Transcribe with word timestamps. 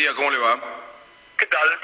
Día, 0.00 0.14
¿cómo 0.14 0.30
le 0.30 0.38
va? 0.38 0.58
¿Qué 1.36 1.44
tal? 1.46 1.80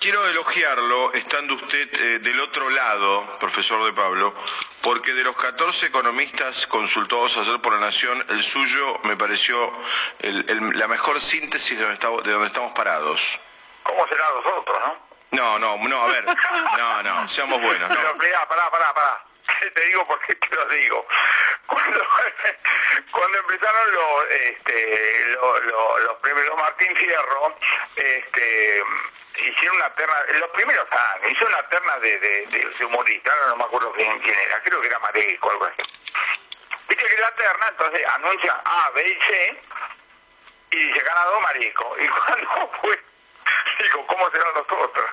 Quiero 0.00 0.26
elogiarlo, 0.28 1.12
estando 1.12 1.54
usted 1.54 1.88
eh, 2.00 2.18
del 2.18 2.40
otro 2.40 2.68
lado, 2.70 3.38
profesor 3.38 3.84
de 3.84 3.92
Pablo, 3.92 4.34
porque 4.82 5.12
de 5.12 5.22
los 5.22 5.36
14 5.36 5.86
economistas 5.86 6.66
consultados 6.66 7.36
ayer 7.38 7.60
por 7.60 7.74
la 7.74 7.78
Nación, 7.78 8.24
el 8.30 8.42
suyo 8.42 8.98
me 9.04 9.16
pareció 9.16 9.72
el- 10.18 10.44
el- 10.48 10.78
la 10.78 10.88
mejor 10.88 11.20
síntesis 11.20 11.76
de 11.78 11.82
donde, 11.84 11.94
estamos, 11.94 12.24
de 12.24 12.32
donde 12.32 12.48
estamos 12.48 12.72
parados. 12.72 13.38
¿Cómo 13.84 14.04
serán 14.08 14.34
los 14.34 14.46
otros, 14.58 14.78
no? 14.84 15.08
No, 15.30 15.58
no, 15.60 15.76
no, 15.88 16.02
a 16.02 16.06
ver, 16.08 16.24
no, 16.76 17.02
no, 17.04 17.28
seamos 17.28 17.60
buenos, 17.60 17.88
Pero 17.88 18.02
no. 18.02 18.14
mirá, 18.14 18.48
pará, 18.48 18.68
pará, 18.70 18.92
pará. 18.94 19.24
Te 19.74 19.86
digo 19.86 20.04
por 20.06 20.20
qué 20.26 20.34
te 20.34 20.54
lo 20.56 20.64
digo. 20.66 21.06
Cuando, 21.68 22.00
cuando 23.12 23.38
empezaron 23.38 23.92
los, 23.92 24.24
este, 24.30 25.26
los, 25.34 25.64
los, 25.66 26.00
los 26.04 26.16
primeros 26.16 26.56
Martín 26.56 26.96
Fierro, 26.96 27.54
este, 27.94 28.82
hicieron 29.44 29.76
una 29.76 29.92
terna, 29.92 30.14
los 30.40 30.50
primeros 30.50 30.86
años, 30.90 31.30
hicieron 31.30 31.52
una 31.52 31.68
terna 31.68 31.98
de, 31.98 32.18
de, 32.18 32.84
humorista, 32.86 33.30
no 33.48 33.56
me 33.56 33.64
acuerdo 33.64 33.92
quién, 33.92 34.18
quién 34.20 34.38
era, 34.38 34.62
creo 34.62 34.80
que 34.80 34.86
era 34.86 34.98
Mareco 34.98 35.48
o 35.48 35.50
algo 35.50 35.64
así. 35.66 35.82
Viste 36.88 37.04
que 37.04 37.20
la 37.20 37.34
terna, 37.34 37.68
entonces 37.68 38.06
anuncia 38.06 38.62
A, 38.64 38.90
B 38.94 39.06
y 39.06 39.30
C, 39.30 39.62
y 40.70 40.76
dice 40.76 41.00
ganado 41.00 41.40
Marico. 41.42 41.96
Y 42.00 42.08
cuando 42.08 42.70
fue, 42.80 42.98
digo, 43.82 44.06
¿cómo 44.06 44.30
serán 44.30 44.54
los 44.54 44.88
otros? 44.88 45.06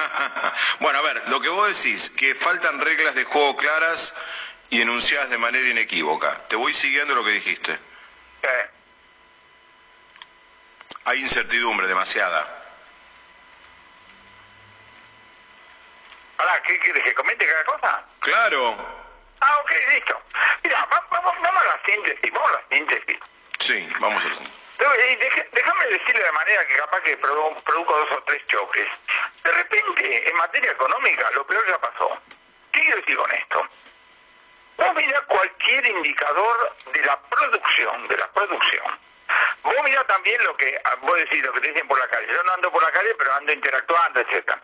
bueno, 0.80 0.98
a 0.98 1.02
ver, 1.02 1.22
lo 1.28 1.40
que 1.40 1.48
vos 1.50 1.68
decís, 1.68 2.10
que 2.10 2.34
faltan 2.34 2.80
reglas 2.80 3.14
de 3.14 3.24
juego 3.24 3.56
claras 3.56 4.14
y 4.74 4.80
enunciadas 4.82 5.30
de 5.30 5.38
manera 5.38 5.68
inequívoca. 5.68 6.48
Te 6.48 6.56
voy 6.56 6.74
siguiendo 6.74 7.14
lo 7.14 7.22
que 7.24 7.30
dijiste. 7.30 7.72
Eh, 8.42 8.70
Hay 11.04 11.20
incertidumbre, 11.20 11.86
demasiada. 11.86 12.44
Pará, 16.36 16.60
¿qué 16.62 16.76
quieres 16.80 17.04
que 17.04 17.14
comente 17.14 17.46
cada 17.46 17.64
cosa? 17.64 18.04
Claro, 18.20 19.02
Ah, 19.40 19.58
ok, 19.62 19.72
listo. 19.90 20.20
Mira, 20.62 20.84
va- 20.86 21.06
vamos, 21.10 21.34
vamos 21.42 21.62
a 21.62 21.66
la 21.66 21.80
síntesis, 21.84 22.32
vamos 22.32 22.50
a 22.50 22.52
la 22.54 22.64
síntesis. 22.76 23.18
sí, 23.60 23.88
vamos 24.00 24.24
a 24.24 24.28
eh, 24.28 25.16
deje- 25.20 25.48
déjame 25.52 25.86
decirle 25.86 26.24
de 26.24 26.32
manera 26.32 26.66
que 26.66 26.74
capaz 26.76 27.00
que 27.02 27.20
produ- 27.20 27.62
produzco 27.62 27.96
dos 27.96 28.10
o 28.18 28.22
tres 28.24 28.42
choques. 28.48 28.88
De 29.44 29.52
repente, 29.52 30.28
en 30.30 30.36
materia 30.36 30.72
económica, 30.72 31.30
lo 31.34 31.46
peor 31.46 31.64
ya 31.68 31.78
pasó. 31.78 32.18
¿Qué 32.72 32.80
quiero 32.80 32.96
decir 33.00 33.16
con 33.16 33.30
esto? 33.32 33.68
Vos 34.76 34.94
mirá 34.94 35.20
cualquier 35.22 35.86
indicador 35.86 36.76
de 36.92 37.02
la 37.02 37.20
producción, 37.20 38.08
de 38.08 38.16
la 38.16 38.28
producción. 38.32 38.98
Vos 39.62 39.74
mirá 39.84 40.04
también 40.04 40.42
lo 40.44 40.56
que, 40.56 40.80
ah, 40.84 40.96
vos 41.02 41.16
decís 41.16 41.44
lo 41.44 41.52
que 41.52 41.60
te 41.60 41.68
dicen 41.72 41.88
por 41.88 41.98
la 41.98 42.08
calle. 42.08 42.26
Yo 42.32 42.42
no 42.44 42.52
ando 42.52 42.70
por 42.70 42.82
la 42.82 42.90
calle, 42.92 43.14
pero 43.18 43.34
ando 43.34 43.52
interactuando, 43.52 44.20
etcétera. 44.20 44.60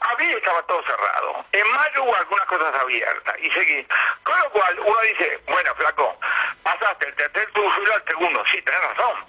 Abril 0.00 0.36
estaba 0.36 0.62
todo 0.64 0.82
cerrado. 0.82 1.44
En 1.52 1.72
mayo 1.72 2.04
hubo 2.04 2.16
algunas 2.16 2.44
cosas 2.46 2.78
abiertas. 2.78 3.34
Y 3.40 3.50
seguí. 3.50 3.86
Con 4.22 4.38
lo 4.38 4.50
cual, 4.50 4.78
uno 4.80 5.00
dice, 5.00 5.40
bueno, 5.46 5.74
flaco, 5.76 6.18
pasaste 6.62 7.08
el 7.08 7.14
tercer 7.14 7.48
suelo 7.52 7.94
al 7.94 8.04
segundo. 8.06 8.44
Sí, 8.50 8.60
tenés 8.62 8.80
razón. 8.80 9.24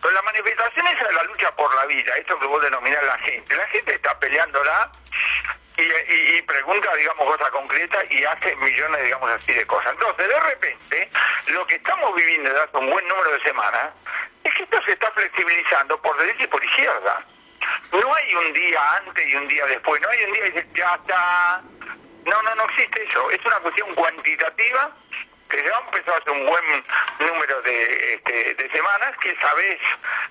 Pero 0.00 0.14
la 0.14 0.22
manifestación 0.22 0.86
esa 0.88 1.06
de 1.06 1.12
la 1.14 1.22
lucha 1.24 1.54
por 1.54 1.74
la 1.74 1.86
vida, 1.86 2.16
eso 2.16 2.38
que 2.38 2.46
vos 2.46 2.62
denominás 2.62 3.02
la 3.04 3.18
gente, 3.18 3.56
la 3.56 3.66
gente 3.68 3.94
está 3.94 4.18
peleándola 4.18 4.90
y, 5.76 5.82
y- 5.82 6.36
y 6.36 6.42
pregunta, 6.42 6.94
digamos, 6.96 7.24
cosas 7.26 7.50
concretas 7.50 8.04
y 8.10 8.24
hace 8.24 8.54
millones, 8.56 9.02
digamos, 9.04 9.30
así 9.30 9.52
de 9.52 9.66
cosas. 9.66 9.92
Entonces, 9.92 10.28
de 10.28 10.40
repente, 10.40 11.10
lo 11.48 11.66
que 11.66 11.76
estamos 11.76 12.14
viviendo 12.14 12.50
desde 12.50 12.64
hace 12.64 12.76
un 12.76 12.90
buen 12.90 13.06
número 13.08 13.32
de 13.32 13.40
semanas 13.42 13.88
es 14.44 14.54
que 14.54 14.62
esto 14.64 14.78
se 14.84 14.92
está 14.92 15.10
flexibilizando 15.12 16.00
por 16.02 16.16
derecha 16.18 16.44
y 16.44 16.48
por 16.48 16.62
izquierda. 16.64 17.24
No 17.92 18.14
hay 18.14 18.34
un 18.34 18.52
día 18.52 18.96
antes 18.96 19.26
y 19.26 19.34
un 19.36 19.46
día 19.48 19.64
después, 19.66 20.00
no 20.02 20.08
hay 20.08 20.24
un 20.24 20.32
día 20.32 20.46
y 20.46 20.50
dice, 20.50 20.66
ya 20.74 20.94
está. 20.94 21.62
No, 22.24 22.42
no, 22.42 22.54
no 22.54 22.64
existe 22.64 23.02
eso. 23.04 23.30
Es 23.30 23.44
una 23.44 23.58
cuestión 23.60 23.94
cuantitativa 23.94 24.90
que 25.52 25.62
ya 25.62 25.78
empezó 25.84 26.16
hace 26.16 26.30
un 26.30 26.46
buen 26.46 26.84
número 27.18 27.60
de, 27.62 28.14
este, 28.14 28.54
de 28.54 28.70
semanas, 28.70 29.12
que 29.20 29.36
sabés 29.36 29.78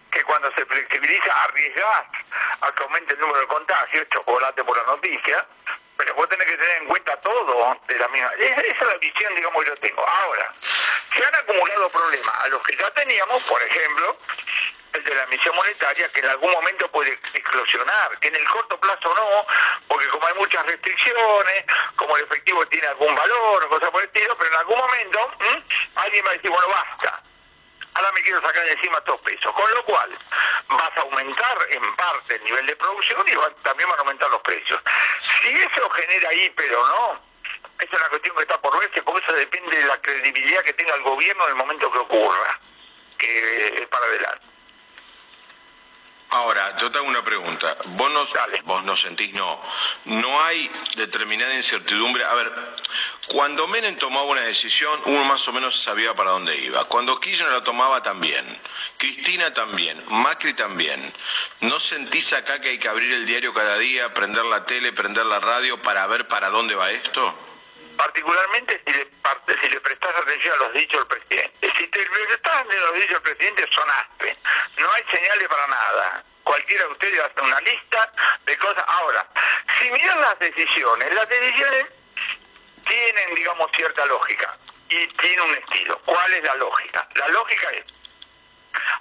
que 0.10 0.24
cuando 0.24 0.52
se 0.54 0.66
flexibiliza 0.66 1.44
arriesgás 1.44 2.04
a 2.62 2.72
que 2.72 2.84
aumente 2.84 3.14
el 3.14 3.20
número 3.20 3.40
de 3.40 3.48
contagios, 3.48 4.10
chocolate 4.10 4.64
por 4.64 4.76
la 4.76 4.84
noticia, 4.84 5.46
pero 5.96 6.16
vos 6.16 6.28
tenés 6.28 6.48
que 6.48 6.58
tener 6.58 6.82
en 6.82 6.88
cuenta 6.88 7.16
todo 7.22 7.78
de 7.88 8.00
la 8.00 8.08
misma. 8.08 8.32
Esa, 8.40 8.62
esa 8.62 8.84
es 8.84 8.94
la 8.94 8.98
visión, 8.98 9.36
digamos, 9.36 9.64
que 9.64 9.70
yo 9.70 9.76
tengo. 9.78 10.08
Ahora, 10.08 10.54
se 11.16 11.24
han 11.24 11.36
acumulado 11.36 11.90
problemas 11.90 12.36
a 12.44 12.48
los 12.48 12.64
que 12.64 12.76
ya 12.76 12.90
teníamos, 12.92 13.44
por 13.44 13.62
ejemplo, 13.62 14.18
el 14.94 15.04
de 15.04 15.16
la 15.16 15.24
emisión 15.24 15.56
monetaria, 15.56 16.10
que 16.10 16.20
en 16.20 16.28
algún 16.28 16.52
momento 16.52 16.90
puede 16.92 17.14
explosionar, 17.34 18.20
que 18.20 18.28
en 18.28 18.36
el 18.36 18.46
corto 18.46 18.80
plazo 18.80 19.14
no, 19.16 19.46
porque 19.88 20.08
como 20.10 20.28
hay 20.28 20.34
muchas 20.36 20.66
restricciones, 20.66 21.66
como 21.96 22.18
el 22.18 22.24
efectivo 22.24 22.66
tiene 22.68 22.88
algún 22.88 23.14
valor 23.16 23.68
cosas 23.70 23.90
por 23.90 24.02
el 24.02 24.08
estilo, 24.08 24.38
pero 24.38 24.50
en 24.52 24.60
algún 24.60 24.78
momento 24.78 25.32
alguien 25.96 26.26
va 26.26 26.30
a 26.30 26.34
decir, 26.34 26.50
bueno, 26.50 26.68
basta, 26.68 27.22
ahora 27.94 28.12
me 28.14 28.22
quiero 28.22 28.42
sacar 28.42 28.64
de 28.66 28.74
encima 28.74 28.98
estos 28.98 29.22
pesos, 29.22 29.52
con 29.54 29.72
lo 29.74 29.86
cual 29.86 30.18
vas 30.68 30.98
a 30.98 31.02
aumentar 31.02 31.58
en 31.70 31.96
parte 31.96 32.36
el 32.36 32.44
nivel 32.44 32.68
de 32.68 32.76
producción 32.76 33.26
y 33.28 33.64
también 33.64 33.90
van 33.90 34.00
a 34.00 34.02
aumentar 34.02 34.30
los 34.30 34.42
precios. 34.42 34.82
Si 35.22 35.50
eso 35.50 35.90
genera 35.90 36.34
hiper 36.34 36.76
o 36.76 36.88
no, 36.88 37.32
es 37.80 37.92
una 37.92 38.10
cuestión 38.10 38.36
que 38.36 38.44
está 38.44 38.60
por 38.62 38.80
verse, 38.80 39.02
porque 39.02 39.24
eso 39.24 39.34
depende 39.34 39.78
de 39.78 39.86
la 39.86 40.00
credibilidad 40.02 40.64
que 40.64 40.74
tenga 40.74 40.96
el 40.96 41.02
gobierno 41.02 41.44
en 41.46 41.50
el 41.50 41.56
momento 41.56 41.92
que 41.92 41.98
ocurra, 41.98 42.60
que 43.18 43.82
es 43.82 43.88
para 43.88 44.06
adelante. 44.06 44.51
Ahora, 46.34 46.78
yo 46.78 46.90
te 46.90 46.98
hago 46.98 47.08
una 47.08 47.24
pregunta. 47.26 47.76
¿Vos 47.88 48.10
no, 48.10 48.26
vos 48.64 48.84
no 48.86 48.96
sentís 48.96 49.34
no? 49.34 49.62
¿No 50.06 50.42
hay 50.44 50.72
determinada 50.96 51.54
incertidumbre? 51.54 52.24
A 52.24 52.34
ver, 52.36 52.54
cuando 53.28 53.68
Menem 53.68 53.98
tomaba 53.98 54.24
una 54.24 54.40
decisión, 54.40 54.98
uno 55.08 55.26
más 55.26 55.46
o 55.50 55.52
menos 55.52 55.82
sabía 55.82 56.16
para 56.16 56.32
dónde 56.32 56.58
iba. 56.58 56.86
Cuando 56.86 57.20
Kirchner 57.20 57.52
la 57.52 57.66
tomaba 57.66 58.02
también. 58.02 58.46
Cristina 58.96 59.54
también. 59.54 60.02
Macri 60.08 60.54
también. 60.54 61.14
¿No 61.60 61.78
sentís 61.82 62.32
acá 62.32 62.62
que 62.62 62.70
hay 62.70 62.80
que 62.80 62.88
abrir 62.88 63.12
el 63.12 63.26
diario 63.26 63.54
cada 63.54 63.78
día, 63.78 64.14
prender 64.14 64.46
la 64.46 64.66
tele, 64.66 64.94
prender 64.94 65.26
la 65.26 65.42
radio 65.42 65.82
para 65.82 66.08
ver 66.08 66.30
para 66.30 66.50
dónde 66.50 66.76
va 66.76 66.92
esto? 66.92 67.51
Particularmente 68.02 68.82
si 68.84 68.94
le, 68.94 69.08
si 69.62 69.70
le 69.70 69.80
prestas 69.80 70.16
atención 70.16 70.56
a 70.56 70.64
los 70.66 70.74
dichos 70.74 71.08
del 71.08 71.20
presidente. 71.20 71.72
Si 71.78 71.88
te 71.88 72.00
prestas 72.08 72.56
atención 72.56 72.84
a 72.84 72.86
los 72.88 72.96
dichos 72.96 73.12
del 73.12 73.22
presidente, 73.22 73.68
sonaste. 73.72 74.38
No 74.80 74.92
hay 74.92 75.04
señales 75.12 75.48
para 75.48 75.68
nada. 75.68 76.24
Cualquiera 76.44 76.86
de 76.86 76.92
ustedes 76.94 77.20
hace 77.20 77.42
una 77.42 77.62
lista 77.62 78.12
de 78.46 78.58
cosas. 78.58 78.84
Ahora, 78.88 79.28
si 79.80 79.92
miran 79.92 80.20
las 80.20 80.40
decisiones, 80.40 81.14
las 81.14 81.30
decisiones 81.30 81.86
tienen, 82.88 83.36
digamos, 83.36 83.70
cierta 83.76 84.04
lógica 84.08 84.58
y 84.90 85.08
tienen 85.08 85.42
un 85.42 85.56
estilo. 85.56 86.02
¿Cuál 86.04 86.34
es 86.34 86.44
la 86.44 86.56
lógica? 86.56 87.08
La 87.16 87.28
lógica 87.28 87.70
es 87.70 87.86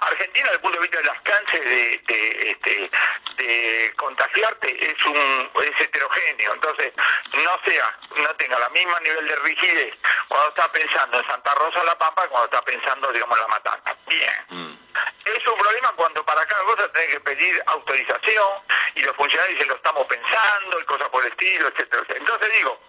Argentina, 0.01 0.45
desde 0.45 0.55
el 0.55 0.61
punto 0.61 0.77
de 0.77 0.83
vista 0.83 0.97
del 0.99 1.09
alcance 1.09 1.59
de, 1.59 1.97
de, 2.07 2.51
este, 2.51 2.91
de 3.37 3.93
contagiarte, 3.95 4.91
es 4.91 5.05
un 5.05 5.49
es 5.63 5.81
heterogéneo. 5.81 6.53
Entonces, 6.53 6.93
no 7.33 7.59
sea, 7.65 7.97
no 8.15 8.35
tenga 8.35 8.59
la 8.59 8.69
misma 8.69 8.99
nivel 8.99 9.27
de 9.27 9.35
rigidez 9.37 9.95
cuando 10.27 10.49
está 10.49 10.71
pensando 10.71 11.19
en 11.19 11.27
Santa 11.27 11.53
Rosa 11.55 11.83
la 11.83 11.97
Pampa 11.97 12.27
cuando 12.27 12.45
está 12.45 12.61
pensando, 12.61 13.11
digamos, 13.11 13.37
en 13.37 13.41
la 13.43 13.47
Matanza. 13.47 13.95
Bien. 14.07 14.79
Es 15.25 15.47
un 15.47 15.57
problema 15.57 15.91
cuando 15.95 16.25
para 16.25 16.45
cada 16.45 16.63
cosa 16.63 16.91
tenés 16.91 17.09
que 17.09 17.19
pedir 17.21 17.63
autorización 17.67 18.47
y 18.95 19.01
los 19.01 19.15
funcionarios 19.15 19.55
dicen 19.55 19.69
lo 19.69 19.75
estamos 19.75 20.05
pensando 20.07 20.79
y 20.79 20.85
cosas 20.85 21.09
por 21.09 21.23
el 21.23 21.31
estilo, 21.31 21.67
etcétera, 21.67 22.01
etcétera. 22.01 22.19
Entonces 22.19 22.51
digo, 22.53 22.81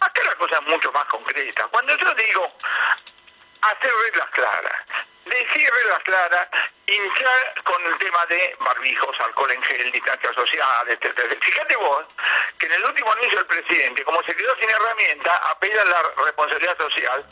acá 0.00 0.22
la 0.24 0.34
cosa 0.36 0.56
es 0.56 0.62
mucho 0.62 0.92
más 0.92 1.04
concreta. 1.04 1.66
Cuando 1.68 1.96
yo 1.96 2.14
digo 2.14 2.52
hacer 3.62 3.90
reglas 4.04 4.30
claras, 4.30 4.86
decir 5.24 5.70
las 5.88 6.00
claras, 6.00 6.48
hinchar 6.86 7.62
con 7.64 7.84
el 7.86 7.98
tema 7.98 8.24
de 8.26 8.56
barbijos, 8.60 9.20
alcohol 9.20 9.50
en 9.50 9.62
gel, 9.62 9.92
distancia 9.92 10.32
social, 10.32 10.88
etcétera. 10.88 11.28
Fíjate 11.40 11.76
vos 11.76 12.04
que 12.58 12.66
en 12.66 12.72
el 12.72 12.84
último 12.84 13.12
anuncio 13.12 13.38
del 13.38 13.46
presidente, 13.46 14.04
como 14.04 14.22
se 14.22 14.34
quedó 14.34 14.54
sin 14.56 14.70
herramienta, 14.70 15.36
apela 15.50 15.82
a 15.82 15.84
la 15.84 16.02
responsabilidad 16.24 16.78
social, 16.78 17.24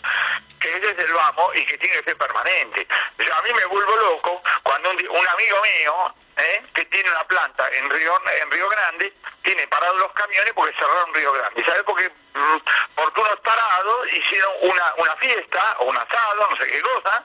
que 0.60 0.76
ese 0.76 0.90
es 0.90 0.98
el 0.98 1.12
vamos 1.12 1.56
y 1.56 1.64
que 1.66 1.78
tiene 1.78 1.96
que 1.98 2.04
ser 2.04 2.16
permanente. 2.16 2.86
a 2.90 3.42
mí 3.42 3.52
me 3.54 3.64
vuelvo 3.66 3.96
loco 3.96 4.42
cuando 4.62 4.90
un, 4.90 4.96
un 4.96 5.28
amigo 5.28 5.62
mío, 5.62 6.14
¿eh? 6.36 6.62
que 6.74 6.84
tiene 6.86 7.10
una 7.10 7.24
planta 7.24 7.68
en 7.72 7.90
Río, 7.90 8.20
en 8.42 8.50
Río 8.50 8.68
Grande, 8.68 9.12
tiene 9.42 9.66
parados 9.68 9.98
los 9.98 10.12
camiones 10.12 10.52
porque 10.54 10.74
cerraron 10.76 11.14
Río 11.14 11.32
Grande. 11.32 11.64
¿Sabes 11.64 11.82
por 11.84 11.96
qué? 11.96 12.10
Mm, 12.34 12.58
porque 12.94 13.20
unos 13.20 13.40
parados 13.40 14.12
hicieron 14.12 14.52
una, 14.60 14.94
una 14.98 15.16
fiesta 15.16 15.76
o 15.78 15.84
un 15.86 15.96
asado, 15.96 16.48
no 16.50 16.56
sé 16.56 16.66
qué 16.68 16.80
cosa, 16.82 17.24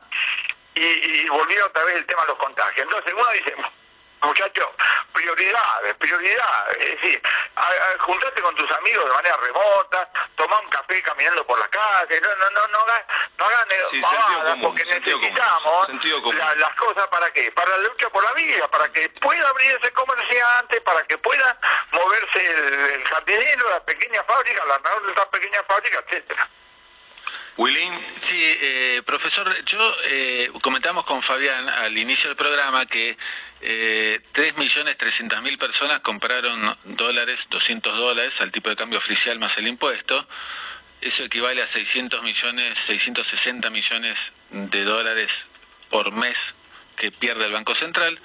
y, 0.76 0.82
y 0.82 1.30
volvieron 1.30 1.70
otra 1.70 1.84
vez 1.86 1.96
el 1.96 2.06
tema 2.06 2.22
de 2.22 2.28
los 2.30 2.38
contagios. 2.38 2.86
Entonces 2.86 3.14
uno 3.14 3.32
dice, 3.32 3.56
muchachos, 4.24 4.70
prioridades, 5.14 5.96
prioridades. 5.96 6.78
Es 6.78 7.02
decir, 7.02 7.22
a, 7.56 8.04
juntarte 8.04 8.42
con 8.42 8.56
tus 8.56 8.72
amigos 8.72 9.06
de 9.06 9.12
manera 9.12 9.38
remota, 9.38 10.10
tomar 10.36 10.64
un 10.64 10.70
café 10.70 11.02
caminando 11.04 11.46
por 11.46 11.60
la 11.60 11.68
calle, 11.68 12.22
no, 12.22 12.36
no, 12.36 12.50
no, 12.52 12.68
no, 12.68 12.86
no 13.38 13.46
hagan 13.46 13.68
sí, 13.90 14.02
porque 14.62 14.84
necesitamos 14.86 15.90
las 16.58 16.76
cosas 16.76 17.08
para 17.08 17.32
qué, 17.34 17.52
para 17.52 17.78
la 17.78 17.90
lucha 17.90 18.10
por 18.10 18.24
la 18.24 18.32
vida, 18.34 18.68
para 18.70 18.92
que 18.92 19.10
pueda 19.10 19.50
abrirse 19.50 19.92
comerciante, 19.94 20.82
para 20.82 21.04
que 21.04 21.18
pueda 21.18 21.58
moverse 21.92 22.46
el, 22.96 23.04
jardinero, 23.08 23.70
la 23.70 23.84
pequeña 23.84 24.24
fábrica, 24.24 24.64
la 24.66 24.78
de 24.78 25.10
esta 25.10 25.30
pequeña 25.30 25.64
fábrica, 25.64 26.04
etcétera. 26.06 26.50
Willy. 27.58 27.90
Sí, 28.20 28.38
eh, 28.40 29.02
profesor, 29.06 29.64
yo 29.66 29.96
eh, 30.06 30.50
comentamos 30.62 31.04
con 31.04 31.22
Fabián 31.22 31.68
al 31.68 31.98
inicio 31.98 32.30
del 32.30 32.38
programa 32.38 32.86
que 32.86 33.18
eh, 33.62 34.22
3.300.000 34.34 35.58
personas 35.58 36.00
compraron 36.00 36.78
dólares, 36.84 37.48
200 37.50 37.98
dólares 37.98 38.42
al 38.42 38.52
tipo 38.52 38.70
de 38.70 38.76
cambio 38.76 39.00
oficial 39.00 39.38
más 39.40 39.58
el 39.58 39.68
impuesto. 39.68 40.28
Eso 41.02 41.24
equivale 41.24 41.62
a 41.62 41.68
600 41.68 42.24
millones, 42.24 42.78
660 42.80 43.70
millones 43.70 44.34
de 44.52 44.84
dólares 44.84 45.48
por 45.90 46.12
mes 46.14 46.56
que 46.96 47.12
pierde 47.12 47.46
el 47.46 47.52
Banco 47.52 47.76
Central. 47.76 48.20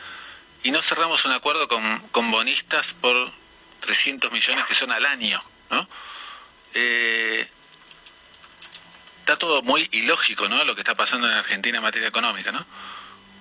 Y 0.62 0.70
no 0.70 0.82
cerramos 0.82 1.24
un 1.24 1.32
acuerdo 1.32 1.68
con, 1.68 2.00
con 2.08 2.30
bonistas 2.30 2.94
por 2.94 3.32
300 3.80 4.30
millones 4.30 4.66
que 4.66 4.74
son 4.74 4.92
al 4.92 5.06
año, 5.06 5.42
¿no? 5.70 5.88
Eh, 6.74 7.48
está 9.26 9.36
todo 9.36 9.60
muy 9.62 9.88
ilógico, 9.90 10.48
¿no? 10.48 10.62
Lo 10.62 10.76
que 10.76 10.82
está 10.82 10.94
pasando 10.94 11.26
en 11.26 11.34
Argentina 11.34 11.78
en 11.78 11.82
materia 11.82 12.06
económica, 12.06 12.52
¿no? 12.52 12.64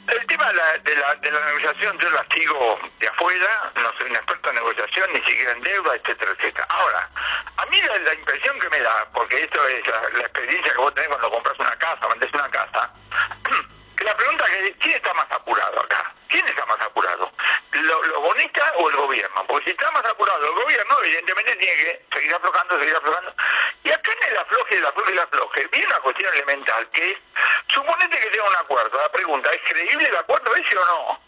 El 0.07 0.25
tema 0.25 0.47
de 0.47 0.53
la, 0.55 0.77
de 0.79 0.95
la, 0.95 1.15
de 1.15 1.31
la 1.31 1.45
negociación 1.45 1.99
yo 1.99 2.09
la 2.09 2.25
sigo 2.33 2.79
de 2.99 3.07
afuera, 3.07 3.71
no 3.75 3.91
soy 3.99 4.09
un 4.09 4.15
experto 4.15 4.49
en 4.49 4.55
negociación, 4.55 5.13
ni 5.13 5.21
siquiera 5.21 5.51
en 5.51 5.61
deuda, 5.61 5.95
etcétera, 5.95 6.31
etcétera. 6.31 6.65
Ahora, 6.69 7.07
a 7.57 7.65
mí 7.67 7.77
la, 8.03 8.13
impresión 8.15 8.59
que 8.59 8.69
me 8.69 8.79
da, 8.79 9.07
porque 9.13 9.43
esto 9.43 9.67
es 9.67 9.85
la, 9.87 10.21
experiencia 10.21 10.71
que 10.71 10.77
vos 10.79 10.93
tenés 10.95 11.09
cuando 11.09 11.29
compras 11.29 11.59
una 11.59 11.75
casa, 11.75 12.07
vendes 12.07 12.33
una 12.33 12.49
casa, 12.49 12.91
la 14.05 14.15
pregunta 14.15 14.45
es, 14.45 14.75
¿quién 14.79 14.95
está 14.95 15.13
más 15.15 15.31
apurado 15.31 15.79
acá? 15.81 16.13
¿Quién 16.27 16.47
está 16.47 16.65
más 16.67 16.79
apurado? 16.81 17.31
¿Los 17.71 18.21
bonistas 18.21 18.73
o 18.77 18.89
el 18.89 18.95
gobierno? 18.95 19.45
Porque 19.47 19.65
si 19.65 19.71
está 19.71 19.89
más 19.91 20.05
apurado 20.05 20.45
el 20.45 20.63
gobierno, 20.63 20.97
evidentemente 21.03 21.55
tiene 21.55 21.75
que 21.75 22.05
seguir 22.13 22.35
aflojando, 22.35 22.79
seguir 22.79 22.95
aflojando. 22.95 23.33
Y 23.83 23.91
acá 23.91 24.11
en 24.11 24.29
el 24.29 24.37
afloje, 24.37 24.75
el 24.75 24.85
afloje, 24.85 25.11
el 25.11 25.19
afloje, 25.19 25.67
viene 25.71 25.87
una 25.87 25.99
cuestión 25.99 26.33
elemental 26.33 26.89
que 26.91 27.11
es, 27.11 27.17
suponete 27.67 28.19
que 28.19 28.27
tenga 28.27 28.49
un 28.49 28.55
acuerdo. 28.55 28.97
La 28.97 29.11
pregunta, 29.11 29.51
¿es 29.51 29.61
creíble 29.67 30.07
el 30.07 30.17
acuerdo 30.17 30.55
ese 30.55 30.77
o 30.77 30.85
no? 30.85 31.19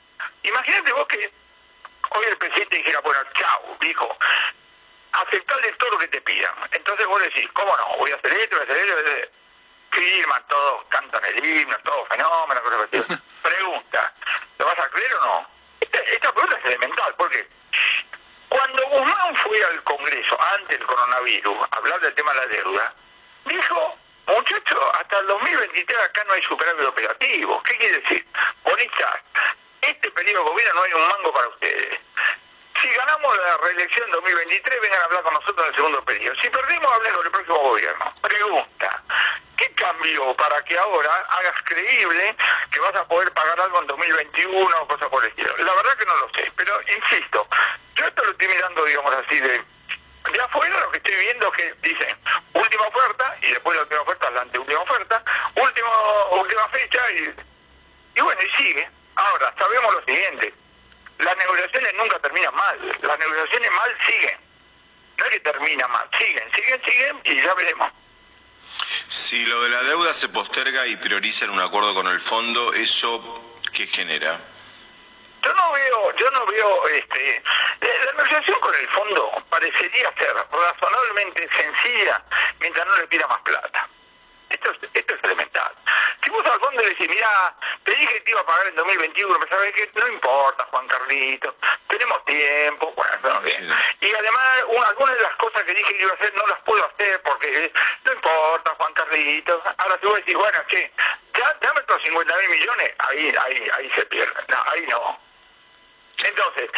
Imagínate 0.44 0.94
vos 0.94 1.08
que 1.08 1.32
hoy 2.12 2.26
el 2.28 2.38
presidente 2.38 2.78
dijera, 2.78 3.00
bueno, 3.02 3.20
chao, 3.34 3.78
dijo, 3.82 4.18
aceptarle 5.14 5.72
todo 5.74 5.92
lo 5.92 6.00
que 6.00 6.08
te 6.10 6.22
pidan. 6.22 6.54
Entonces 6.72 7.08
vos 7.08 7.22
decís, 7.22 7.50
¿cómo 7.54 7.76
no? 7.76 7.98
Voy 7.98 8.12
a 8.12 8.16
hacer 8.16 8.34
esto, 8.34 8.56
voy 8.56 8.68
a 8.68 8.72
hacer 8.72 8.78
esto, 8.78 8.94
voy 8.94 9.02
a 9.02 9.06
hacer 9.06 9.24
esto. 9.24 9.38
Firman, 9.92 10.44
todos 10.48 10.86
cantan 10.90 11.24
el 11.26 11.46
himno, 11.46 11.78
todo 11.84 12.06
fenómeno, 12.06 12.62
cosas 12.62 12.90
así. 12.92 13.22
Pregunta, 13.42 14.14
¿lo 14.60 14.66
vas 14.66 14.80
a 14.80 14.90
creer 14.90 15.16
o 15.16 15.26
no? 15.26 15.48
Esta, 15.80 16.32
pregunta 16.34 16.58
es 16.60 16.66
elemental, 16.66 17.16
porque 17.18 17.48
cuando 18.50 18.88
Guzmán 18.88 19.36
fue 19.38 19.64
al 19.64 19.84
Congreso, 19.84 20.38
antes 20.56 20.78
del 20.78 20.88
coronavirus, 20.88 21.58
a 21.72 21.78
hablar 21.78 22.00
del 22.02 22.14
tema 22.16 22.34
de 22.34 22.40
la 22.40 22.48
deuda, 22.48 22.94
dijo, 23.46 23.98
muchachos, 24.28 24.80
hasta 25.00 25.20
el 25.20 25.28
2023 25.28 26.00
acá 26.00 26.24
no 26.26 26.34
hay 26.34 26.42
superávit 26.44 26.88
operativo. 26.88 27.62
¿Qué 27.64 27.78
quiere 27.78 28.00
decir? 28.00 28.28
Bonistas, 28.64 29.22
este 29.82 30.12
periodo 30.12 30.44
de 30.44 30.50
gobierno 30.50 30.74
no 30.76 30.84
hay 30.84 30.94
un 30.94 31.08
mango 31.08 31.34
para 31.34 31.48
ustedes. 31.48 32.00
Si 32.82 32.90
ganamos 32.90 33.38
la 33.38 33.58
reelección 33.58 34.06
en 34.06 34.12
2023, 34.12 34.82
vengan 34.82 35.02
a 35.02 35.06
hablar 35.06 35.24
con 35.24 35.34
nosotros 35.34 35.60
en 35.60 35.70
el 35.70 35.76
segundo 35.76 36.06
periodo. 36.06 36.36
Si 36.42 36.50
perdimos, 36.50 36.92
hablen 36.94 37.14
con 37.14 37.26
el 37.26 37.32
próximo 37.32 37.58
gobierno. 37.58 38.14
Pregunta, 38.22 39.04
¿qué 39.58 39.72
cambió 39.74 40.36
para 40.36 40.64
que 40.64 40.78
ahora 40.78 41.12
hagas 41.30 41.62
creíble 41.64 42.36
que 42.72 42.80
vas 42.80 42.96
a 42.96 43.08
poder 43.08 43.32
pagar 43.34 43.60
algo 43.60 43.82
en 43.82 43.88
2021 43.88 44.82
o 44.82 44.88
cosas 44.88 45.10
por 45.10 45.24
el 45.24 45.30
estilo? 45.30 45.56
La 45.58 45.74
verdad 45.74 45.98
que 45.98 46.06
no 46.06 46.16
lo 46.16 46.30
sé, 46.30 46.52
pero 46.56 46.80
insisto, 46.84 47.48
yo 47.96 48.08
esto 48.08 48.24
lo 48.24 48.32
estoy 48.32 48.48
mirando, 48.48 48.86
digamos 48.86 49.16
así, 49.16 49.40
de, 49.40 49.62
de 50.32 50.42
afuera 50.42 50.80
lo 50.82 50.92
que 50.92 50.98
estoy 50.98 51.16
viendo 51.16 51.48
es 51.48 51.54
que 51.54 51.74
dicen 51.90 52.18
última 52.54 52.88
oferta 52.88 53.38
y 53.42 53.48
después 53.48 53.76
la 53.76 53.84
última 53.84 54.02
oferta 54.02 54.32
la 54.32 54.42
anteúltima 54.42 54.80
oferta, 54.80 55.24
último, 55.56 55.90
última 56.32 56.68
fecha 56.70 57.12
y, 57.12 57.36
y 58.16 58.22
bueno, 58.22 58.42
y 58.42 58.64
sigue. 58.64 58.90
Ahora, 59.16 59.54
sabemos 59.58 59.96
lo 59.96 60.06
siguiente, 60.06 60.54
las 61.20 61.36
negociaciones 61.38 61.94
nunca 61.96 62.20
terminan 62.20 62.54
mal, 62.54 62.98
las 63.02 63.20
negociaciones 63.20 63.72
mal 63.72 63.98
siguen, 64.06 64.38
no 65.18 65.26
es 65.26 65.32
que 65.32 65.40
termina 65.40 65.88
mal, 65.88 66.08
siguen, 66.20 66.52
siguen, 66.56 66.82
siguen 66.86 67.22
y 67.24 67.42
ya 67.42 67.54
veremos. 67.56 67.92
Si 69.08 69.46
lo 69.46 69.64
de 69.64 69.70
la 69.70 69.84
deuda 69.84 70.14
se 70.14 70.30
posterga 70.30 70.86
y 70.88 70.96
prioriza 70.96 71.46
en 71.46 71.52
un 71.52 71.60
acuerdo 71.60 71.94
con 71.94 72.08
el 72.08 72.20
fondo, 72.20 72.74
¿eso 72.74 73.44
qué 73.74 73.88
genera? 73.88 74.40
Yo 75.44 75.54
no 75.54 75.72
veo, 75.72 76.16
yo 76.18 76.32
no 76.32 76.46
veo, 76.46 76.88
este, 76.90 77.44
la, 77.82 78.12
negociación 78.14 78.60
con 78.60 78.76
el 78.76 78.88
fondo 78.90 79.44
parecería 79.50 80.14
ser 80.18 80.34
razonablemente 80.52 81.48
sencilla 81.56 82.22
mientras 82.60 82.86
no 82.86 82.98
le 82.98 83.08
pida 83.08 83.28
más 83.28 83.40
plata. 83.40 83.88
Esto 84.50 84.72
es, 84.72 84.78
esto 84.94 85.16
es 85.16 85.24
elemental. 85.24 85.72
Si 86.24 86.30
vos 86.30 86.46
al 86.46 86.60
fondo 86.60 86.82
le 86.82 86.90
decís, 86.90 87.08
mira, 87.10 87.56
te 87.84 87.92
dije 87.92 88.14
que 88.14 88.22
te 88.22 88.32
iba 88.32 88.42
a 88.42 88.46
pagar 88.46 88.68
en 88.68 88.76
2021, 88.76 89.40
me 89.40 89.48
sabes 89.48 89.74
que 89.74 89.90
no 89.96 90.08
importa, 90.08 90.68
Juan 90.72 90.88
Carlito, 90.88 91.56
tenemos 91.88 92.26
tiempo, 92.26 92.94
bueno, 92.96 93.42
bien. 93.42 93.74
Y 94.02 94.14
además, 94.14 94.44
algunas 94.88 95.16
de 95.16 95.22
las 95.22 95.36
cosas 95.36 95.64
que 95.64 95.74
dije 95.74 95.94
que 95.94 96.02
iba 96.02 96.12
a 96.12 96.16
hacer 96.16 96.34
no 96.36 96.48
las 96.48 96.60
puedo 96.62 96.86
hacer 96.86 97.22
porque 97.22 97.72
no 98.06 98.14
importa, 98.14 98.76
Juan 98.78 98.94
Carlito. 98.94 99.64
Ahora 99.78 99.98
si 100.00 100.08
vos 100.08 100.16
decís, 100.18 100.36
bueno, 100.36 100.60
che, 100.68 100.92
ya, 101.38 101.58
dame 101.62 101.80
estos 101.80 102.02
50 102.04 102.38
mil 102.38 102.50
millones, 102.50 102.94
ahí, 103.00 103.36
ahí, 103.46 103.70
ahí 103.78 103.92
se 103.96 104.06
pierde. 104.06 104.44
No, 104.48 104.64
ahí 104.72 104.86
no. 104.88 105.20
Entonces, 106.24 106.70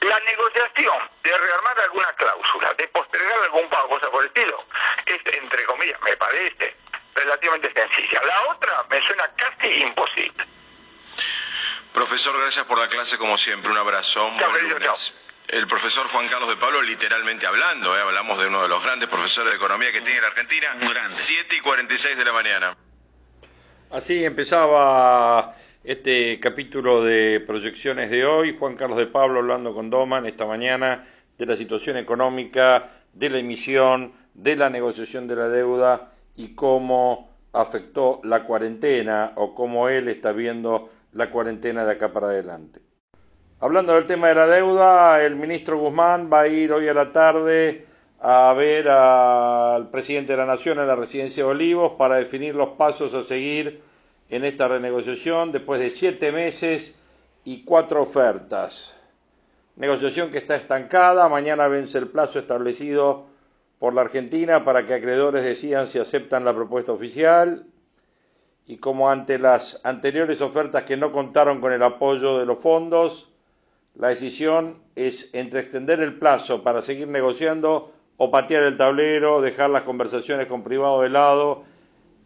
la 0.00 0.20
negociación 0.20 1.10
de 1.22 1.36
rearmar 1.36 1.80
alguna 1.80 2.12
cláusula, 2.14 2.74
de 2.74 2.88
postergar 2.88 3.42
algún 3.44 3.68
pago, 3.68 3.88
cosa 3.88 4.10
por 4.10 4.22
el 4.22 4.28
estilo, 4.28 4.64
es, 5.06 5.20
entre 5.34 5.64
comillas, 5.64 6.00
me 6.02 6.16
parece 6.16 6.76
relativamente 7.14 7.72
sencilla. 7.72 8.20
La 8.26 8.52
otra 8.52 8.84
me 8.90 9.00
suena 9.02 9.24
casi 9.36 9.68
imposible. 9.82 10.44
Profesor, 11.92 12.38
gracias 12.40 12.64
por 12.66 12.78
la 12.78 12.88
clase 12.88 13.18
como 13.18 13.36
siempre. 13.36 13.70
Un 13.70 13.78
abrazo. 13.78 14.30
El 15.48 15.66
profesor 15.66 16.06
Juan 16.08 16.28
Carlos 16.28 16.50
de 16.50 16.56
Pablo, 16.56 16.82
literalmente 16.82 17.46
hablando, 17.46 17.96
¿eh? 17.96 18.00
hablamos 18.02 18.38
de 18.38 18.46
uno 18.46 18.62
de 18.62 18.68
los 18.68 18.82
grandes 18.82 19.08
profesores 19.08 19.50
de 19.50 19.56
economía 19.56 19.90
que 19.90 20.02
tiene 20.02 20.20
la 20.20 20.28
Argentina. 20.28 20.66
Muy 20.78 20.92
grande. 20.92 21.10
7 21.10 21.56
y 21.56 21.60
46 21.60 22.18
de 22.18 22.24
la 22.24 22.32
mañana. 22.32 22.76
Así 23.90 24.22
empezaba 24.22 25.56
este 25.82 26.38
capítulo 26.38 27.02
de 27.02 27.40
proyecciones 27.40 28.10
de 28.10 28.26
hoy. 28.26 28.54
Juan 28.58 28.76
Carlos 28.76 28.98
de 28.98 29.06
Pablo 29.06 29.40
hablando 29.40 29.72
con 29.72 29.88
Doman 29.88 30.26
esta 30.26 30.44
mañana 30.44 31.06
de 31.38 31.46
la 31.46 31.56
situación 31.56 31.96
económica, 31.96 32.90
de 33.14 33.30
la 33.30 33.38
emisión, 33.38 34.12
de 34.34 34.56
la 34.56 34.68
negociación 34.68 35.26
de 35.26 35.36
la 35.36 35.48
deuda 35.48 36.12
y 36.38 36.54
cómo 36.54 37.28
afectó 37.52 38.20
la 38.22 38.44
cuarentena 38.44 39.32
o 39.34 39.54
cómo 39.54 39.88
él 39.88 40.08
está 40.08 40.32
viendo 40.32 40.88
la 41.12 41.30
cuarentena 41.30 41.84
de 41.84 41.92
acá 41.92 42.12
para 42.12 42.28
adelante. 42.28 42.80
Hablando 43.60 43.94
del 43.94 44.06
tema 44.06 44.28
de 44.28 44.36
la 44.36 44.46
deuda, 44.46 45.22
el 45.24 45.34
ministro 45.34 45.78
Guzmán 45.78 46.30
va 46.32 46.42
a 46.42 46.48
ir 46.48 46.72
hoy 46.72 46.88
a 46.88 46.94
la 46.94 47.10
tarde 47.10 47.86
a 48.20 48.52
ver 48.56 48.88
al 48.88 49.90
presidente 49.90 50.32
de 50.32 50.38
la 50.38 50.46
Nación 50.46 50.78
en 50.78 50.86
la 50.86 50.94
residencia 50.94 51.42
de 51.42 51.50
Olivos 51.50 51.92
para 51.98 52.16
definir 52.16 52.54
los 52.54 52.70
pasos 52.70 53.14
a 53.14 53.24
seguir 53.24 53.82
en 54.30 54.44
esta 54.44 54.68
renegociación 54.68 55.50
después 55.50 55.80
de 55.80 55.90
siete 55.90 56.30
meses 56.30 56.94
y 57.44 57.64
cuatro 57.64 58.02
ofertas. 58.02 58.94
Negociación 59.74 60.30
que 60.30 60.38
está 60.38 60.54
estancada, 60.54 61.28
mañana 61.28 61.66
vence 61.66 61.98
el 61.98 62.08
plazo 62.08 62.38
establecido 62.38 63.27
por 63.78 63.94
la 63.94 64.02
Argentina 64.02 64.64
para 64.64 64.84
que 64.84 64.94
acreedores 64.94 65.44
decidan 65.44 65.86
si 65.86 65.98
aceptan 65.98 66.44
la 66.44 66.54
propuesta 66.54 66.92
oficial 66.92 67.66
y 68.66 68.76
como 68.76 69.08
ante 69.08 69.38
las 69.38 69.80
anteriores 69.84 70.40
ofertas 70.42 70.84
que 70.84 70.96
no 70.96 71.12
contaron 71.12 71.60
con 71.60 71.72
el 71.72 71.82
apoyo 71.82 72.38
de 72.38 72.46
los 72.46 72.58
fondos, 72.58 73.32
la 73.94 74.08
decisión 74.08 74.76
es 74.94 75.30
entre 75.32 75.60
extender 75.60 76.00
el 76.00 76.18
plazo 76.18 76.62
para 76.62 76.82
seguir 76.82 77.08
negociando 77.08 77.92
o 78.18 78.30
patear 78.30 78.64
el 78.64 78.76
tablero, 78.76 79.40
dejar 79.40 79.70
las 79.70 79.82
conversaciones 79.82 80.46
con 80.46 80.62
privado 80.62 81.02
de 81.02 81.08
lado 81.08 81.64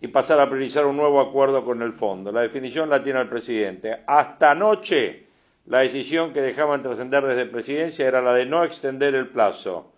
y 0.00 0.08
pasar 0.08 0.40
a 0.40 0.48
priorizar 0.48 0.84
un 0.84 0.96
nuevo 0.96 1.20
acuerdo 1.20 1.64
con 1.64 1.80
el 1.80 1.92
fondo. 1.92 2.32
La 2.32 2.40
definición 2.40 2.90
la 2.90 3.02
tiene 3.02 3.20
el 3.20 3.28
presidente. 3.28 4.00
Hasta 4.06 4.50
anoche, 4.50 5.26
la 5.66 5.80
decisión 5.80 6.32
que 6.32 6.42
dejaban 6.42 6.82
trascender 6.82 7.24
desde 7.24 7.46
presidencia 7.46 8.08
era 8.08 8.20
la 8.20 8.34
de 8.34 8.46
no 8.46 8.64
extender 8.64 9.14
el 9.14 9.28
plazo, 9.28 9.91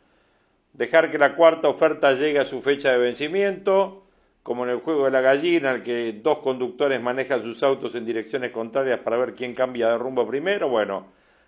dejar 0.75 1.11
que 1.11 1.19
la 1.19 1.35
cuarta 1.35 1.69
oferta 1.69 2.13
llegue 2.13 2.41
a 2.41 2.45
su 2.45 2.61
fecha 2.61 2.93
de 2.93 2.99
vencimiento, 2.99 4.05
como 4.43 4.65
en 4.65 4.71
el 4.71 4.81
juego 4.81 5.07
de 5.07 5.11
la 5.11 5.23
gallina, 5.23 5.71
en 5.71 5.77
el 5.77 5.83
que 5.83 6.13
dos 6.23 6.39
conductores 6.39 7.01
manejan 7.01 7.43
sus 7.43 7.63
autos 7.63 7.95
en 7.95 8.05
direcciones 8.05 8.51
contrarias 8.51 9.01
para 9.01 9.17
ver 9.17 9.35
quién 9.35 9.55
cambia 9.55 9.89
de 9.89 9.99
rumbo 9.99 10.27
primero. 10.27 10.69
Bueno, 10.69 11.07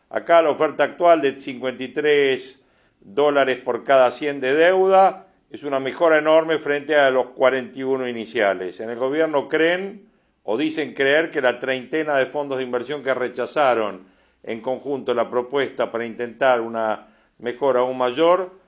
acá 0.09 0.40
la 0.40 0.50
oferta 0.50 0.85
actual 0.85 1.21
de 1.21 1.37
53 1.37 2.62
dólares 3.00 3.59
por 3.59 3.85
cada 3.85 4.11
100 4.11 4.40
de 4.40 4.54
deuda 4.54 5.26
es 5.50 5.62
una 5.62 5.78
mejora 5.78 6.18
enorme 6.18 6.59
frente 6.59 6.97
a 6.97 7.11
los 7.11 7.28
41 7.30 8.09
iniciales. 8.09 8.80
En 8.80 8.90
el 8.90 8.97
gobierno 8.97 9.49
creen 9.49 10.09
o 10.45 10.56
dicen 10.56 10.95
creer 10.95 11.30
que 11.30 11.42
la 11.42 11.59
treintena 11.59 12.16
de 12.16 12.26
fondos 12.26 12.59
de 12.59 12.64
inversión 12.64 13.02
que 13.02 13.12
rechazaron 13.12 14.06
en 14.42 14.61
conjunto 14.61 15.12
la 15.12 15.28
propuesta 15.28 15.90
para 15.90 16.06
intentar 16.06 16.61
una 16.61 17.09
mejora 17.38 17.80
aún 17.80 17.99
mayor 17.99 18.65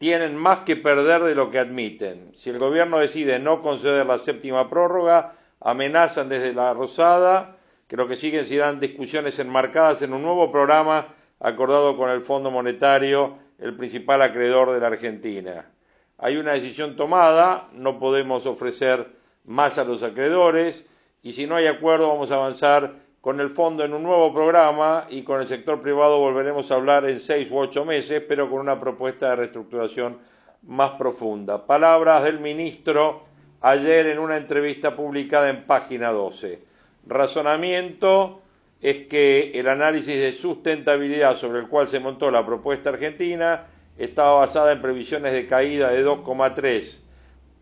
tienen 0.00 0.34
más 0.34 0.60
que 0.60 0.76
perder 0.76 1.24
de 1.24 1.34
lo 1.34 1.50
que 1.50 1.58
admiten. 1.58 2.32
Si 2.34 2.48
el 2.48 2.58
gobierno 2.58 2.98
decide 2.98 3.38
no 3.38 3.60
conceder 3.60 4.06
la 4.06 4.18
séptima 4.18 4.70
prórroga, 4.70 5.34
amenazan 5.60 6.30
desde 6.30 6.54
la 6.54 6.72
Rosada 6.72 7.58
que 7.86 7.98
lo 7.98 8.08
que 8.08 8.16
siguen 8.16 8.46
serán 8.46 8.80
discusiones 8.80 9.38
enmarcadas 9.38 10.00
en 10.00 10.14
un 10.14 10.22
nuevo 10.22 10.50
programa 10.50 11.08
acordado 11.38 11.98
con 11.98 12.08
el 12.08 12.22
Fondo 12.22 12.50
Monetario, 12.50 13.36
el 13.58 13.76
principal 13.76 14.22
acreedor 14.22 14.72
de 14.72 14.80
la 14.80 14.86
Argentina. 14.86 15.70
Hay 16.16 16.38
una 16.38 16.52
decisión 16.52 16.96
tomada, 16.96 17.68
no 17.74 17.98
podemos 17.98 18.46
ofrecer 18.46 19.06
más 19.44 19.76
a 19.76 19.84
los 19.84 20.02
acreedores 20.02 20.82
y 21.22 21.34
si 21.34 21.46
no 21.46 21.56
hay 21.56 21.66
acuerdo 21.66 22.08
vamos 22.08 22.30
a 22.30 22.36
avanzar 22.36 22.94
con 23.20 23.38
el 23.40 23.50
fondo 23.50 23.84
en 23.84 23.92
un 23.92 24.02
nuevo 24.02 24.32
programa 24.32 25.06
y 25.10 25.22
con 25.22 25.40
el 25.40 25.48
sector 25.48 25.82
privado 25.82 26.18
volveremos 26.18 26.70
a 26.70 26.76
hablar 26.76 27.04
en 27.04 27.20
seis 27.20 27.50
u 27.50 27.58
ocho 27.58 27.84
meses, 27.84 28.22
pero 28.26 28.48
con 28.48 28.60
una 28.60 28.80
propuesta 28.80 29.30
de 29.30 29.36
reestructuración 29.36 30.18
más 30.62 30.92
profunda. 30.92 31.66
Palabras 31.66 32.24
del 32.24 32.40
ministro 32.40 33.20
ayer 33.60 34.06
en 34.06 34.18
una 34.18 34.38
entrevista 34.38 34.96
publicada 34.96 35.50
en 35.50 35.64
página 35.64 36.12
12. 36.12 36.62
Razonamiento 37.06 38.40
es 38.80 39.06
que 39.06 39.52
el 39.54 39.68
análisis 39.68 40.18
de 40.18 40.32
sustentabilidad 40.32 41.36
sobre 41.36 41.60
el 41.60 41.68
cual 41.68 41.88
se 41.88 42.00
montó 42.00 42.30
la 42.30 42.46
propuesta 42.46 42.88
argentina 42.88 43.66
estaba 43.98 44.38
basada 44.38 44.72
en 44.72 44.80
previsiones 44.80 45.34
de 45.34 45.46
caída 45.46 45.90
de 45.90 46.06
2,3 46.06 47.00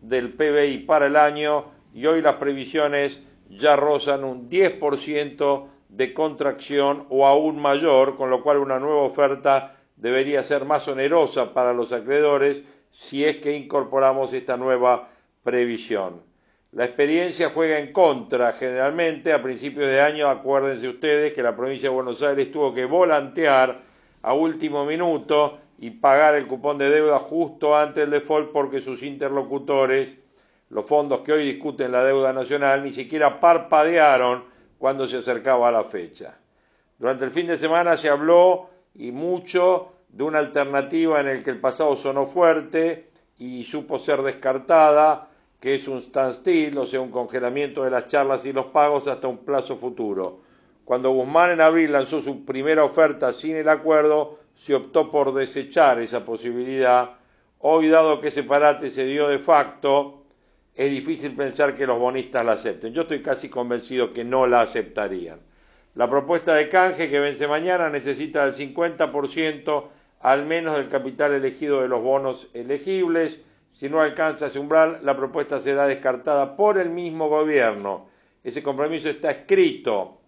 del 0.01 0.31
PBI 0.31 0.85
para 0.85 1.07
el 1.07 1.17
año 1.17 1.65
y 1.93 2.05
hoy 2.05 2.21
las 2.21 2.35
previsiones 2.35 3.19
ya 3.49 3.75
rozan 3.75 4.23
un 4.23 4.49
10% 4.49 5.67
de 5.89 6.13
contracción 6.13 7.05
o 7.09 7.25
aún 7.25 7.59
mayor, 7.59 8.15
con 8.15 8.29
lo 8.29 8.43
cual 8.43 8.57
una 8.57 8.79
nueva 8.79 9.01
oferta 9.01 9.75
debería 9.95 10.43
ser 10.43 10.65
más 10.65 10.87
onerosa 10.87 11.53
para 11.53 11.73
los 11.73 11.91
acreedores 11.91 12.61
si 12.91 13.25
es 13.25 13.37
que 13.37 13.55
incorporamos 13.55 14.33
esta 14.33 14.55
nueva 14.57 15.09
previsión. 15.43 16.21
La 16.71 16.85
experiencia 16.85 17.49
juega 17.49 17.79
en 17.79 17.91
contra. 17.91 18.53
Generalmente, 18.53 19.33
a 19.33 19.41
principios 19.41 19.87
de 19.87 20.01
año, 20.01 20.27
acuérdense 20.27 20.87
ustedes 20.87 21.33
que 21.33 21.41
la 21.41 21.55
provincia 21.55 21.89
de 21.89 21.95
Buenos 21.95 22.21
Aires 22.21 22.51
tuvo 22.51 22.73
que 22.73 22.85
volantear 22.85 23.81
a 24.21 24.33
último 24.33 24.85
minuto 24.85 25.57
y 25.79 25.91
pagar 25.91 26.35
el 26.35 26.45
cupón 26.45 26.77
de 26.77 26.89
deuda 26.89 27.17
justo 27.19 27.75
antes 27.75 27.95
del 28.03 28.11
default 28.11 28.51
porque 28.51 28.81
sus 28.81 29.01
interlocutores 29.01 30.09
los 30.69 30.85
fondos 30.85 31.21
que 31.21 31.33
hoy 31.33 31.45
discuten 31.45 31.91
la 31.91 32.03
deuda 32.03 32.33
nacional 32.33 32.83
ni 32.83 32.93
siquiera 32.93 33.39
parpadearon 33.39 34.45
cuando 34.77 35.07
se 35.07 35.17
acercaba 35.17 35.71
la 35.71 35.83
fecha. 35.83 36.37
Durante 36.97 37.25
el 37.25 37.31
fin 37.31 37.47
de 37.47 37.57
semana 37.57 37.97
se 37.97 38.09
habló 38.09 38.69
y 38.95 39.11
mucho 39.11 39.93
de 40.09 40.23
una 40.23 40.39
alternativa 40.39 41.19
en 41.19 41.27
el 41.27 41.43
que 41.43 41.51
el 41.51 41.59
pasado 41.59 41.95
sonó 41.95 42.25
fuerte 42.25 43.09
y 43.37 43.63
supo 43.63 43.97
ser 43.97 44.21
descartada, 44.21 45.29
que 45.59 45.75
es 45.75 45.87
un 45.87 46.01
standstill, 46.01 46.77
o 46.77 46.85
sea, 46.85 47.01
un 47.01 47.11
congelamiento 47.11 47.83
de 47.83 47.91
las 47.91 48.07
charlas 48.07 48.45
y 48.45 48.53
los 48.53 48.67
pagos 48.67 49.07
hasta 49.07 49.27
un 49.27 49.39
plazo 49.39 49.75
futuro. 49.75 50.41
Cuando 50.85 51.11
Guzmán 51.11 51.51
en 51.51 51.61
abril 51.61 51.91
lanzó 51.91 52.21
su 52.21 52.45
primera 52.45 52.83
oferta 52.83 53.31
sin 53.33 53.55
el 53.55 53.69
acuerdo, 53.69 54.39
se 54.55 54.75
optó 54.75 55.11
por 55.11 55.33
desechar 55.33 55.99
esa 55.99 56.25
posibilidad. 56.25 57.11
Hoy, 57.59 57.89
dado 57.89 58.19
que 58.19 58.29
ese 58.29 58.43
parate 58.43 58.89
se 58.89 59.05
dio 59.05 59.27
de 59.27 59.39
facto, 59.39 60.18
es 60.79 60.91
difícil 60.91 61.35
pensar 61.35 61.75
que 61.75 61.85
los 61.85 61.99
bonistas 61.99 62.45
la 62.45 62.53
acepten. 62.53 62.93
Yo 62.93 63.01
estoy 63.01 63.21
casi 63.21 63.49
convencido 63.49 64.13
que 64.13 64.23
no 64.23 64.47
la 64.47 64.61
aceptarían. 64.61 65.41
La 65.95 66.09
propuesta 66.09 66.55
de 66.55 66.69
canje 66.69 67.09
que 67.09 67.19
vence 67.19 67.49
mañana 67.49 67.89
necesita 67.89 68.45
el 68.45 68.55
50% 68.55 69.87
al 70.21 70.45
menos 70.45 70.77
del 70.77 70.87
capital 70.87 71.33
elegido 71.33 71.81
de 71.81 71.89
los 71.89 72.01
bonos 72.01 72.49
elegibles. 72.53 73.41
Si 73.73 73.89
no 73.89 73.99
alcanza 73.99 74.45
ese 74.45 74.57
umbral, 74.57 75.01
la 75.03 75.17
propuesta 75.17 75.59
será 75.59 75.85
descartada 75.85 76.55
por 76.55 76.77
el 76.77 76.89
mismo 76.89 77.27
gobierno. 77.27 78.07
Ese 78.41 78.63
compromiso 78.63 79.09
está 79.09 79.31
escrito. 79.31 80.21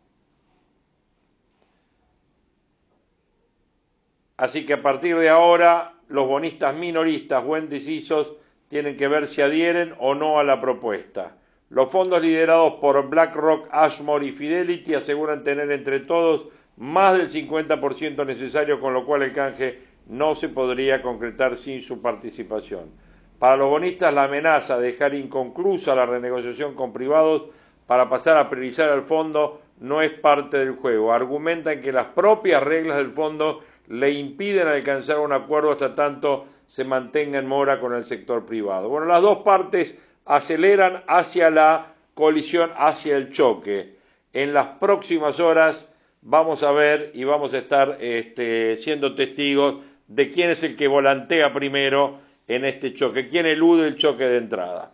Así 4.36 4.66
que 4.66 4.74
a 4.74 4.82
partir 4.82 5.16
de 5.16 5.30
ahora, 5.30 5.94
los 6.10 6.28
bonistas 6.28 6.76
minoristas 6.76 7.42
o 7.48 7.58
indecisos 7.58 8.36
tienen 8.72 8.96
que 8.96 9.10
ver 9.10 9.28
si 9.28 9.42
adhieren 9.42 9.94
o 10.00 10.16
no 10.16 10.40
a 10.40 10.46
la 10.46 10.62
propuesta. 10.62 11.36
Los 11.68 11.92
fondos 11.92 12.22
liderados 12.22 12.76
por 12.80 13.10
BlackRock, 13.10 13.68
Ashmore 13.70 14.26
y 14.26 14.32
Fidelity 14.32 14.94
aseguran 14.94 15.44
tener 15.44 15.70
entre 15.72 16.00
todos 16.00 16.48
más 16.78 17.18
del 17.18 17.30
50% 17.30 18.26
necesario, 18.26 18.80
con 18.80 18.94
lo 18.94 19.06
cual 19.06 19.24
el 19.24 19.34
canje 19.34 19.82
no 20.08 20.36
se 20.36 20.48
podría 20.48 21.02
concretar 21.02 21.58
sin 21.58 21.82
su 21.82 22.02
participación. 22.02 22.92
Para 23.40 23.58
los 23.58 23.70
bonistas, 23.70 24.14
la 24.14 24.24
amenaza 24.24 24.80
de 24.80 24.94
dejar 24.94 25.16
inconclusa 25.16 25.94
la 25.94 26.06
renegociación 26.06 26.74
con 26.74 26.94
privados 26.94 27.48
para 27.88 28.08
pasar 28.08 28.38
a 28.38 28.50
priorizar 28.50 28.90
al 28.90 29.02
fondo 29.02 29.60
no 29.82 30.02
es 30.02 30.12
parte 30.12 30.60
del 30.60 30.78
juego. 30.78 31.12
Argumentan 31.12 31.82
que 31.82 31.92
las 31.92 32.06
propias 32.06 32.64
reglas 32.64 32.96
del 32.96 33.12
fondo 33.12 33.66
le 33.90 34.12
impiden 34.12 34.70
alcanzar 34.70 35.20
un 35.20 35.34
acuerdo 35.34 35.72
hasta 35.72 35.94
tanto 35.94 36.46
se 36.72 36.86
mantenga 36.86 37.38
en 37.38 37.48
mora 37.48 37.82
con 37.82 37.94
el 37.94 38.06
sector 38.06 38.46
privado. 38.46 38.88
Bueno, 38.88 39.06
las 39.06 39.22
dos 39.22 39.40
partes 39.40 39.94
aceleran 40.26 41.04
hacia 41.06 41.52
la 41.52 41.94
colisión, 42.14 42.72
hacia 42.78 43.18
el 43.18 43.34
choque. 43.34 43.98
En 44.32 44.54
las 44.54 44.68
próximas 44.68 45.42
horas 45.42 45.86
vamos 46.22 46.64
a 46.64 46.72
ver 46.72 47.12
y 47.14 47.26
vamos 47.26 47.54
a 47.54 47.58
estar 47.58 47.98
este, 48.00 48.78
siendo 48.78 49.16
testigos 49.16 49.84
de 50.08 50.30
quién 50.30 50.50
es 50.50 50.64
el 50.64 50.78
que 50.78 50.88
volantea 50.88 51.54
primero 51.54 52.20
en 52.48 52.64
este 52.64 52.94
choque, 52.94 53.28
quién 53.28 53.46
elude 53.46 53.88
el 53.88 53.98
choque 53.98 54.24
de 54.24 54.38
entrada. 54.38 54.94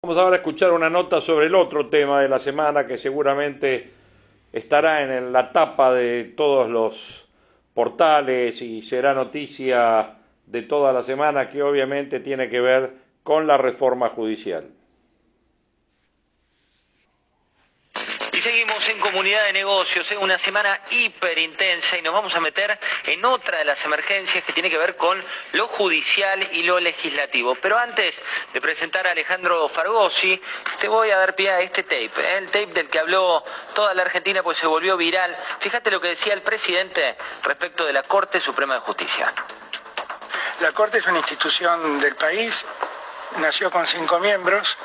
Vamos 0.00 0.16
ahora 0.16 0.36
a 0.36 0.38
escuchar 0.38 0.72
una 0.72 0.88
nota 0.88 1.20
sobre 1.20 1.46
el 1.46 1.54
otro 1.54 1.88
tema 1.88 2.22
de 2.22 2.30
la 2.30 2.38
semana 2.38 2.86
que 2.86 2.96
seguramente 2.96 3.90
estará 4.50 5.02
en 5.02 5.30
la 5.30 5.52
tapa 5.52 5.92
de 5.92 6.24
todos 6.24 6.70
los 6.70 7.28
portales 7.74 8.62
y 8.62 8.80
será 8.80 9.12
noticia 9.12 10.17
de 10.50 10.62
toda 10.62 10.92
la 10.92 11.02
semana 11.02 11.48
que 11.48 11.62
obviamente 11.62 12.20
tiene 12.20 12.48
que 12.48 12.60
ver 12.60 12.92
con 13.22 13.46
la 13.46 13.58
reforma 13.58 14.08
judicial. 14.08 14.70
Y 18.32 18.40
seguimos 18.40 18.88
en 18.88 19.00
comunidad 19.00 19.44
de 19.46 19.52
negocios, 19.52 20.10
en 20.12 20.18
una 20.18 20.38
semana 20.38 20.80
hiper 20.92 21.36
intensa 21.38 21.98
y 21.98 22.02
nos 22.02 22.14
vamos 22.14 22.36
a 22.36 22.40
meter 22.40 22.78
en 23.06 23.24
otra 23.24 23.58
de 23.58 23.64
las 23.64 23.84
emergencias 23.84 24.44
que 24.44 24.52
tiene 24.52 24.70
que 24.70 24.78
ver 24.78 24.94
con 24.94 25.20
lo 25.52 25.66
judicial 25.66 26.48
y 26.52 26.62
lo 26.62 26.78
legislativo. 26.78 27.56
Pero 27.56 27.76
antes 27.76 28.22
de 28.54 28.60
presentar 28.60 29.08
a 29.08 29.10
Alejandro 29.10 29.68
Fargosi, 29.68 30.40
te 30.78 30.86
voy 30.86 31.10
a 31.10 31.18
dar 31.18 31.34
pie 31.34 31.50
a 31.50 31.60
este 31.60 31.82
tape, 31.82 32.12
¿eh? 32.16 32.38
el 32.38 32.46
tape 32.46 32.66
del 32.66 32.88
que 32.88 33.00
habló 33.00 33.42
toda 33.74 33.92
la 33.92 34.02
Argentina 34.02 34.42
pues 34.44 34.56
se 34.56 34.68
volvió 34.68 34.96
viral. 34.96 35.36
Fíjate 35.58 35.90
lo 35.90 36.00
que 36.00 36.08
decía 36.08 36.32
el 36.32 36.42
presidente 36.42 37.16
respecto 37.42 37.84
de 37.84 37.92
la 37.92 38.04
Corte 38.04 38.40
Suprema 38.40 38.74
de 38.74 38.80
Justicia. 38.80 39.34
La 40.60 40.72
Corte 40.72 40.98
es 40.98 41.06
una 41.06 41.18
institución 41.18 42.00
del 42.00 42.16
país, 42.16 42.64
nació 43.36 43.70
con 43.70 43.86
cinco 43.86 44.18
miembros. 44.18 44.76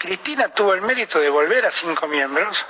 Cristina 0.00 0.48
tuvo 0.48 0.74
el 0.74 0.82
mérito 0.82 1.20
de 1.20 1.30
volver 1.30 1.64
a 1.64 1.70
cinco 1.70 2.08
miembros 2.08 2.66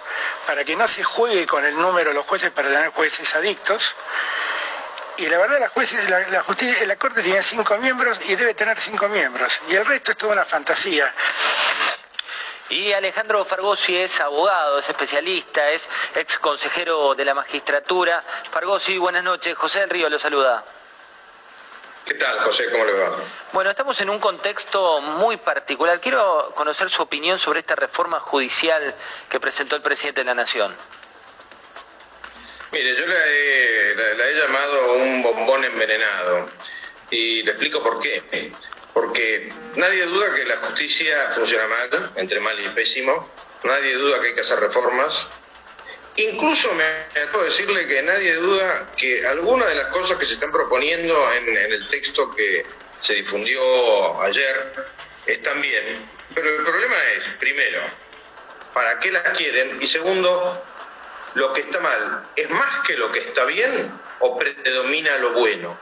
para 0.47 0.63
que 0.63 0.77
no 0.77 0.87
se 0.87 1.03
juegue 1.03 1.47
con 1.47 1.65
el 1.65 1.75
número 1.77 2.11
de 2.11 2.15
los 2.15 2.27
jueces 2.27 2.51
para 2.51 2.69
tener 2.69 2.91
jueces 2.91 3.35
adictos. 3.35 3.95
Y 5.17 5.27
la 5.27 5.39
verdad, 5.39 5.61
la, 5.61 5.69
jueces, 5.69 6.11
la, 6.11 6.43
justicia, 6.43 6.87
la 6.87 6.97
Corte 6.97 7.23
tiene 7.23 7.43
cinco 7.43 7.79
miembros 7.79 8.19
y 8.29 8.37
debe 8.37 8.53
tener 8.53 8.79
cinco 8.79 9.09
miembros. 9.09 9.59
Y 9.69 9.77
el 9.77 9.87
resto 9.87 10.11
es 10.11 10.19
toda 10.19 10.35
una 10.35 10.45
fantasía. 10.45 11.11
Y 12.69 12.93
Alejandro 12.93 13.47
Fargosi 13.47 13.97
es 13.97 14.21
abogado, 14.21 14.79
es 14.79 14.89
especialista, 14.89 15.71
es 15.71 15.89
ex 16.17 16.39
consejero 16.39 17.15
de 17.15 17.25
la 17.25 17.33
magistratura. 17.33 18.23
Fargosi, 18.51 18.99
buenas 18.99 19.25
noches. 19.25 19.57
José 19.57 19.81
del 19.81 19.91
Río 19.91 20.11
lo 20.11 20.19
saluda. 20.19 20.65
¿Qué 22.11 22.17
tal, 22.17 22.41
José? 22.41 22.69
¿Cómo 22.73 22.85
le 22.85 22.93
va? 22.93 23.17
Bueno, 23.53 23.71
estamos 23.71 24.01
en 24.01 24.11
un 24.11 24.19
contexto 24.19 25.01
muy 25.01 25.37
particular. 25.37 26.01
Quiero 26.01 26.53
conocer 26.57 26.91
su 26.91 27.03
opinión 27.03 27.39
sobre 27.39 27.61
esta 27.61 27.77
reforma 27.77 28.19
judicial 28.19 28.97
que 29.29 29.39
presentó 29.39 29.77
el 29.77 29.83
presidente 29.83 30.23
de 30.23 30.25
la 30.25 30.35
Nación. 30.35 30.75
Mire, 32.73 32.97
yo 32.97 33.07
la 33.07 33.27
he, 33.29 33.95
la 34.17 34.27
he 34.29 34.35
llamado 34.35 34.95
un 34.95 35.23
bombón 35.23 35.65
envenenado 35.65 36.51
y 37.13 37.45
le 37.45 37.53
explico 37.53 37.81
por 37.81 38.01
qué 38.01 38.51
porque 38.93 39.53
nadie 39.77 40.05
duda 40.07 40.35
que 40.35 40.47
la 40.47 40.57
justicia 40.57 41.31
funciona 41.33 41.69
mal, 41.69 42.13
entre 42.17 42.41
mal 42.41 42.59
y 42.59 42.71
pésimo, 42.71 43.31
nadie 43.63 43.95
duda 43.95 44.21
que 44.21 44.27
hay 44.27 44.35
que 44.35 44.41
hacer 44.41 44.59
reformas, 44.59 45.29
incluso 46.17 46.73
me 46.75 47.27
puedo 47.33 47.45
decirle 47.45 47.87
que 47.87 48.03
nadie 48.03 48.35
duda 48.35 48.89
que 48.97 49.27
algunas 49.27 49.69
de 49.69 49.75
las 49.77 49.87
cosas 49.87 50.19
que 50.19 50.27
se 50.27 50.35
están 50.35 50.53
proponiendo 50.53 51.33
en, 51.33 51.73
el 51.73 51.89
texto 51.89 52.31
que 52.31 52.65
se 53.01 53.15
difundió 53.15 54.21
ayer 54.21 54.73
están 55.27 55.61
bien, 55.61 56.09
pero 56.35 56.51
el 56.51 56.65
problema 56.65 56.97
es, 57.17 57.25
primero, 57.39 57.83
¿para 58.75 58.99
qué 58.99 59.11
las 59.11 59.23
quieren? 59.37 59.79
Y 59.81 59.87
segundo, 59.87 60.63
lo 61.35 61.53
que 61.53 61.63
está 61.63 61.81
mal, 61.81 62.25
¿es 62.37 62.51
más 62.51 62.87
que 62.87 62.97
lo 62.97 63.11
que 63.13 63.21
está 63.21 63.45
bien 63.45 63.91
o 64.21 64.39
predomina 64.39 65.17
lo 65.19 65.33
bueno? 65.33 65.79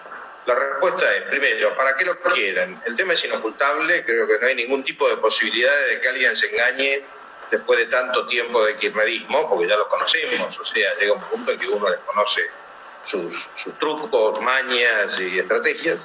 La 0.46 0.54
respuesta 0.54 1.14
es, 1.14 1.22
primero, 1.24 1.76
¿para 1.76 1.94
qué 1.96 2.06
lo 2.06 2.18
quieren? 2.20 2.80
El 2.86 2.96
tema 2.96 3.12
es 3.12 3.24
inocultable, 3.24 4.04
creo 4.04 4.26
que 4.26 4.38
no 4.38 4.46
hay 4.46 4.54
ningún 4.54 4.82
tipo 4.82 5.08
de 5.08 5.18
posibilidad 5.18 5.86
de 5.88 6.00
que 6.00 6.08
alguien 6.08 6.36
se 6.36 6.50
engañe 6.50 7.02
después 7.50 7.78
de 7.78 7.86
tanto 7.86 8.26
tiempo 8.26 8.64
de 8.64 8.76
kirchnerismo, 8.76 9.48
porque 9.48 9.68
ya 9.68 9.76
los 9.76 9.88
conocemos, 9.88 10.58
o 10.58 10.64
sea, 10.64 10.94
llega 10.98 11.12
un 11.12 11.22
punto 11.22 11.52
en 11.52 11.58
que 11.58 11.68
uno 11.68 11.88
les 11.88 12.00
conoce 12.00 12.42
sus, 13.04 13.48
trucos, 13.78 14.40
mañas 14.40 15.18
y 15.20 15.38
estrategias. 15.38 15.98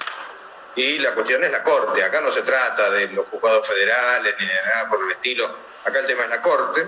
Y 0.76 0.98
la 1.00 1.14
cuestión 1.14 1.44
es 1.44 1.52
la 1.52 1.64
Corte, 1.64 2.04
acá 2.04 2.22
no 2.22 2.32
se 2.32 2.42
trata 2.42 2.90
de 2.92 3.08
los 3.10 3.28
juzgados 3.28 3.68
federales 3.68 4.34
ni 4.40 4.48
de 4.48 4.54
nada 4.54 4.90
por 4.90 5.04
el 5.04 5.12
estilo, 5.12 5.56
acá 5.86 6.00
el 6.00 6.08
tema 6.08 6.24
es 6.24 6.30
la 6.30 6.42
Corte. 6.42 6.88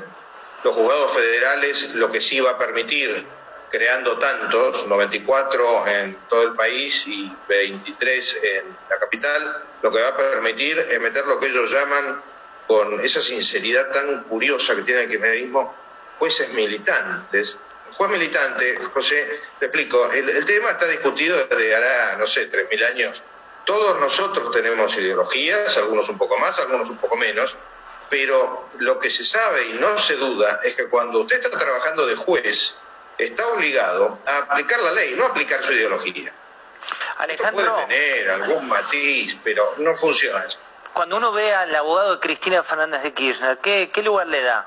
Los 0.63 0.73
juzgados 0.73 1.11
federales 1.11 1.93
lo 1.93 2.11
que 2.11 2.19
sí 2.19 2.39
va 2.39 2.51
a 2.51 2.57
permitir 2.57 3.25
creando 3.69 4.17
tantos, 4.17 4.87
94 4.87 5.87
en 5.87 6.15
todo 6.29 6.43
el 6.43 6.55
país 6.55 7.05
y 7.07 7.31
23 7.47 8.39
en 8.43 8.77
la 8.89 8.97
capital, 8.97 9.63
lo 9.81 9.91
que 9.91 10.01
va 10.01 10.09
a 10.09 10.17
permitir 10.17 10.79
es 10.79 10.99
meter 11.01 11.25
lo 11.25 11.39
que 11.39 11.47
ellos 11.47 11.69
llaman, 11.69 12.21
con 12.67 12.99
esa 13.01 13.21
sinceridad 13.21 13.91
tan 13.91 14.23
curiosa 14.23 14.75
que 14.75 14.81
tiene 14.81 15.03
el 15.03 15.09
kirchnerismo, 15.09 15.73
jueces 16.19 16.49
militantes. 16.53 17.57
juez 17.93 18.11
militante, 18.11 18.77
José, 18.93 19.39
te 19.59 19.67
explico, 19.67 20.11
el, 20.11 20.45
tema 20.45 20.71
está 20.71 20.85
discutido 20.85 21.45
desde 21.47 21.75
hará, 21.75 22.17
no 22.17 22.27
sé, 22.27 22.51
3.000 22.51 22.85
años. 22.85 23.23
Todos 23.63 23.99
nosotros 23.99 24.51
tenemos 24.51 24.95
ideologías, 24.97 25.75
algunos 25.77 26.09
un 26.09 26.17
poco 26.17 26.37
más, 26.37 26.59
algunos 26.59 26.89
un 26.89 26.97
poco 26.97 27.15
menos, 27.15 27.55
pero 28.09 28.69
lo 28.79 28.99
que 28.99 29.09
se 29.09 29.23
sabe 29.23 29.67
y 29.67 29.73
no 29.73 29.97
se 29.97 30.15
duda 30.15 30.59
es 30.63 30.75
que 30.75 30.85
cuando 30.85 31.21
usted 31.21 31.37
está 31.37 31.57
trabajando 31.57 32.05
de 32.05 32.15
juez, 32.15 32.77
está 33.17 33.47
obligado 33.47 34.19
a 34.25 34.37
aplicar 34.37 34.79
la 34.81 34.91
ley, 34.91 35.15
no 35.15 35.25
a 35.25 35.27
aplicar 35.29 35.63
su 35.63 35.71
ideología. 35.71 36.33
Alejandro. 37.17 37.75
puede 37.75 37.87
tener 37.87 38.29
algún 38.29 38.67
matiz, 38.67 39.37
pero 39.43 39.75
no 39.77 39.95
funciona 39.95 40.43
eso. 40.45 40.59
Cuando 40.95 41.17
uno 41.17 41.33
ve 41.33 41.53
al 41.53 41.75
abogado 41.75 42.13
de 42.13 42.19
Cristina 42.21 42.63
Fernández 42.63 43.03
de 43.03 43.13
Kirchner, 43.13 43.57
¿qué, 43.57 44.01
lugar 44.01 44.27
le 44.27 44.41
da? 44.41 44.65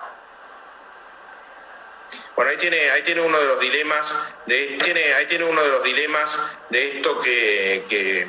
Bueno, 2.36 2.50
ahí 2.50 2.58
tiene, 2.58 2.90
ahí 2.90 3.02
tiene 3.02 3.22
uno 3.22 3.40
de 3.40 3.46
los 3.46 3.58
dilemas, 3.58 4.14
de, 4.44 4.78
tiene, 4.84 5.14
ahí 5.14 5.24
tiene 5.24 5.44
uno 5.44 5.62
de 5.62 5.68
los 5.70 5.82
dilemas 5.82 6.38
de 6.68 6.98
esto 6.98 7.18
que, 7.20 7.86
que 7.88 8.26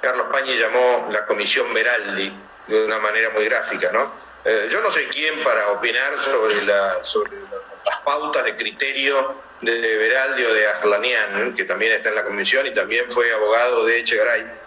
Carlos 0.00 0.26
Pañi 0.32 0.58
llamó 0.58 1.06
la 1.12 1.26
comisión 1.26 1.72
Veraldi, 1.72 2.32
de 2.66 2.84
una 2.84 2.98
manera 2.98 3.30
muy 3.30 3.44
gráfica, 3.44 3.92
¿no? 3.92 4.12
Eh, 4.44 4.66
yo 4.68 4.80
no 4.80 4.90
soy 4.90 5.04
quien 5.04 5.44
para 5.44 5.70
opinar 5.70 6.18
sobre, 6.18 6.64
la, 6.64 7.04
sobre 7.04 7.30
las 7.86 8.00
pautas 8.00 8.44
de 8.44 8.56
criterio 8.56 9.40
de 9.60 9.96
Veraldi 9.96 10.42
o 10.42 10.52
de 10.52 10.66
Arlanian, 10.66 11.54
que 11.54 11.62
también 11.62 11.92
está 11.92 12.08
en 12.08 12.16
la 12.16 12.24
comisión 12.24 12.66
y 12.66 12.74
también 12.74 13.12
fue 13.12 13.32
abogado 13.32 13.84
de 13.84 14.00
Echegaray. 14.00 14.59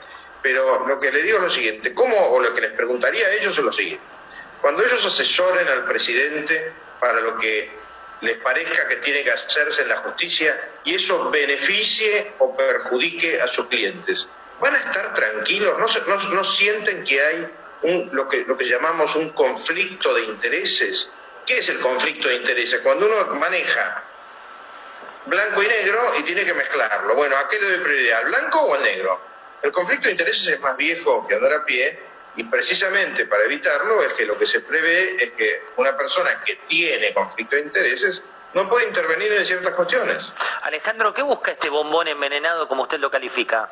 Pero 0.43 0.85
lo 0.85 0.99
que 0.99 1.11
le 1.11 1.23
digo 1.23 1.37
es 1.37 1.43
lo 1.43 1.49
siguiente, 1.49 1.93
¿cómo, 1.93 2.15
o 2.15 2.39
lo 2.39 2.53
que 2.53 2.61
les 2.61 2.73
preguntaría 2.73 3.25
a 3.25 3.31
ellos 3.31 3.57
es 3.57 3.63
lo 3.63 3.71
siguiente. 3.71 4.03
Cuando 4.61 4.83
ellos 4.83 5.05
asesoren 5.05 5.67
al 5.67 5.85
presidente 5.85 6.71
para 6.99 7.21
lo 7.21 7.37
que 7.37 7.71
les 8.21 8.37
parezca 8.37 8.87
que 8.87 8.97
tiene 8.97 9.23
que 9.23 9.31
hacerse 9.31 9.81
en 9.81 9.89
la 9.89 9.97
justicia 9.97 10.69
y 10.83 10.95
eso 10.95 11.29
beneficie 11.29 12.33
o 12.39 12.55
perjudique 12.55 13.41
a 13.41 13.47
sus 13.47 13.67
clientes, 13.67 14.27
¿van 14.59 14.75
a 14.75 14.79
estar 14.79 15.13
tranquilos? 15.13 15.79
¿No, 15.79 15.87
no, 16.07 16.29
no 16.29 16.43
sienten 16.43 17.03
que 17.05 17.21
hay 17.21 17.47
un, 17.83 18.09
lo, 18.13 18.27
que, 18.27 18.43
lo 18.45 18.57
que 18.57 18.65
llamamos 18.65 19.15
un 19.15 19.29
conflicto 19.29 20.13
de 20.13 20.23
intereses? 20.23 21.09
¿Qué 21.45 21.59
es 21.59 21.69
el 21.69 21.79
conflicto 21.79 22.27
de 22.27 22.35
intereses? 22.35 22.81
Cuando 22.81 23.05
uno 23.05 23.35
maneja 23.35 24.03
blanco 25.25 25.63
y 25.63 25.67
negro 25.67 26.13
y 26.19 26.23
tiene 26.23 26.43
que 26.43 26.53
mezclarlo. 26.53 27.15
Bueno, 27.15 27.37
¿a 27.37 27.47
qué 27.47 27.59
le 27.59 27.69
doy 27.69 27.79
prioridad? 27.79 28.19
¿Al 28.19 28.25
blanco 28.25 28.61
o 28.61 28.75
al 28.75 28.83
negro? 28.83 29.32
El 29.63 29.71
conflicto 29.71 30.07
de 30.07 30.11
intereses 30.11 30.47
es 30.47 30.59
más 30.59 30.77
viejo 30.77 31.25
que 31.27 31.35
andar 31.35 31.53
a 31.53 31.65
pie 31.65 31.97
y 32.35 32.43
precisamente 32.43 33.25
para 33.25 33.45
evitarlo 33.45 34.03
es 34.03 34.13
que 34.13 34.25
lo 34.25 34.37
que 34.37 34.45
se 34.45 34.59
prevé 34.59 35.23
es 35.23 35.31
que 35.31 35.63
una 35.77 35.97
persona 35.97 36.43
que 36.43 36.57
tiene 36.67 37.13
conflicto 37.13 37.55
de 37.55 37.63
intereses 37.63 38.21
no 38.53 38.69
puede 38.69 38.87
intervenir 38.87 39.31
en 39.33 39.45
ciertas 39.45 39.73
cuestiones. 39.73 40.31
Alejandro, 40.61 41.13
¿qué 41.13 41.21
busca 41.21 41.51
este 41.51 41.69
bombón 41.69 42.07
envenenado 42.07 42.67
como 42.67 42.83
usted 42.83 42.99
lo 42.99 43.09
califica? 43.09 43.69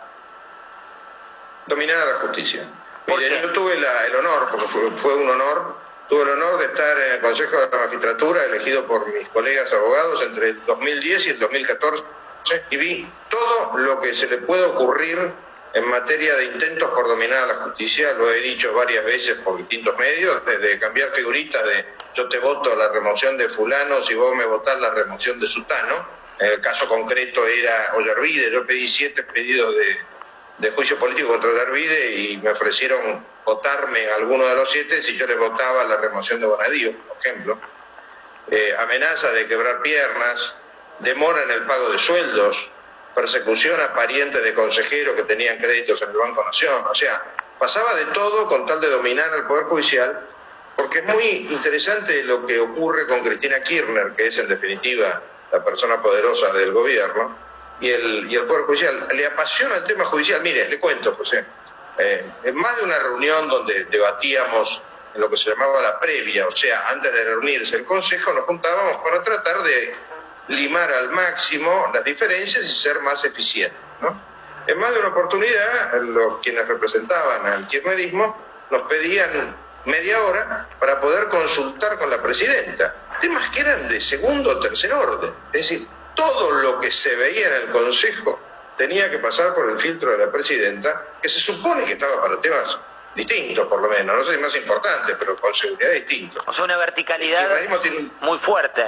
Dominar 1.67 1.97
a 1.97 2.05
la 2.05 2.13
justicia. 2.15 2.63
Mire, 3.07 3.41
yo 3.41 3.51
tuve 3.51 3.73
el 3.73 4.15
honor, 4.15 4.49
porque 4.49 4.67
fue 4.97 5.15
un 5.15 5.29
honor, 5.29 5.75
Tuve 6.11 6.23
el 6.23 6.29
honor 6.31 6.59
de 6.59 6.65
estar 6.65 6.99
en 6.99 7.11
el 7.13 7.21
Consejo 7.21 7.55
de 7.55 7.69
la 7.69 7.85
Magistratura, 7.85 8.43
elegido 8.43 8.85
por 8.85 9.07
mis 9.13 9.29
colegas 9.29 9.71
abogados 9.71 10.21
entre 10.23 10.49
el 10.49 10.65
2010 10.65 11.27
y 11.27 11.29
el 11.29 11.39
2014, 11.39 12.03
y 12.69 12.75
vi 12.75 13.07
todo 13.29 13.77
lo 13.77 14.01
que 14.01 14.13
se 14.13 14.27
le 14.27 14.39
puede 14.39 14.65
ocurrir 14.65 15.31
en 15.73 15.87
materia 15.87 16.35
de 16.35 16.45
intentos 16.45 16.89
por 16.91 17.07
dominar 17.07 17.43
a 17.43 17.47
la 17.47 17.55
justicia, 17.55 18.13
lo 18.13 18.31
he 18.31 18.41
dicho 18.41 18.73
varias 18.73 19.05
veces 19.05 19.37
por 19.37 19.57
distintos 19.57 19.97
medios, 19.97 20.45
desde 20.45 20.79
cambiar 20.79 21.11
figuritas 21.11 21.63
de 21.63 21.85
yo 22.13 22.27
te 22.27 22.39
voto 22.39 22.75
la 22.75 22.89
remoción 22.89 23.37
de 23.37 23.47
fulano 23.47 24.03
si 24.03 24.13
vos 24.15 24.35
me 24.35 24.45
votás 24.45 24.79
la 24.81 24.91
remoción 24.91 25.39
de 25.39 25.47
sutano, 25.47 26.05
en 26.39 26.47
el 26.47 26.61
caso 26.61 26.87
concreto 26.89 27.47
era 27.47 27.93
Ollarvide, 27.95 28.51
yo 28.51 28.65
pedí 28.65 28.87
siete 28.87 29.23
pedidos 29.23 29.75
de, 29.75 29.97
de 30.57 30.71
juicio 30.71 30.97
político 30.97 31.29
contra 31.29 31.51
Ollarvide 31.51 32.15
y 32.15 32.37
me 32.37 32.49
ofrecieron 32.49 33.25
votarme 33.45 34.07
alguno 34.09 34.45
de 34.45 34.55
los 34.55 34.69
siete 34.69 35.01
si 35.01 35.15
yo 35.17 35.25
le 35.25 35.35
votaba 35.35 35.85
la 35.85 35.97
remoción 35.97 36.39
de 36.41 36.47
Bonadío, 36.47 36.93
por 37.07 37.17
ejemplo. 37.17 37.59
Eh, 38.49 38.75
amenaza 38.77 39.31
de 39.31 39.47
quebrar 39.47 39.81
piernas, 39.81 40.55
demora 40.99 41.43
en 41.43 41.51
el 41.51 41.61
pago 41.61 41.89
de 41.89 41.97
sueldos, 41.97 42.69
persecución 43.13 43.79
a 43.81 43.93
parientes 43.93 44.43
de 44.43 44.53
consejeros 44.53 45.15
que 45.15 45.23
tenían 45.23 45.57
créditos 45.57 46.01
en 46.01 46.09
el 46.09 46.17
Banco 46.17 46.43
Nación. 46.43 46.85
O 46.89 46.95
sea, 46.95 47.21
pasaba 47.59 47.95
de 47.95 48.05
todo 48.05 48.47
con 48.47 48.65
tal 48.65 48.81
de 48.81 48.89
dominar 48.89 49.33
al 49.33 49.47
Poder 49.47 49.65
Judicial, 49.65 50.27
porque 50.75 50.99
es 50.99 51.05
muy 51.05 51.25
interesante 51.49 52.23
lo 52.23 52.45
que 52.45 52.59
ocurre 52.59 53.07
con 53.07 53.21
Cristina 53.21 53.61
Kirchner, 53.61 54.13
que 54.15 54.27
es 54.27 54.37
en 54.37 54.47
definitiva 54.47 55.21
la 55.51 55.63
persona 55.63 56.01
poderosa 56.01 56.53
del 56.53 56.71
gobierno, 56.71 57.35
y 57.81 57.89
el, 57.89 58.31
y 58.31 58.35
el 58.35 58.45
Poder 58.45 58.63
Judicial. 58.63 59.07
Le 59.13 59.25
apasiona 59.25 59.75
el 59.75 59.83
tema 59.83 60.05
judicial. 60.05 60.41
Mire, 60.41 60.69
le 60.69 60.79
cuento, 60.79 61.13
José. 61.15 61.43
Eh, 61.97 62.25
en 62.43 62.55
más 62.55 62.77
de 62.77 62.83
una 62.83 62.99
reunión 62.99 63.47
donde 63.49 63.85
debatíamos 63.85 64.81
en 65.13 65.19
lo 65.19 65.29
que 65.29 65.35
se 65.35 65.49
llamaba 65.49 65.81
la 65.81 65.99
previa, 65.99 66.47
o 66.47 66.51
sea, 66.51 66.87
antes 66.87 67.13
de 67.13 67.23
reunirse 67.25 67.75
el 67.75 67.85
Consejo, 67.85 68.31
nos 68.31 68.45
juntábamos 68.45 69.01
para 69.03 69.21
tratar 69.21 69.61
de 69.63 69.93
limar 70.47 70.91
al 70.91 71.09
máximo 71.11 71.89
las 71.93 72.03
diferencias 72.03 72.63
y 72.63 72.73
ser 72.73 72.99
más 73.01 73.23
eficientes. 73.25 73.77
En 74.67 74.77
más 74.77 74.93
de 74.93 74.99
una 74.99 75.09
oportunidad, 75.09 76.01
los 76.01 76.39
quienes 76.39 76.67
representaban 76.67 77.45
al 77.47 77.67
kirchnerismo 77.67 78.37
nos 78.69 78.83
pedían 78.83 79.55
media 79.85 80.21
hora 80.23 80.67
para 80.79 81.01
poder 81.01 81.27
consultar 81.29 81.97
con 81.97 82.09
la 82.09 82.21
presidenta, 82.21 82.95
temas 83.19 83.49
que 83.49 83.61
eran 83.61 83.87
de 83.87 83.99
segundo 83.99 84.51
o 84.51 84.59
tercer 84.59 84.93
orden. 84.93 85.33
Es 85.51 85.61
decir, 85.61 85.87
todo 86.15 86.51
lo 86.51 86.79
que 86.79 86.91
se 86.91 87.15
veía 87.15 87.47
en 87.47 87.53
el 87.53 87.71
Consejo 87.71 88.39
tenía 88.77 89.09
que 89.09 89.17
pasar 89.17 89.53
por 89.55 89.69
el 89.69 89.79
filtro 89.79 90.11
de 90.11 90.25
la 90.25 90.31
presidenta, 90.31 91.03
que 91.21 91.29
se 91.29 91.39
supone 91.39 91.83
que 91.85 91.93
estaba 91.93 92.21
para 92.21 92.39
temas 92.39 92.77
distintos, 93.15 93.67
por 93.67 93.81
lo 93.81 93.89
menos, 93.89 94.15
no 94.15 94.23
sé 94.23 94.35
si 94.35 94.41
más 94.41 94.55
importantes, 94.55 95.15
pero 95.19 95.35
con 95.37 95.53
seguridad 95.53 95.91
distintos. 95.91 96.43
O 96.47 96.53
sea, 96.53 96.63
una 96.63 96.77
verticalidad 96.77 97.49
muy 98.21 98.37
fuerte. 98.37 98.85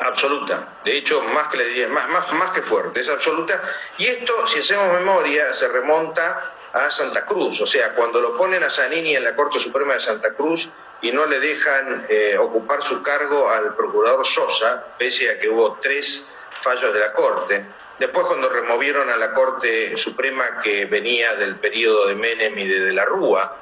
Absoluta. 0.00 0.68
De 0.84 0.96
hecho, 0.96 1.22
más 1.22 1.48
que 1.48 1.58
le 1.58 1.66
diría, 1.66 1.88
más, 1.88 2.08
más, 2.08 2.32
más 2.32 2.50
que 2.50 2.62
fuerte, 2.62 3.00
es 3.00 3.08
absoluta. 3.08 3.62
Y 3.96 4.06
esto, 4.06 4.46
si 4.46 4.60
hacemos 4.60 4.92
memoria, 4.92 5.52
se 5.52 5.68
remonta 5.68 6.52
a 6.72 6.90
Santa 6.90 7.24
Cruz. 7.24 7.60
O 7.60 7.66
sea, 7.66 7.94
cuando 7.94 8.20
lo 8.20 8.36
ponen 8.36 8.62
a 8.64 8.70
Zanini 8.70 9.16
en 9.16 9.24
la 9.24 9.36
Corte 9.36 9.60
Suprema 9.60 9.94
de 9.94 10.00
Santa 10.00 10.34
Cruz 10.34 10.68
y 11.00 11.12
no 11.12 11.26
le 11.26 11.38
dejan 11.38 12.06
eh, 12.08 12.36
ocupar 12.38 12.82
su 12.82 13.02
cargo 13.02 13.48
al 13.48 13.74
procurador 13.76 14.26
Sosa, 14.26 14.84
pese 14.98 15.30
a 15.30 15.38
que 15.38 15.48
hubo 15.48 15.78
tres 15.80 16.26
fallos 16.62 16.92
de 16.92 17.00
la 17.00 17.12
Corte. 17.12 17.64
Después 17.98 18.26
cuando 18.26 18.48
removieron 18.48 19.08
a 19.08 19.16
la 19.16 19.32
Corte 19.32 19.96
Suprema 19.96 20.60
que 20.60 20.86
venía 20.86 21.34
del 21.34 21.56
periodo 21.56 22.08
de 22.08 22.16
Menem 22.16 22.58
y 22.58 22.66
de, 22.66 22.92
la 22.92 23.04
Rúa, 23.04 23.56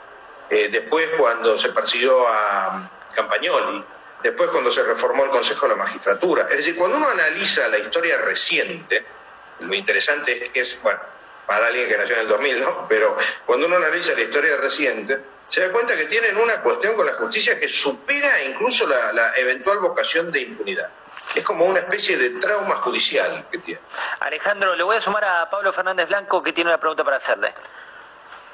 eh, 0.49 0.69
después 0.73 1.09
cuando 1.19 1.59
se 1.59 1.69
persiguió 1.71 2.27
a 2.27 2.91
Campagnoli, 3.15 3.85
después 4.23 4.51
cuando 4.51 4.71
se 4.71 4.83
reformó 4.83 5.25
el 5.25 5.31
Consejo 5.31 5.67
de 5.67 5.77
la 5.77 5.85
Magistratura. 5.85 6.47
Es 6.51 6.59
decir, 6.59 6.77
cuando 6.77 6.97
uno 6.97 7.09
analiza 7.09 7.69
la 7.69 7.79
historia 7.79 8.19
reciente, 8.19 9.05
lo 9.61 9.75
interesante 9.75 10.45
es 10.45 10.49
que 10.51 10.61
es, 10.61 10.81
bueno, 10.83 11.01
para 11.47 11.67
alguien 11.67 11.89
que 11.89 11.97
nació 11.97 12.15
en 12.15 12.21
el 12.23 12.29
2000, 12.29 12.61
¿no? 12.61 12.87
Pero 12.89 13.17
cuando 13.47 13.67
uno 13.67 13.77
analiza 13.77 14.15
la 14.15 14.23
historia 14.23 14.57
reciente, 14.57 15.21
se 15.49 15.61
da 15.61 15.73
cuenta 15.73 15.97
que 15.97 16.07
tienen 16.07 16.37
una 16.37 16.63
cuestión 16.63 16.97
con 16.97 17.05
la 17.05 17.15
justicia 17.15 17.59
que 17.59 17.69
supera 17.69 18.43
incluso 18.43 18.87
la, 18.87 19.37
eventual 19.37 19.81
vocación 19.81 20.31
de 20.33 20.41
impunidad. 20.41 20.89
Es 21.35 21.45
como 21.45 21.65
una 21.65 21.81
especie 21.81 22.17
de 22.17 22.31
trauma 22.41 22.77
judicial 22.77 23.47
que 23.51 23.59
tiene. 23.59 23.81
Alejandro, 24.21 24.75
le 24.75 24.83
voy 24.83 24.97
a 24.97 25.01
sumar 25.01 25.25
a 25.25 25.51
Pablo 25.51 25.73
Fernández 25.73 26.09
Blanco 26.09 26.43
que 26.43 26.53
tiene 26.53 26.71
una 26.71 26.79
pregunta 26.79 27.05
para 27.05 27.19
hacerle. 27.19 27.55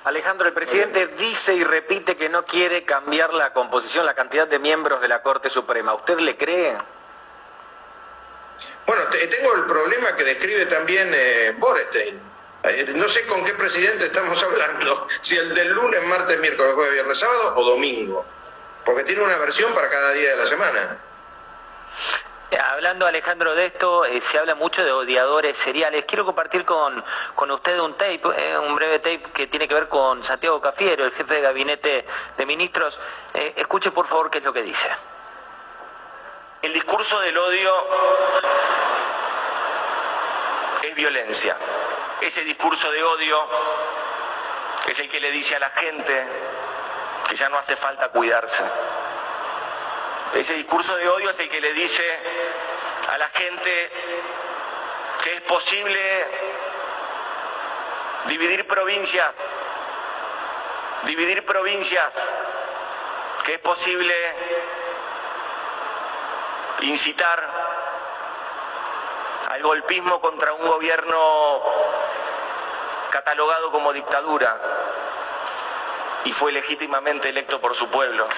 Alejandro, 0.05 0.47
el 0.47 0.55
presidente 0.55 1.07
dice 1.09 1.55
y 1.55 1.65
repite 1.65 2.17
que 2.17 2.29
no 2.29 2.45
quiere 2.45 2.85
cambiar 2.85 3.35
la 3.35 3.53
composición, 3.53 4.07
la 4.07 4.15
cantidad 4.15 4.47
de 4.47 4.59
miembros 4.59 5.01
de 5.01 5.09
la 5.09 5.23
Corte 5.23 5.51
Suprema. 5.51 5.95
¿Usted 5.95 6.19
le 6.21 6.37
cree? 6.37 6.77
Bueno, 8.87 9.03
tengo 9.11 9.55
el 9.55 9.65
problema 9.67 10.17
que 10.17 10.25
describe 10.25 10.67
también 10.67 11.13
eh, 11.15 11.55
Borestein. 11.59 12.19
Eh, 12.63 12.93
no 12.95 13.09
sé 13.09 13.27
con 13.27 13.45
qué 13.45 13.53
presidente 13.55 14.07
estamos 14.07 14.43
hablando, 14.45 15.07
si 15.21 15.37
el 15.37 15.55
del 15.55 15.69
lunes, 15.73 16.03
martes, 16.05 16.39
miércoles, 16.41 16.75
jueves, 16.75 16.93
viernes, 16.95 17.19
sábado 17.19 17.55
o 17.57 17.65
domingo, 17.65 18.25
porque 18.85 19.05
tiene 19.05 19.23
una 19.23 19.37
versión 19.37 19.75
para 19.75 19.91
cada 19.91 20.13
día 20.13 20.31
de 20.31 20.37
la 20.37 20.47
semana. 20.47 20.99
Eh, 22.51 22.59
hablando, 22.59 23.07
Alejandro, 23.07 23.55
de 23.55 23.67
esto, 23.67 24.07
eh, 24.07 24.23
se 24.23 24.39
habla 24.39 24.55
mucho 24.55 24.83
de 24.83 24.91
odiadores 24.91 25.59
seriales. 25.59 26.05
Quiero 26.07 26.25
compartir 26.25 26.65
con, 26.65 27.05
con 27.35 27.51
usted 27.51 27.79
un 27.79 27.95
tape, 27.95 28.23
un 28.59 28.75
breve 28.75 29.01
tape 29.01 29.23
que 29.35 29.47
tiene 29.49 29.69
que 29.69 29.75
ver 29.75 29.89
con 29.89 30.25
Santiago 30.25 30.59
Cafiero, 30.61 31.05
el 31.05 31.13
jefe 31.13 31.35
de 31.35 31.41
gabinete 31.43 32.07
de 32.37 32.47
ministros. 32.47 32.99
escuche, 33.35 33.91
por 33.91 34.07
favor, 34.07 34.31
qué 34.31 34.39
es 34.39 34.45
lo 34.45 34.53
que 34.53 34.63
dice. 34.63 34.89
El 36.63 36.73
discurso 36.73 37.21
del 37.21 37.37
odio 37.37 37.73
es 40.83 40.95
violencia. 40.95 41.57
Ese 42.21 42.43
discurso 42.45 42.91
de 42.91 43.05
odio 43.05 43.49
es 44.87 44.99
el 44.99 45.09
que 45.11 45.21
le 45.21 45.31
dice 45.31 45.55
a 45.55 45.59
la 45.59 45.71
gente 45.71 46.29
que 47.29 47.37
ya 47.37 47.49
no 47.49 47.59
hace 47.59 47.77
falta 47.77 48.09
cuidarse. 48.09 48.65
Ese 50.35 50.55
discurso 50.55 50.97
de 50.97 51.09
odio 51.09 51.31
es 51.31 51.39
el 51.41 51.49
que 51.49 51.61
le 51.61 51.73
dice 51.73 52.05
a 53.11 53.19
la 53.19 53.29
gente 53.31 53.91
que 55.25 55.35
es 55.35 55.41
posible 55.43 56.27
dividir 58.27 58.67
provincias, 58.67 59.27
dividir 61.05 61.45
provincias, 61.45 62.15
que 63.45 63.55
es 63.55 63.59
posible 63.61 64.15
incitar 66.83 67.49
al 69.49 69.63
golpismo 69.63 70.21
contra 70.21 70.53
un 70.53 70.69
gobierno 70.69 71.63
catalogado 73.11 73.73
como 73.73 73.93
dictadura 73.93 74.61
y 76.25 76.33
fue 76.33 76.53
legítimamente 76.53 77.31
electo 77.31 77.61
por 77.61 77.75
su 77.75 77.89
pueblo. 77.89 78.29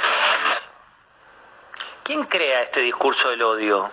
¿Quién 2.10 2.24
crea 2.24 2.62
este 2.62 2.80
discurso 2.80 3.30
del 3.30 3.40
odio? 3.40 3.88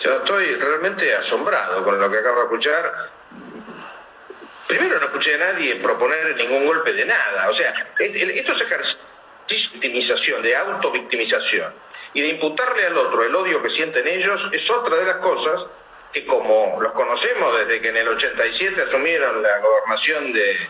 Yo 0.00 0.16
estoy 0.16 0.56
realmente 0.56 1.14
asombrado 1.14 1.84
con 1.84 2.00
lo 2.00 2.10
que 2.10 2.18
acabo 2.18 2.38
de 2.38 2.44
escuchar. 2.46 2.92
Primero 4.66 4.98
no 4.98 5.06
escuché 5.06 5.36
a 5.36 5.52
nadie 5.52 5.76
proponer 5.76 6.34
ningún 6.34 6.66
golpe 6.66 6.92
de 6.92 7.04
nada. 7.04 7.50
O 7.50 7.52
sea, 7.52 7.72
estos 8.00 8.60
ejercicios 8.62 9.06
de 9.46 9.78
victimización, 9.78 10.42
de 10.42 10.56
autovictimización 10.56 11.72
y 12.12 12.22
de 12.22 12.28
imputarle 12.30 12.86
al 12.86 12.98
otro 12.98 13.22
el 13.22 13.36
odio 13.36 13.62
que 13.62 13.70
sienten 13.70 14.08
ellos 14.08 14.48
es 14.50 14.68
otra 14.72 14.96
de 14.96 15.04
las 15.06 15.18
cosas 15.18 15.68
que 16.12 16.26
como 16.26 16.80
los 16.80 16.90
conocemos 16.94 17.60
desde 17.60 17.80
que 17.80 17.90
en 17.90 17.96
el 17.98 18.08
87 18.08 18.82
asumieron 18.82 19.40
la 19.40 19.58
gobernación 19.60 20.32
de, 20.32 20.68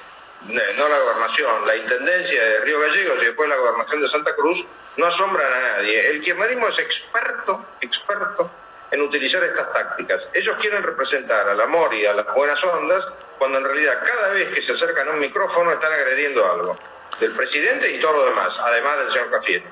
no 0.49 0.89
la 0.89 0.99
gobernación, 0.99 1.67
la 1.67 1.77
intendencia 1.77 2.43
de 2.43 2.61
Río 2.61 2.81
Gallegos 2.81 3.23
y 3.23 3.27
después 3.27 3.49
la 3.49 3.57
gobernación 3.57 4.01
de 4.01 4.09
Santa 4.09 4.35
Cruz, 4.35 4.65
no 4.97 5.07
asombran 5.07 5.47
a 5.53 5.61
nadie. 5.77 6.11
El 6.11 6.21
kirchnerismo 6.21 6.69
es 6.69 6.79
experto, 6.79 7.65
experto 7.81 8.51
en 8.91 9.01
utilizar 9.01 9.43
estas 9.43 9.73
tácticas. 9.73 10.29
Ellos 10.35 10.57
quieren 10.61 10.83
representar 10.83 11.49
al 11.49 11.61
amor 11.61 11.95
y 11.95 12.05
a 12.05 12.13
las 12.13 12.35
buenas 12.35 12.63
ondas 12.65 13.09
cuando 13.39 13.59
en 13.59 13.65
realidad 13.65 14.03
cada 14.05 14.33
vez 14.35 14.51
que 14.55 14.63
se 14.63 14.73
acercan 14.73 15.09
a 15.09 15.13
un 15.13 15.21
micrófono 15.21 15.73
están 15.73 15.93
agrediendo 15.93 16.51
algo 16.51 16.79
del 17.19 17.33
presidente 17.33 17.91
y 17.91 18.01
todo 18.01 18.13
lo 18.13 18.27
demás, 18.27 18.59
además 18.59 18.99
del 18.99 19.13
señor 19.13 19.31
Cafiero. 19.31 19.65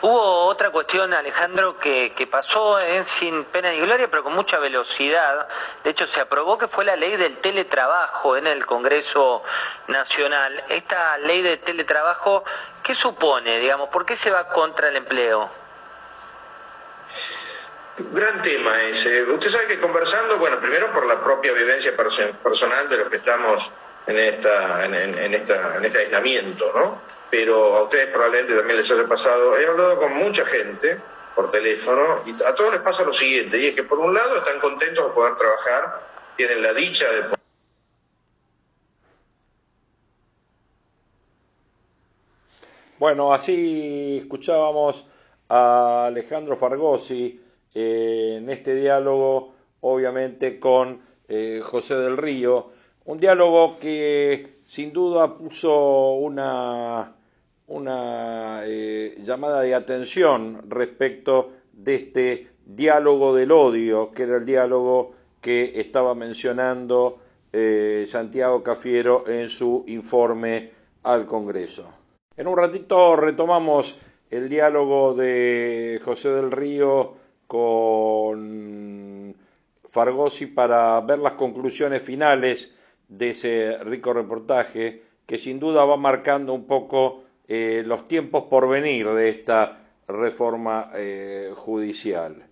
Hubo 0.00 0.46
otra 0.46 0.70
cuestión, 0.70 1.12
Alejandro, 1.12 1.78
que, 1.78 2.28
pasó 2.30 2.78
eh, 2.80 3.04
sin 3.06 3.44
pena 3.44 3.70
ni 3.70 3.80
gloria, 3.80 4.08
pero 4.08 4.22
con 4.22 4.34
mucha 4.34 4.58
velocidad. 4.58 5.48
De 5.82 5.90
hecho, 5.90 6.06
se 6.06 6.20
aprobó 6.20 6.58
que 6.58 6.68
fue 6.68 6.84
la 6.84 6.96
ley 6.96 7.16
del 7.16 7.38
teletrabajo 7.38 8.36
en 8.36 8.46
el 8.46 8.66
Congreso 8.66 9.42
Nacional. 9.88 10.64
Esta 10.68 11.18
ley 11.18 11.42
de 11.42 11.56
teletrabajo, 11.58 12.44
¿qué 12.82 12.94
supone, 12.94 13.58
digamos? 13.58 13.88
¿Por 13.90 14.04
qué 14.04 14.16
se 14.16 14.30
va 14.30 14.48
contra 14.48 14.88
el 14.88 14.96
empleo? 14.96 15.50
Gran 17.96 18.42
tema 18.42 18.82
ese. 18.82 19.22
Usted 19.22 19.50
sabe 19.50 19.66
que 19.68 19.78
conversando, 19.78 20.36
bueno, 20.38 20.58
primero 20.58 20.92
por 20.92 21.06
la 21.06 21.22
propia 21.22 21.52
vivencia 21.52 21.94
personal 21.96 22.88
de 22.88 22.96
los 22.96 23.08
que 23.08 23.16
estamos 23.16 23.70
en, 24.06 24.18
esta, 24.18 24.84
en, 24.84 25.34
esta, 25.34 25.76
en 25.76 25.84
este 25.84 25.98
aislamiento, 25.98 26.72
¿no? 26.74 27.00
Pero 27.30 27.76
a 27.76 27.82
ustedes 27.84 28.08
probablemente 28.08 28.54
también 28.54 28.76
les 28.78 28.90
haya 28.90 29.06
pasado. 29.06 29.58
He 29.58 29.66
hablado 29.66 29.98
con 29.98 30.14
mucha 30.14 30.44
gente 30.44 30.98
por 31.34 31.50
teléfono 31.50 32.22
y 32.26 32.42
a 32.42 32.54
todos 32.54 32.72
les 32.72 32.82
pasa 32.82 33.02
lo 33.04 33.12
siguiente, 33.12 33.58
y 33.58 33.66
es 33.68 33.74
que 33.74 33.82
por 33.82 33.98
un 33.98 34.14
lado 34.14 34.36
están 34.36 34.60
contentos 34.60 35.08
de 35.08 35.14
poder 35.14 35.36
trabajar, 35.36 36.00
tienen 36.36 36.62
la 36.62 36.72
dicha 36.72 37.10
de 37.10 37.22
poder 37.22 37.34
Bueno, 42.96 43.34
así 43.34 44.18
escuchábamos 44.22 45.04
a 45.48 46.06
Alejandro 46.06 46.56
Fargosi 46.56 47.40
eh, 47.74 48.36
en 48.38 48.48
este 48.48 48.74
diálogo, 48.76 49.52
obviamente 49.80 50.60
con 50.60 51.02
eh, 51.28 51.60
José 51.62 51.96
del 51.96 52.16
Río, 52.16 52.70
un 53.04 53.18
diálogo 53.18 53.78
que 53.78 54.60
sin 54.66 54.92
duda 54.92 55.36
puso 55.36 56.14
una, 56.14 57.14
eh, 58.64 59.16
llamada 59.24 59.60
de 59.60 59.74
atención 59.74 60.62
respecto 60.68 61.52
de 61.72 61.94
este 61.94 62.48
diálogo 62.64 63.34
del 63.34 63.52
odio, 63.52 64.10
que 64.12 64.22
era 64.22 64.36
el 64.36 64.46
diálogo 64.46 65.14
que 65.40 65.78
estaba 65.78 66.14
mencionando 66.14 67.18
eh, 67.52 68.06
Santiago 68.08 68.62
Cafiero 68.62 69.28
en 69.28 69.48
su 69.48 69.84
informe 69.86 70.70
al 71.02 71.26
Congreso. 71.26 71.88
En 72.36 72.48
un 72.48 72.56
ratito 72.56 73.14
retomamos 73.16 73.98
el 74.30 74.48
diálogo 74.48 75.14
de 75.14 76.00
José 76.04 76.30
del 76.30 76.50
Río 76.50 77.14
con 77.46 79.36
Fargosi 79.90 80.46
para 80.46 81.00
ver 81.02 81.20
las 81.20 81.34
conclusiones 81.34 82.02
finales 82.02 82.73
de 83.08 83.30
ese 83.30 83.78
rico 83.78 84.12
reportaje 84.12 85.02
que 85.26 85.38
sin 85.38 85.58
duda 85.58 85.84
va 85.84 85.96
marcando 85.96 86.52
un 86.52 86.66
poco 86.66 87.24
eh, 87.48 87.82
los 87.84 88.08
tiempos 88.08 88.44
por 88.44 88.68
venir 88.68 89.08
de 89.10 89.28
esta 89.28 89.84
reforma 90.08 90.90
eh, 90.94 91.52
judicial. 91.54 92.46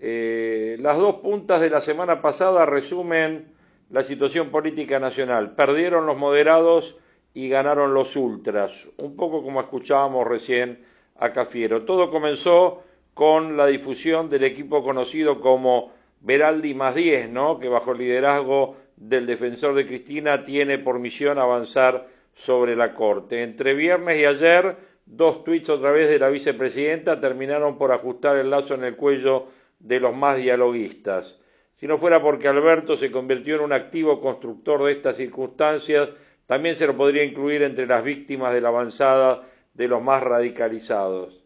Eh, 0.00 0.76
las 0.80 0.96
dos 0.96 1.16
puntas 1.16 1.60
de 1.60 1.70
la 1.70 1.80
semana 1.80 2.22
pasada 2.22 2.66
resumen 2.66 3.52
la 3.90 4.02
situación 4.02 4.50
política 4.50 5.00
nacional. 5.00 5.54
Perdieron 5.54 6.06
los 6.06 6.16
moderados 6.16 6.96
y 7.34 7.48
ganaron 7.48 7.94
los 7.94 8.16
ultras, 8.16 8.88
un 8.96 9.16
poco 9.16 9.42
como 9.42 9.60
escuchábamos 9.60 10.26
recién 10.26 10.84
a 11.16 11.32
Cafiero. 11.32 11.84
Todo 11.84 12.10
comenzó 12.10 12.82
con 13.14 13.56
la 13.56 13.66
difusión 13.66 14.30
del 14.30 14.44
equipo 14.44 14.82
conocido 14.82 15.40
como 15.40 15.92
Veraldi 16.20 16.74
más 16.74 16.94
10, 16.94 17.30
¿no? 17.30 17.58
que 17.58 17.68
bajo 17.68 17.92
el 17.92 17.98
liderazgo 17.98 18.76
del 19.00 19.26
defensor 19.26 19.74
de 19.74 19.86
Cristina 19.86 20.44
tiene 20.44 20.78
por 20.78 20.98
misión 20.98 21.38
avanzar 21.38 22.08
sobre 22.34 22.74
la 22.74 22.94
Corte. 22.94 23.42
Entre 23.42 23.74
viernes 23.74 24.20
y 24.20 24.24
ayer, 24.24 24.76
dos 25.06 25.44
tuits 25.44 25.70
otra 25.70 25.92
vez 25.92 26.08
de 26.08 26.18
la 26.18 26.28
vicepresidenta 26.28 27.20
terminaron 27.20 27.78
por 27.78 27.92
ajustar 27.92 28.36
el 28.36 28.50
lazo 28.50 28.74
en 28.74 28.84
el 28.84 28.96
cuello 28.96 29.46
de 29.78 30.00
los 30.00 30.16
más 30.16 30.36
dialoguistas. 30.36 31.38
Si 31.74 31.86
no 31.86 31.96
fuera 31.96 32.20
porque 32.20 32.48
Alberto 32.48 32.96
se 32.96 33.12
convirtió 33.12 33.54
en 33.54 33.60
un 33.60 33.72
activo 33.72 34.20
constructor 34.20 34.82
de 34.84 34.92
estas 34.92 35.16
circunstancias, 35.16 36.08
también 36.46 36.74
se 36.74 36.86
lo 36.86 36.96
podría 36.96 37.22
incluir 37.22 37.62
entre 37.62 37.86
las 37.86 38.02
víctimas 38.02 38.52
de 38.52 38.60
la 38.60 38.68
avanzada 38.68 39.42
de 39.74 39.86
los 39.86 40.02
más 40.02 40.22
radicalizados. 40.22 41.44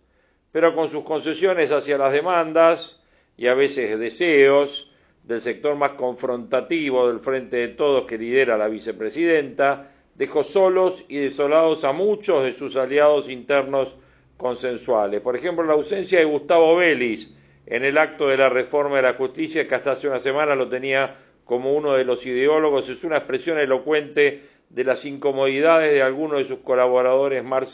Pero 0.52 0.74
con 0.74 0.88
sus 0.88 1.04
concesiones 1.04 1.70
hacia 1.70 1.98
las 1.98 2.12
demandas 2.12 3.02
y 3.36 3.48
a 3.48 3.54
veces 3.54 3.98
deseos 3.98 4.91
del 5.24 5.40
sector 5.40 5.76
más 5.76 5.90
confrontativo 5.90 7.08
del 7.08 7.20
Frente 7.20 7.56
de 7.58 7.68
Todos 7.68 8.06
que 8.06 8.18
lidera 8.18 8.58
la 8.58 8.68
vicepresidenta, 8.68 9.92
dejó 10.14 10.42
solos 10.42 11.04
y 11.08 11.18
desolados 11.18 11.85
a 11.85 11.92
muchos 11.92 12.42
de 12.42 12.52
sus 12.52 12.76
aliados 12.76 13.28
internos 13.28 13.96
consensuales. 14.37 15.20
Por 15.20 15.37
ejemplo, 15.37 15.64
la 15.64 15.74
ausencia 15.74 16.18
de 16.18 16.24
Gustavo 16.24 16.76
Vélez 16.76 17.30
en 17.66 17.85
el 17.85 17.96
acto 17.96 18.28
de 18.28 18.37
la 18.37 18.48
reforma 18.48 18.96
de 18.96 19.02
la 19.02 19.14
justicia, 19.14 19.66
que 19.66 19.74
hasta 19.74 19.92
hace 19.92 20.08
una 20.08 20.20
semana 20.20 20.54
lo 20.56 20.68
tenía 20.68 21.16
como 21.44 21.74
uno 21.74 21.92
de 21.92 22.04
los 22.04 22.26
ideólogos, 22.26 22.88
es 22.88 23.04
una 23.04 23.18
expresión 23.18 23.58
elocuente 23.58 24.42
de 24.68 24.85
las 24.85 25.04
incomodidades 25.04 25.92
de 25.92 26.02
algunos 26.02 26.38
de 26.38 26.44
sus 26.44 26.58
colaboradores 26.58 27.44
más 27.44 27.72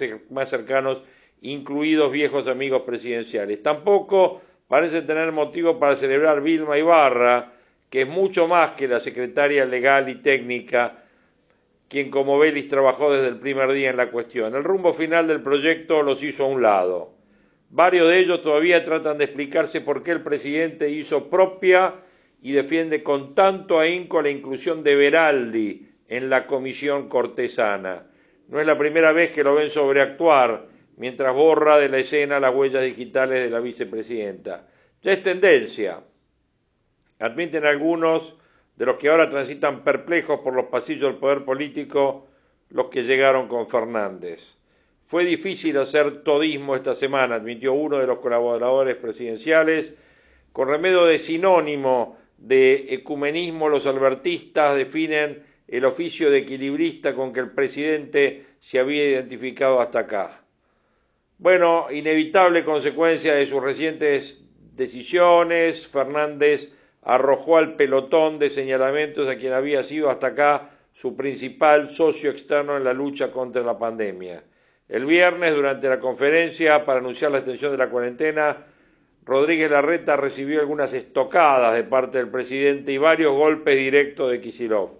cercanos, 0.49 1.03
incluidos 1.41 2.11
viejos 2.13 2.49
amigos 2.49 2.83
presidenciales. 2.83 3.63
Tampoco 3.63 4.43
parece 4.69 5.03
tener 5.03 5.33
motivo 5.33 5.79
para 5.79 5.97
celebrar 5.97 6.43
Vilma 6.43 6.79
Ibarra, 6.79 7.53
que 7.91 8.03
es 8.03 8.09
mucho 8.09 8.47
más 8.47 8.73
que 8.73 8.87
la 8.87 9.01
secretaria 9.01 9.65
legal 9.65 10.09
y 10.09 10.17
técnica, 10.17 11.05
quien 11.89 12.11
como 12.11 12.39
Vélez 12.39 12.69
trabajó 12.69 13.13
desde 13.13 13.29
el 13.29 13.39
primer 13.39 13.73
día 13.73 13.89
en 13.89 13.97
la 13.97 14.11
cuestión. 14.11 14.55
El 14.55 14.63
rumbo 14.63 14.93
final 14.93 15.27
del 15.27 15.41
proyecto 15.41 16.03
los 16.03 16.23
hizo 16.23 16.45
a 16.45 16.49
un 16.49 16.61
lado. 16.61 17.15
Varios 17.71 18.09
de 18.09 18.19
ellos 18.19 18.43
todavía 18.43 18.85
tratan 18.85 19.19
de 19.19 19.25
explicarse 19.25 19.81
por 19.81 20.03
qué 20.03 20.13
el 20.13 20.23
presidente 20.23 20.91
hizo 20.91 21.29
propia 21.29 21.95
y 22.43 22.53
defiende 22.53 23.03
con 23.03 23.35
tanto 23.35 23.81
ahínco 23.81 24.21
la 24.23 24.31
inclusión 24.31 24.85
de 24.85 24.97
Veraldi 24.97 25.89
en 26.09 26.31
la 26.31 26.47
comisión 26.47 27.09
cortesana. 27.09 28.07
No 28.49 28.61
es 28.61 28.67
la 28.67 28.79
primera 28.79 29.13
vez 29.13 29.31
que 29.33 29.45
lo 29.45 29.55
ven 29.55 29.71
sobreactuar 29.71 30.68
mientras 30.99 31.35
borra 31.35 31.79
de 31.79 31.89
la 31.89 31.99
escena 31.99 32.41
las 32.41 32.55
huellas 32.55 32.83
digitales 32.83 33.43
de 33.43 33.51
la 33.51 33.61
vicepresidenta. 33.61 34.67
Ya 35.03 35.13
es 35.13 35.23
tendencia. 35.23 36.03
Admiten 37.21 37.65
algunos 37.65 38.37
de 38.77 38.87
los 38.87 38.97
que 38.97 39.09
ahora 39.09 39.29
transitan 39.29 39.83
perplejos 39.83 40.41
por 40.41 40.55
los 40.55 40.67
pasillos 40.67 41.11
del 41.11 41.21
poder 41.21 41.45
político 41.45 42.27
los 42.71 42.87
que 42.87 43.05
llegaron 43.05 43.49
con 43.49 43.67
Fernández. 43.67 44.57
Fue 45.05 45.25
difícil 45.25 45.79
hacer 45.79 46.23
todismo 46.23 46.77
esta 46.77 46.95
semana, 46.95 47.37
admitió 47.37 47.73
uno 47.73 47.99
de 47.99 48.07
los 48.07 48.19
colaboradores 48.19 48.97
presidenciales. 48.97 49.95
Con 50.53 50.69
remedio 50.69 51.07
de 51.07 51.19
sinónimo 51.19 52.19
de 52.37 52.93
ecumenismo, 52.95 53.69
los 53.69 53.87
albertistas 53.87 54.77
definen 54.77 55.43
el 55.67 55.85
oficio 55.85 56.31
de 56.31 56.39
equilibrista 56.39 57.15
con 57.15 57.33
que 57.33 57.41
el 57.41 57.51
presidente 57.53 58.45
se 58.61 58.79
había 58.79 59.05
identificado 59.05 59.81
hasta 59.81 60.01
acá. 60.01 60.43
Bueno, 61.41 61.87
inevitable 61.93 62.65
consecuencia 62.65 63.33
de 63.33 63.47
sus 63.47 63.63
recientes 63.63 64.43
decisiones, 64.73 65.87
Fernández 65.87 66.73
arrojó 67.01 67.59
al 67.59 67.77
pelotón 67.77 68.41
de 68.41 68.51
señalamientos 68.51 69.29
a 69.29 69.37
quien 69.37 69.53
había 69.53 69.85
sido 69.85 70.11
hasta 70.11 70.27
acá 70.27 70.71
su 70.93 71.17
principal 71.17 71.91
socio 71.91 72.33
externo 72.33 72.77
en 72.77 72.83
la 72.83 72.93
lucha 72.93 73.31
contra 73.31 73.63
la 73.63 73.79
pandemia. 73.79 74.43
El 74.89 75.07
viernes, 75.07 75.55
durante 75.55 75.89
la 75.89 76.01
conferencia 76.01 76.85
para 76.85 76.99
anunciar 76.99 77.31
la 77.31 77.39
extensión 77.39 77.71
de 77.71 77.79
la 77.79 77.89
cuarentena, 77.89 78.67
Rodríguez 79.25 79.71
Larreta 79.71 80.17
recibió 80.17 80.59
algunas 80.59 80.93
estocadas 80.93 81.73
de 81.77 81.85
parte 81.85 82.19
del 82.19 82.31
presidente 82.31 82.91
y 82.91 82.99
varios 82.99 83.33
golpes 83.33 83.79
directos 83.79 84.33
de 84.33 84.41
Kisilov. 84.41 84.91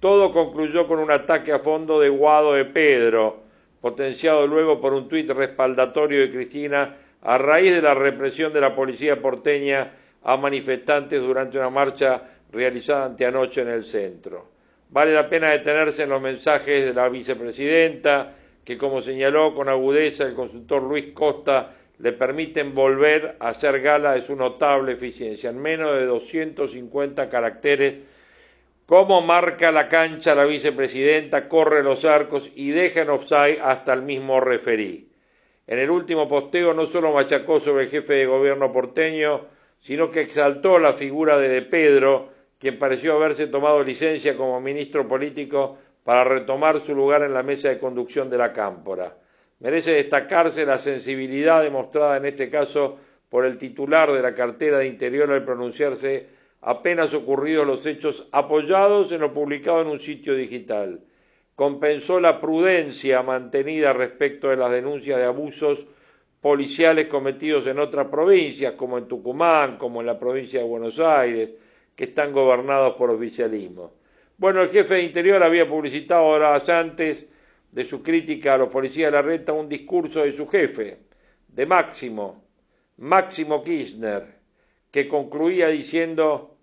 Todo 0.00 0.32
concluyó 0.32 0.88
con 0.88 0.98
un 0.98 1.10
ataque 1.10 1.52
a 1.52 1.58
fondo 1.58 2.00
de 2.00 2.08
Guado 2.08 2.54
de 2.54 2.64
Pedro, 2.64 3.43
potenciado 3.84 4.46
luego 4.46 4.80
por 4.80 4.94
un 4.94 5.10
tuit 5.10 5.28
respaldatorio 5.28 6.22
de 6.22 6.30
Cristina 6.30 6.96
a 7.20 7.36
raíz 7.36 7.74
de 7.74 7.82
la 7.82 7.92
represión 7.92 8.50
de 8.50 8.62
la 8.62 8.74
policía 8.74 9.20
porteña 9.20 9.92
a 10.22 10.38
manifestantes 10.38 11.20
durante 11.20 11.58
una 11.58 11.68
marcha 11.68 12.22
realizada 12.50 13.04
anteanoche 13.04 13.60
en 13.60 13.68
el 13.68 13.84
centro. 13.84 14.48
Vale 14.88 15.12
la 15.12 15.28
pena 15.28 15.50
detenerse 15.50 16.04
en 16.04 16.08
los 16.08 16.22
mensajes 16.22 16.86
de 16.86 16.94
la 16.94 17.10
vicepresidenta, 17.10 18.32
que 18.64 18.78
como 18.78 19.02
señaló 19.02 19.54
con 19.54 19.68
agudeza 19.68 20.24
el 20.24 20.32
consultor 20.32 20.82
Luis 20.82 21.08
Costa, 21.12 21.74
le 21.98 22.12
permiten 22.12 22.74
volver 22.74 23.36
a 23.38 23.48
hacer 23.48 23.82
gala 23.82 24.14
de 24.14 24.22
su 24.22 24.34
notable 24.34 24.92
eficiencia. 24.92 25.50
En 25.50 25.58
menos 25.58 25.92
de 25.92 26.06
250 26.06 27.28
caracteres 27.28 27.96
Cómo 28.86 29.22
marca 29.22 29.72
la 29.72 29.88
cancha 29.88 30.34
la 30.34 30.44
vicepresidenta, 30.44 31.48
corre 31.48 31.82
los 31.82 32.04
arcos 32.04 32.50
y 32.54 32.70
deja 32.70 33.00
en 33.00 33.08
offside 33.08 33.58
hasta 33.62 33.94
el 33.94 34.02
mismo 34.02 34.40
referí. 34.40 35.08
En 35.66 35.78
el 35.78 35.88
último 35.88 36.28
posteo 36.28 36.74
no 36.74 36.84
solo 36.84 37.12
machacó 37.12 37.60
sobre 37.60 37.84
el 37.84 37.90
jefe 37.90 38.12
de 38.12 38.26
gobierno 38.26 38.70
porteño, 38.72 39.46
sino 39.80 40.10
que 40.10 40.20
exaltó 40.20 40.78
la 40.78 40.92
figura 40.92 41.38
de 41.38 41.48
De 41.48 41.62
Pedro, 41.62 42.28
quien 42.58 42.78
pareció 42.78 43.14
haberse 43.14 43.46
tomado 43.46 43.82
licencia 43.82 44.36
como 44.36 44.60
ministro 44.60 45.08
político 45.08 45.78
para 46.04 46.24
retomar 46.24 46.78
su 46.78 46.94
lugar 46.94 47.22
en 47.22 47.32
la 47.32 47.42
mesa 47.42 47.70
de 47.70 47.78
conducción 47.78 48.28
de 48.28 48.36
la 48.36 48.52
Cámpora. 48.52 49.16
Merece 49.60 49.92
destacarse 49.92 50.66
la 50.66 50.76
sensibilidad 50.76 51.62
demostrada 51.62 52.18
en 52.18 52.26
este 52.26 52.50
caso 52.50 52.98
por 53.30 53.46
el 53.46 53.56
titular 53.56 54.12
de 54.12 54.20
la 54.20 54.34
cartera 54.34 54.78
de 54.78 54.86
Interior 54.86 55.32
al 55.32 55.42
pronunciarse 55.42 56.43
apenas 56.64 57.12
ocurridos 57.12 57.66
los 57.66 57.84
hechos 57.84 58.26
apoyados 58.32 59.12
en 59.12 59.20
lo 59.20 59.34
publicado 59.34 59.82
en 59.82 59.88
un 59.88 59.98
sitio 59.98 60.34
digital. 60.34 61.00
Compensó 61.54 62.20
la 62.20 62.40
prudencia 62.40 63.22
mantenida 63.22 63.92
respecto 63.92 64.48
de 64.48 64.56
las 64.56 64.70
denuncias 64.70 65.18
de 65.18 65.24
abusos 65.24 65.86
policiales 66.40 67.06
cometidos 67.08 67.66
en 67.66 67.78
otras 67.78 68.06
provincias, 68.08 68.72
como 68.72 68.96
en 68.98 69.06
Tucumán, 69.08 69.76
como 69.76 70.00
en 70.00 70.06
la 70.06 70.18
provincia 70.18 70.60
de 70.60 70.66
Buenos 70.66 70.98
Aires, 71.00 71.50
que 71.94 72.04
están 72.04 72.32
gobernados 72.32 72.94
por 72.94 73.10
oficialismo. 73.10 73.92
Bueno, 74.36 74.62
el 74.62 74.70
jefe 74.70 74.94
de 74.94 75.02
Interior 75.04 75.42
había 75.42 75.68
publicitado 75.68 76.24
horas 76.24 76.68
antes 76.68 77.28
de 77.70 77.84
su 77.84 78.02
crítica 78.02 78.54
a 78.54 78.58
los 78.58 78.68
policías 78.68 79.12
de 79.12 79.16
la 79.18 79.22
reta 79.22 79.52
un 79.52 79.68
discurso 79.68 80.22
de 80.22 80.32
su 80.32 80.46
jefe, 80.48 80.98
de 81.46 81.66
Máximo, 81.66 82.42
Máximo 82.96 83.62
Kirchner, 83.62 84.38
que 84.90 85.06
concluía 85.06 85.68
diciendo 85.68 86.53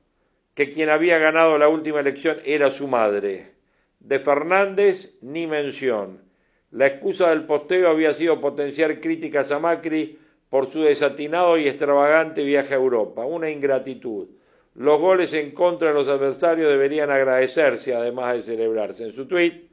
que 0.54 0.70
quien 0.70 0.90
había 0.90 1.18
ganado 1.18 1.58
la 1.58 1.70
última 1.70 2.00
elección 2.00 2.38
era 2.46 2.72
su 2.72 2.88
madre. 2.88 3.52
De 4.00 4.20
Fernández 4.20 5.16
ni 5.22 5.48
mención. 5.48 6.22
La 6.72 6.88
excusa 6.88 7.30
del 7.30 7.46
posteo 7.46 7.90
había 7.90 8.14
sido 8.14 8.42
potenciar 8.42 9.00
críticas 9.00 9.52
a 9.52 9.60
Macri 9.60 10.18
por 10.50 10.68
su 10.68 10.82
desatinado 10.82 11.58
y 11.58 11.68
extravagante 11.68 12.44
viaje 12.44 12.74
a 12.74 12.78
Europa, 12.78 13.26
una 13.26 13.50
ingratitud. 13.50 14.28
Los 14.76 15.00
goles 15.00 15.34
en 15.34 15.52
contra 15.52 15.90
de 15.90 15.94
los 15.94 16.08
adversarios 16.08 16.70
deberían 16.70 17.10
agradecerse, 17.10 17.94
además 17.94 18.38
de 18.38 18.44
celebrarse. 18.44 19.04
En 19.04 19.14
su 19.14 19.28
tuit 19.28 19.70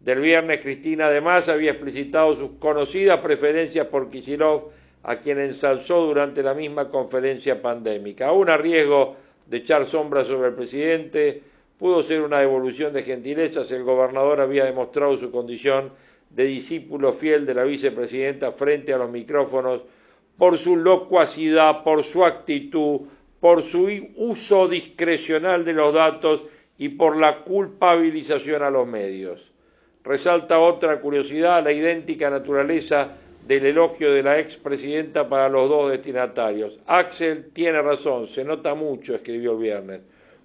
del 0.00 0.20
viernes, 0.20 0.60
Cristina 0.60 1.06
además 1.06 1.48
había 1.48 1.72
explicitado 1.72 2.34
sus 2.34 2.50
conocidas 2.58 3.18
preferencias 3.18 3.86
por 3.86 4.10
Kisilov, 4.10 4.70
a 5.02 5.16
quien 5.16 5.38
ensalzó 5.38 6.04
durante 6.06 6.42
la 6.42 6.54
misma 6.54 6.90
conferencia 6.90 7.62
pandémica, 7.62 8.28
aún 8.28 8.50
a 8.50 8.56
riesgo 8.56 9.16
de 9.48 9.56
echar 9.56 9.86
sombra 9.86 10.24
sobre 10.24 10.48
el 10.48 10.54
presidente, 10.54 11.42
pudo 11.78 12.02
ser 12.02 12.22
una 12.22 12.40
devolución 12.40 12.92
de 12.92 13.02
gentilezas. 13.02 13.70
El 13.72 13.84
gobernador 13.84 14.40
había 14.40 14.64
demostrado 14.64 15.16
su 15.16 15.30
condición 15.30 15.92
de 16.30 16.44
discípulo 16.44 17.12
fiel 17.12 17.46
de 17.46 17.54
la 17.54 17.64
vicepresidenta 17.64 18.52
frente 18.52 18.92
a 18.92 18.98
los 18.98 19.10
micrófonos 19.10 19.82
por 20.36 20.58
su 20.58 20.76
locuacidad, 20.76 21.82
por 21.82 22.04
su 22.04 22.24
actitud, 22.24 23.00
por 23.40 23.62
su 23.62 23.88
uso 24.16 24.68
discrecional 24.68 25.64
de 25.64 25.72
los 25.72 25.94
datos 25.94 26.44
y 26.76 26.90
por 26.90 27.16
la 27.16 27.42
culpabilización 27.42 28.62
a 28.62 28.70
los 28.70 28.86
medios. 28.86 29.52
Resalta 30.04 30.58
otra 30.60 31.00
curiosidad, 31.00 31.64
la 31.64 31.72
idéntica 31.72 32.30
naturaleza 32.30 33.16
del 33.46 33.66
elogio 33.66 34.12
de 34.12 34.22
la 34.22 34.38
expresidenta 34.38 35.28
para 35.28 35.48
los 35.48 35.68
dos 35.68 35.90
destinatarios. 35.90 36.78
Axel 36.86 37.50
tiene 37.52 37.80
razón, 37.80 38.26
se 38.26 38.44
nota 38.44 38.74
mucho, 38.74 39.14
escribió 39.14 39.52
el 39.52 39.58
viernes. 39.58 40.00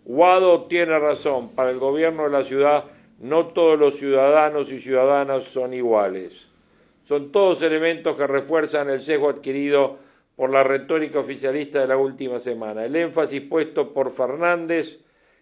Guado 0.05 0.63
tiene 0.65 0.97
razón, 0.99 1.49
para 1.49 1.69
el 1.69 1.79
gobierno 1.79 2.23
de 2.23 2.29
la 2.29 2.43
ciudad 2.43 2.85
no 3.19 3.47
todos 3.47 3.79
los 3.79 3.97
ciudadanos 3.99 4.71
y 4.71 4.79
ciudadanas 4.79 5.45
son 5.45 5.73
iguales. 5.73 6.47
Son 7.05 7.31
todos 7.31 7.61
elementos 7.61 8.17
que 8.17 8.27
refuerzan 8.27 8.89
el 8.89 9.01
sesgo 9.01 9.29
adquirido 9.29 9.97
por 10.35 10.49
la 10.49 10.63
retórica 10.63 11.19
oficialista 11.19 11.79
de 11.79 11.87
la 11.87 11.97
última 11.97 12.39
semana. 12.39 12.83
El 12.85 12.95
énfasis 12.95 13.41
puesto 13.41 13.93
por 13.93 14.11
Fernández 14.11 14.99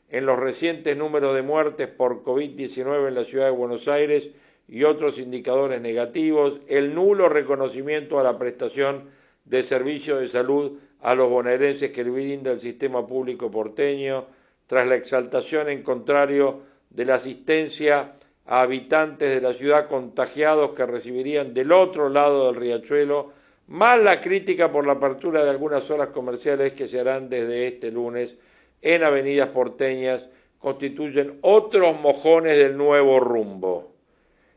en 0.09 0.25
los 0.25 0.37
recientes 0.37 0.95
números 0.97 1.33
de 1.33 1.41
muertes 1.41 1.87
por 1.87 2.23
COVID-19 2.23 3.07
en 3.07 3.15
la 3.15 3.23
ciudad 3.23 3.45
de 3.45 3.51
Buenos 3.51 3.87
Aires 3.87 4.29
y 4.71 4.85
otros 4.85 5.19
indicadores 5.19 5.81
negativos, 5.81 6.61
el 6.69 6.95
nulo 6.95 7.27
reconocimiento 7.27 8.19
a 8.19 8.23
la 8.23 8.39
prestación 8.39 9.09
de 9.43 9.63
servicios 9.63 10.21
de 10.21 10.29
salud 10.29 10.79
a 11.01 11.13
los 11.13 11.29
bonaerenses 11.29 11.91
que 11.91 12.05
brinda 12.05 12.53
el 12.53 12.61
sistema 12.61 13.05
público 13.05 13.51
porteño, 13.51 14.27
tras 14.67 14.87
la 14.87 14.95
exaltación 14.95 15.67
en 15.67 15.83
contrario 15.83 16.61
de 16.89 17.03
la 17.03 17.15
asistencia 17.15 18.13
a 18.45 18.61
habitantes 18.61 19.29
de 19.29 19.41
la 19.41 19.53
ciudad 19.53 19.89
contagiados 19.89 20.71
que 20.71 20.85
recibirían 20.85 21.53
del 21.53 21.73
otro 21.73 22.07
lado 22.07 22.45
del 22.45 22.55
riachuelo, 22.55 23.33
más 23.67 24.01
la 24.01 24.21
crítica 24.21 24.71
por 24.71 24.85
la 24.87 24.93
apertura 24.93 25.43
de 25.43 25.49
algunas 25.49 25.83
zonas 25.83 26.09
comerciales 26.09 26.71
que 26.71 26.87
se 26.87 26.97
harán 26.97 27.27
desde 27.27 27.67
este 27.67 27.91
lunes 27.91 28.35
en 28.81 29.03
avenidas 29.03 29.49
porteñas, 29.49 30.25
constituyen 30.59 31.39
otros 31.41 31.99
mojones 31.99 32.57
del 32.57 32.77
nuevo 32.77 33.19
rumbo. 33.19 33.90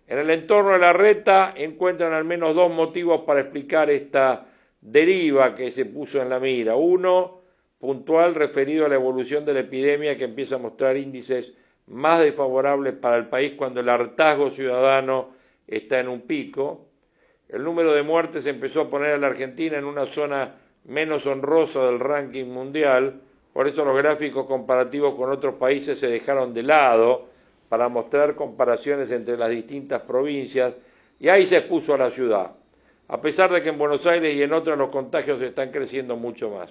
En 0.06 0.18
el 0.18 0.30
entorno 0.30 0.72
de 0.72 0.78
la 0.78 0.92
reta 0.92 1.54
encuentran 1.56 2.12
al 2.12 2.24
menos 2.24 2.54
dos 2.54 2.70
motivos 2.72 3.22
para 3.22 3.40
explicar 3.40 3.88
esta 3.90 4.46
deriva 4.80 5.54
que 5.54 5.72
se 5.72 5.86
puso 5.86 6.20
en 6.20 6.28
la 6.28 6.38
mira. 6.38 6.76
Uno, 6.76 7.40
puntual 7.78 8.34
referido 8.34 8.84
a 8.84 8.88
la 8.88 8.96
evolución 8.96 9.44
de 9.44 9.54
la 9.54 9.60
epidemia 9.60 10.16
que 10.16 10.24
empieza 10.24 10.56
a 10.56 10.58
mostrar 10.58 10.96
índices 10.96 11.52
más 11.86 12.20
desfavorables 12.20 12.94
para 12.94 13.16
el 13.16 13.28
país 13.28 13.54
cuando 13.56 13.80
el 13.80 13.88
hartazgo 13.88 14.50
ciudadano 14.50 15.30
está 15.66 16.00
en 16.00 16.08
un 16.08 16.22
pico. 16.22 16.86
El 17.48 17.62
número 17.64 17.92
de 17.92 18.02
muertes 18.02 18.46
empezó 18.46 18.82
a 18.82 18.90
poner 18.90 19.12
a 19.12 19.18
la 19.18 19.28
Argentina 19.28 19.78
en 19.78 19.84
una 19.84 20.06
zona 20.06 20.54
menos 20.84 21.26
honrosa 21.26 21.86
del 21.86 21.98
ranking 21.98 22.46
mundial, 22.46 23.20
por 23.54 23.68
eso 23.68 23.84
los 23.84 23.96
gráficos 23.96 24.46
comparativos 24.46 25.14
con 25.14 25.30
otros 25.30 25.54
países 25.54 25.98
se 25.98 26.08
dejaron 26.08 26.52
de 26.52 26.62
lado 26.62 27.33
para 27.74 27.88
mostrar 27.88 28.36
comparaciones 28.36 29.10
entre 29.10 29.36
las 29.36 29.50
distintas 29.50 30.02
provincias 30.02 30.74
y 31.18 31.28
ahí 31.28 31.44
se 31.44 31.56
expuso 31.56 31.92
a 31.92 31.98
la 31.98 32.08
ciudad 32.08 32.54
a 33.08 33.20
pesar 33.20 33.50
de 33.50 33.62
que 33.62 33.70
en 33.70 33.78
Buenos 33.78 34.06
Aires 34.06 34.32
y 34.32 34.44
en 34.44 34.52
otras 34.52 34.78
los 34.78 34.90
contagios 34.90 35.42
están 35.42 35.72
creciendo 35.72 36.14
mucho 36.14 36.50
más. 36.50 36.70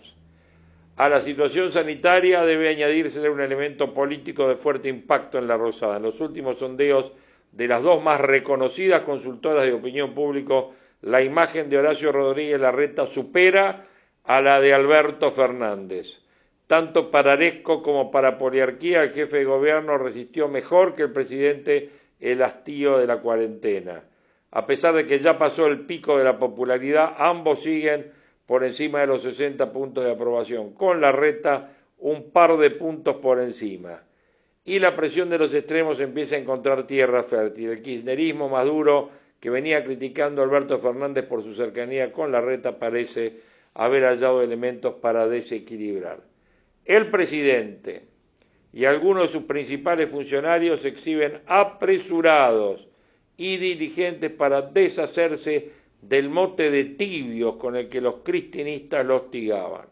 A 0.96 1.10
la 1.10 1.20
situación 1.20 1.70
sanitaria 1.72 2.46
debe 2.46 2.70
añadirse 2.70 3.30
un 3.30 3.42
elemento 3.42 3.94
político 3.94 4.48
de 4.48 4.56
fuerte 4.56 4.88
impacto 4.88 5.38
en 5.38 5.50
la 5.50 5.58
Rosada. 5.58 5.98
En 5.98 6.04
los 6.04 6.22
últimos 6.22 6.60
sondeos 6.60 7.12
de 7.52 7.68
las 7.68 7.84
dos 7.84 8.02
más 8.02 8.22
reconocidas 8.22 9.02
consultoras 9.02 9.66
de 9.66 9.74
opinión 9.74 10.14
pública, 10.14 10.68
la 11.02 11.22
imagen 11.22 11.70
de 11.70 11.80
Horacio 11.80 12.14
Rodríguez 12.14 12.62
Larreta 12.62 13.08
supera 13.08 13.88
a 14.24 14.40
la 14.40 14.62
de 14.62 14.74
Alberto 14.74 15.32
Fernández. 15.32 16.23
Tanto 16.74 17.12
para 17.12 17.34
Aresco 17.34 17.84
como 17.84 18.10
para 18.10 18.40
Poliarquía, 18.40 19.04
el 19.04 19.12
jefe 19.12 19.38
de 19.38 19.46
gobierno 19.46 20.00
resistió 20.00 20.48
mejor 20.48 20.96
que 20.96 21.04
el 21.04 21.12
presidente 21.12 21.92
el 22.20 22.42
hastío 22.42 22.98
de 22.98 23.06
la 23.06 23.22
cuarentena. 23.22 24.04
A 24.50 24.66
pesar 24.66 24.96
de 24.96 25.06
que 25.06 25.20
ya 25.20 25.38
pasó 25.38 25.68
el 25.68 25.82
pico 25.82 26.18
de 26.18 26.24
la 26.24 26.40
popularidad, 26.40 27.14
ambos 27.20 27.62
siguen 27.62 28.12
por 28.48 28.64
encima 28.64 29.02
de 29.02 29.06
los 29.06 29.22
60 29.22 29.72
puntos 29.72 30.04
de 30.04 30.14
aprobación, 30.14 30.74
con 30.74 31.00
la 31.00 31.12
reta 31.12 31.76
un 32.00 32.32
par 32.32 32.58
de 32.58 32.72
puntos 32.72 33.18
por 33.18 33.40
encima. 33.40 34.02
Y 34.66 34.80
la 34.80 34.96
presión 34.96 35.30
de 35.30 35.38
los 35.38 35.54
extremos 35.54 36.00
empieza 36.00 36.38
a 36.38 36.40
encontrar 36.40 36.88
tierra 36.88 37.22
fértil. 37.22 37.70
El 37.70 37.84
kirchnerismo 37.84 38.50
más 38.50 38.66
duro, 38.66 39.12
que 39.40 39.52
venía 39.52 39.84
criticando 39.84 40.42
a 40.42 40.46
Alberto 40.46 40.80
Fernández 40.80 41.24
por 41.26 41.44
su 41.44 41.54
cercanía 41.54 42.12
con 42.12 42.32
la 42.32 42.42
reta, 42.42 42.80
parece 42.80 43.42
haber 43.76 44.06
hallado 44.06 44.42
elementos 44.42 44.96
para 44.96 45.28
desequilibrar. 45.28 46.33
El 46.86 47.10
presidente 47.10 48.04
y 48.74 48.86
algunos 48.86 49.24
de 49.24 49.30
sus 49.30 49.44
principales 49.44 50.10
funcionarios 50.10 50.82
se 50.82 50.90
exhiben 50.90 51.42
apresurados 51.46 52.88
y 53.38 53.58
dirigentes 53.58 54.32
para 54.32 54.62
deshacerse 54.62 55.72
del 56.02 56.30
mote 56.30 56.72
de 56.72 56.84
tibios 56.84 57.56
con 57.56 57.78
el 57.78 57.88
que 57.88 58.02
los 58.02 58.16
cristinistas 58.24 59.06
lo 59.06 59.18
hostigaban. 59.18 59.86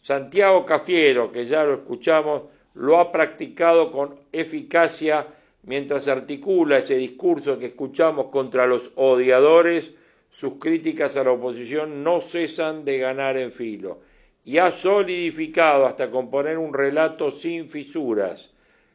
Santiago 0.00 0.64
Cafiero, 0.64 1.30
que 1.30 1.46
ya 1.46 1.64
lo 1.64 1.74
escuchamos, 1.74 2.44
lo 2.74 2.98
ha 2.98 3.12
practicado 3.12 3.92
con 3.92 4.18
eficacia 4.32 5.26
mientras 5.64 6.08
articula 6.08 6.78
ese 6.78 6.96
discurso 6.96 7.58
que 7.58 7.66
escuchamos 7.66 8.28
contra 8.28 8.66
los 8.66 8.90
odiadores, 8.94 9.92
sus 10.30 10.54
críticas 10.54 11.16
a 11.18 11.24
la 11.24 11.32
oposición 11.32 12.02
no 12.02 12.22
cesan 12.22 12.86
de 12.86 12.98
ganar 12.98 13.36
en 13.36 13.52
filo 13.52 14.00
y 14.44 14.58
ha 14.58 14.70
solidificado 14.70 15.86
hasta 15.86 16.10
componer 16.10 16.58
un 16.58 16.74
relato 16.74 17.30
sin 17.30 17.68
fisuras, 17.68 18.50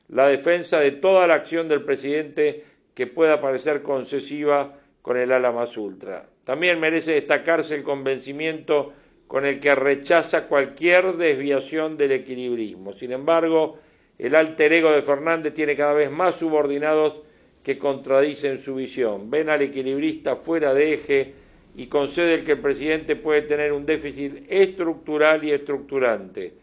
la 0.10 0.28
defensa 0.28 0.80
de 0.80 0.92
toda 0.92 1.28
la 1.28 1.36
acción 1.36 1.68
del 1.68 1.84
presidente 1.84 2.64
que 2.94 3.08
pueda 3.08 3.40
parecer 3.40 3.82
concesiva 3.82 4.78
con 5.02 5.18
el 5.18 5.32
ala 5.32 5.52
más 5.52 5.78
ultra. 5.78 6.28
También 6.44 6.80
merece 6.80 7.12
destacarse 7.12 7.76
el 7.76 7.84
convencimiento 7.84 8.94
con 9.28 9.46
el 9.46 9.60
que 9.60 9.76
rechaza 9.76 10.48
cualquier 10.48 11.18
desviación 11.18 11.98
del 11.98 12.14
equilibrismo. 12.14 12.94
Sin 12.94 13.12
embargo, 13.12 13.78
el 14.18 14.36
alter 14.36 14.74
ego 14.74 14.92
de 14.92 15.02
Fernández 15.02 15.54
tiene 15.54 15.76
cada 15.76 15.94
vez 15.94 16.10
más 16.10 16.36
subordinados 16.36 17.22
que 17.64 17.78
contradicen 17.78 18.62
su 18.62 18.76
visión. 18.76 19.30
Ven 19.30 19.50
al 19.50 19.62
equilibrista 19.62 20.38
fuera 20.38 20.74
de 20.74 20.94
eje 20.94 21.34
y 21.78 21.86
conceden 21.86 22.44
que 22.44 22.54
el 22.54 22.60
presidente 22.60 23.16
puede 23.16 23.44
tener 23.44 23.72
un 23.72 23.86
déficit 23.86 24.48
estructural 24.50 25.44
y 25.44 25.52
estructurante. 25.52 26.56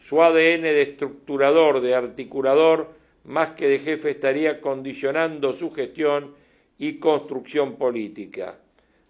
Su 0.00 0.22
ADN 0.22 0.62
de 0.62 0.80
estructurador, 0.80 1.82
de 1.82 1.94
articulador, 1.94 2.88
más 3.24 3.50
que 3.50 3.68
de 3.68 3.78
jefe 3.78 4.10
estaría 4.10 4.62
condicionando 4.62 5.52
su 5.52 5.70
gestión 5.70 6.34
y 6.78 6.98
construcción 6.98 7.76
política. 7.76 8.58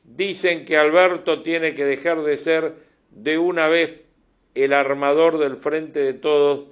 Dicen 0.02 0.64
que 0.64 0.76
Alberto 0.76 1.40
tiene 1.42 1.72
que 1.72 1.84
dejar 1.84 2.22
de 2.22 2.36
ser 2.36 2.74
de 3.10 3.38
una 3.38 3.68
vez 3.68 4.00
el 4.56 4.72
armador 4.72 5.38
del 5.38 5.56
frente 5.56 6.00
de 6.00 6.14
todos 6.14 6.64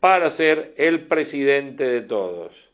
para 0.00 0.28
ser 0.30 0.74
el 0.76 1.06
presidente 1.06 1.84
de 1.84 2.00
todos. 2.00 2.70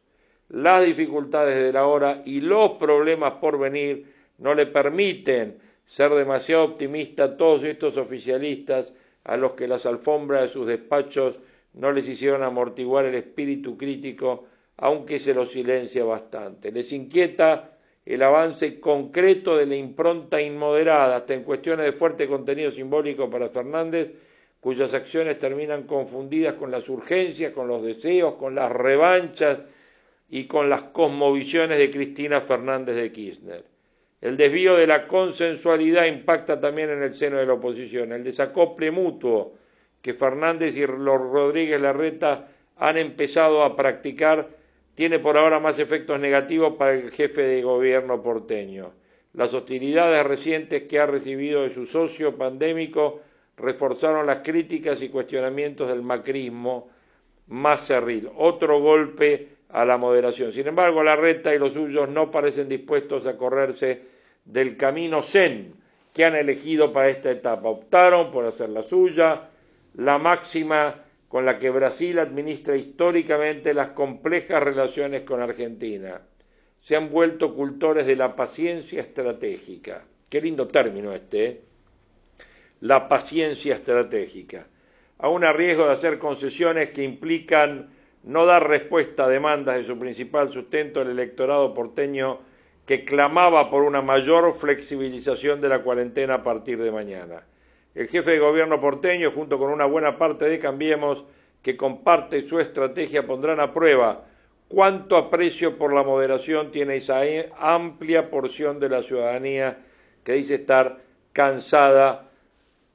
Las 0.48 0.86
dificultades 0.86 1.62
de 1.62 1.72
la 1.72 1.86
hora 1.86 2.22
y 2.24 2.40
los 2.40 2.72
problemas 2.72 3.34
por 3.34 3.58
venir 3.58 4.19
no 4.40 4.54
le 4.54 4.66
permiten 4.66 5.58
ser 5.86 6.12
demasiado 6.12 6.64
optimista 6.64 7.24
a 7.24 7.36
todos 7.36 7.62
estos 7.62 7.96
oficialistas 7.96 8.92
a 9.24 9.36
los 9.36 9.52
que 9.52 9.68
las 9.68 9.86
alfombras 9.86 10.42
de 10.42 10.48
sus 10.48 10.66
despachos 10.66 11.38
no 11.74 11.92
les 11.92 12.08
hicieron 12.08 12.42
amortiguar 12.42 13.04
el 13.04 13.14
espíritu 13.14 13.76
crítico, 13.76 14.46
aunque 14.76 15.18
se 15.18 15.34
lo 15.34 15.46
silencia 15.46 16.04
bastante. 16.04 16.72
Les 16.72 16.92
inquieta 16.92 17.76
el 18.04 18.22
avance 18.22 18.80
concreto 18.80 19.56
de 19.56 19.66
la 19.66 19.76
impronta 19.76 20.40
inmoderada, 20.40 21.16
hasta 21.16 21.34
en 21.34 21.44
cuestiones 21.44 21.84
de 21.86 21.92
fuerte 21.92 22.26
contenido 22.26 22.70
simbólico 22.70 23.28
para 23.28 23.50
Fernández, 23.50 24.10
cuyas 24.60 24.94
acciones 24.94 25.38
terminan 25.38 25.84
confundidas 25.84 26.54
con 26.54 26.70
las 26.70 26.88
urgencias, 26.88 27.52
con 27.52 27.68
los 27.68 27.82
deseos, 27.82 28.34
con 28.34 28.54
las 28.54 28.72
revanchas 28.72 29.58
y 30.28 30.44
con 30.44 30.68
las 30.70 30.82
cosmovisiones 30.82 31.78
de 31.78 31.90
Cristina 31.90 32.40
Fernández 32.40 32.96
de 32.96 33.12
Kirchner. 33.12 33.69
El 34.20 34.36
desvío 34.36 34.76
de 34.76 34.86
la 34.86 35.08
consensualidad 35.08 36.06
impacta 36.06 36.60
también 36.60 36.90
en 36.90 37.02
el 37.02 37.14
seno 37.14 37.38
de 37.38 37.46
la 37.46 37.54
oposición. 37.54 38.12
El 38.12 38.22
desacople 38.22 38.90
mutuo 38.90 39.54
que 40.02 40.14
Fernández 40.14 40.76
y 40.76 40.84
Rodríguez 40.84 41.80
Larreta 41.80 42.48
han 42.76 42.96
empezado 42.98 43.62
a 43.62 43.76
practicar 43.76 44.48
tiene 44.94 45.18
por 45.18 45.38
ahora 45.38 45.60
más 45.60 45.78
efectos 45.78 46.20
negativos 46.20 46.74
para 46.76 46.92
el 46.92 47.10
jefe 47.10 47.42
de 47.42 47.62
gobierno 47.62 48.22
porteño. 48.22 48.92
Las 49.32 49.54
hostilidades 49.54 50.26
recientes 50.26 50.82
que 50.82 50.98
ha 50.98 51.06
recibido 51.06 51.62
de 51.62 51.70
su 51.70 51.86
socio 51.86 52.36
pandémico 52.36 53.20
reforzaron 53.56 54.26
las 54.26 54.38
críticas 54.38 55.00
y 55.00 55.08
cuestionamientos 55.08 55.88
del 55.88 56.02
macrismo 56.02 56.90
más 57.46 57.86
cerril. 57.86 58.28
Otro 58.36 58.80
golpe 58.80 59.48
a 59.72 59.84
la 59.84 59.96
moderación. 59.96 60.52
Sin 60.52 60.66
embargo, 60.66 61.02
Larreta 61.02 61.54
y 61.54 61.58
los 61.58 61.74
suyos 61.74 62.08
no 62.08 62.30
parecen 62.30 62.68
dispuestos 62.68 63.26
a 63.26 63.36
correrse 63.36 64.02
del 64.44 64.76
camino 64.76 65.22
zen 65.22 65.74
que 66.12 66.24
han 66.24 66.34
elegido 66.34 66.92
para 66.92 67.08
esta 67.08 67.30
etapa. 67.30 67.68
Optaron 67.68 68.30
por 68.30 68.44
hacer 68.44 68.70
la 68.70 68.82
suya, 68.82 69.48
la 69.94 70.18
máxima 70.18 71.04
con 71.28 71.44
la 71.44 71.58
que 71.58 71.70
Brasil 71.70 72.18
administra 72.18 72.76
históricamente 72.76 73.72
las 73.72 73.88
complejas 73.88 74.62
relaciones 74.62 75.22
con 75.22 75.40
Argentina. 75.40 76.20
Se 76.80 76.96
han 76.96 77.10
vuelto 77.10 77.54
cultores 77.54 78.06
de 78.06 78.16
la 78.16 78.34
paciencia 78.34 79.00
estratégica. 79.00 80.02
Qué 80.28 80.40
lindo 80.40 80.66
término 80.66 81.12
este, 81.12 81.44
¿eh? 81.44 81.60
La 82.80 83.08
paciencia 83.08 83.76
estratégica. 83.76 84.66
Aún 85.18 85.44
a 85.44 85.52
riesgo 85.52 85.86
de 85.86 85.92
hacer 85.92 86.18
concesiones 86.18 86.90
que 86.90 87.02
implican 87.02 87.90
no 88.22 88.46
dar 88.46 88.68
respuesta 88.68 89.24
a 89.24 89.28
demandas 89.28 89.76
de 89.76 89.84
su 89.84 89.98
principal 89.98 90.52
sustento, 90.52 91.00
el 91.00 91.10
electorado 91.10 91.72
porteño 91.74 92.40
que 92.86 93.04
clamaba 93.04 93.70
por 93.70 93.82
una 93.82 94.02
mayor 94.02 94.52
flexibilización 94.54 95.60
de 95.60 95.68
la 95.68 95.82
cuarentena 95.82 96.34
a 96.34 96.42
partir 96.42 96.82
de 96.82 96.90
mañana. 96.90 97.44
El 97.94 98.08
jefe 98.08 98.32
de 98.32 98.38
gobierno 98.38 98.80
porteño, 98.80 99.32
junto 99.32 99.58
con 99.58 99.70
una 99.70 99.84
buena 99.84 100.18
parte 100.18 100.46
de 100.46 100.58
Cambiemos, 100.58 101.24
que 101.62 101.76
comparte 101.76 102.46
su 102.46 102.58
estrategia, 102.58 103.26
pondrán 103.26 103.60
a 103.60 103.72
prueba 103.72 104.24
cuánto 104.68 105.16
aprecio 105.16 105.76
por 105.76 105.92
la 105.92 106.02
moderación 106.02 106.70
tiene 106.70 106.96
esa 106.96 107.20
amplia 107.58 108.30
porción 108.30 108.80
de 108.80 108.88
la 108.88 109.02
ciudadanía 109.02 109.78
que 110.24 110.34
dice 110.34 110.54
estar 110.54 110.98
cansada 111.32 112.30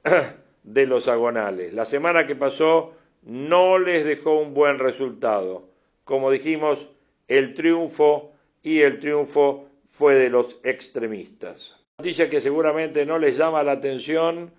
de 0.62 0.86
los 0.86 1.08
agonales. 1.08 1.72
La 1.72 1.84
semana 1.84 2.26
que 2.26 2.34
pasó 2.34 2.95
no 3.26 3.78
les 3.78 4.04
dejó 4.04 4.38
un 4.38 4.54
buen 4.54 4.78
resultado. 4.78 5.68
Como 6.04 6.30
dijimos, 6.30 6.88
el 7.26 7.54
triunfo 7.54 8.32
y 8.62 8.80
el 8.80 9.00
triunfo 9.00 9.68
fue 9.84 10.14
de 10.14 10.30
los 10.30 10.60
extremistas. 10.62 11.76
Noticia 11.98 12.30
que 12.30 12.40
seguramente 12.40 13.04
no 13.04 13.18
les 13.18 13.36
llama 13.36 13.64
la 13.64 13.72
atención, 13.72 14.52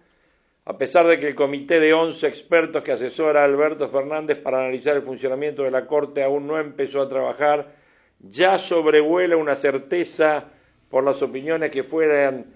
a 0.65 0.77
pesar 0.77 1.07
de 1.07 1.17
que 1.17 1.29
el 1.29 1.35
comité 1.35 1.79
de 1.79 1.93
11 1.93 2.27
expertos 2.27 2.83
que 2.83 2.91
asesora 2.91 3.41
a 3.41 3.45
Alberto 3.45 3.87
Fernández 3.87 4.37
para 4.37 4.59
analizar 4.59 4.97
el 4.97 5.03
funcionamiento 5.03 5.63
de 5.63 5.71
la 5.71 5.87
Corte 5.87 6.21
aún 6.21 6.45
no 6.45 6.59
empezó 6.59 7.01
a 7.01 7.07
trabajar, 7.07 7.73
ya 8.19 8.59
sobrevuela 8.59 9.37
una 9.37 9.55
certeza 9.55 10.49
por 10.89 11.05
las 11.05 11.21
opiniones 11.21 11.69
que 11.69 11.83
fueran 11.83 12.47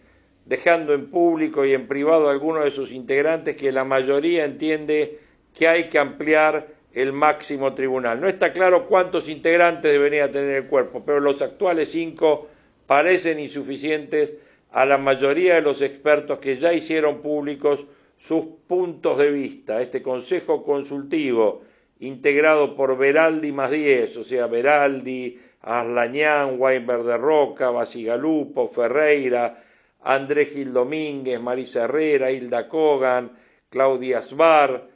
dejando 0.45 0.93
en 0.93 1.09
público 1.09 1.64
y 1.64 1.72
en 1.72 1.88
privado 1.88 2.30
algunos 2.30 2.66
de 2.66 2.72
sus 2.72 2.91
integrantes 2.91 3.55
que 3.55 3.72
la 3.72 3.86
mayoría 3.86 4.43
entiende 4.43 5.20
que 5.53 5.67
hay 5.67 5.89
que 5.89 5.99
ampliar 5.99 6.67
el 6.93 7.13
máximo 7.13 7.73
tribunal. 7.73 8.19
No 8.19 8.27
está 8.27 8.51
claro 8.51 8.87
cuántos 8.87 9.29
integrantes 9.29 9.91
debería 9.91 10.29
tener 10.29 10.55
el 10.55 10.67
cuerpo, 10.67 11.03
pero 11.05 11.19
los 11.19 11.41
actuales 11.41 11.89
cinco 11.89 12.47
parecen 12.85 13.39
insuficientes 13.39 14.33
a 14.71 14.85
la 14.85 14.97
mayoría 14.97 15.55
de 15.55 15.61
los 15.61 15.81
expertos 15.81 16.39
que 16.39 16.55
ya 16.57 16.73
hicieron 16.73 17.21
públicos 17.21 17.85
sus 18.17 18.45
puntos 18.67 19.17
de 19.17 19.31
vista. 19.31 19.81
Este 19.81 20.01
Consejo 20.01 20.63
Consultivo, 20.63 21.61
integrado 21.99 22.75
por 22.75 22.97
Veraldi 22.97 23.51
más 23.51 23.71
diez, 23.71 24.15
o 24.17 24.23
sea, 24.23 24.47
Veraldi, 24.47 25.39
Arlañán, 25.61 26.55
Weinberg 26.57 27.03
de 27.03 27.17
Roca, 27.17 27.69
Basigalupo, 27.69 28.67
Ferreira, 28.67 29.63
Andrés 30.03 30.53
Gil 30.53 30.73
Domínguez, 30.73 31.39
Marisa 31.39 31.83
Herrera, 31.83 32.31
Hilda 32.31 32.67
Kogan, 32.67 33.31
Claudia 33.69 34.21
Sbar, 34.21 34.90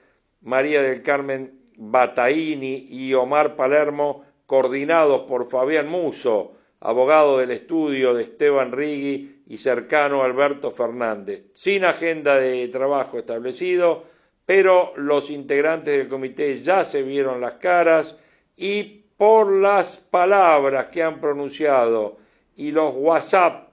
María 0.46 0.82
del 0.82 1.02
Carmen 1.02 1.60
Bataini 1.76 2.88
y 2.90 3.14
Omar 3.16 3.56
Palermo, 3.56 4.24
coordinados 4.46 5.22
por 5.28 5.50
Fabián 5.50 5.88
Muso, 5.88 6.54
abogado 6.80 7.40
del 7.40 7.50
estudio 7.50 8.14
de 8.14 8.24
Esteban 8.24 8.72
Rigui 8.72 9.42
y 9.48 9.58
cercano 9.58 10.24
Alberto 10.24 10.70
Fernández, 10.70 11.46
sin 11.54 11.84
agenda 11.84 12.38
de 12.38 12.68
trabajo 12.68 13.18
establecido, 13.18 14.04
pero 14.46 14.94
los 14.98 15.32
integrantes 15.32 15.98
del 15.98 16.08
comité 16.08 16.62
ya 16.62 16.84
se 16.86 17.02
vieron 17.02 17.42
las 17.42 17.54
caras 17.54 18.16
y 18.56 19.04
por 19.18 19.52
las 19.52 19.98
palabras 19.98 20.88
que 20.88 21.02
han 21.02 21.20
pronunciado 21.20 22.18
y 22.56 22.72
los 22.72 22.94
WhatsApp 22.96 23.70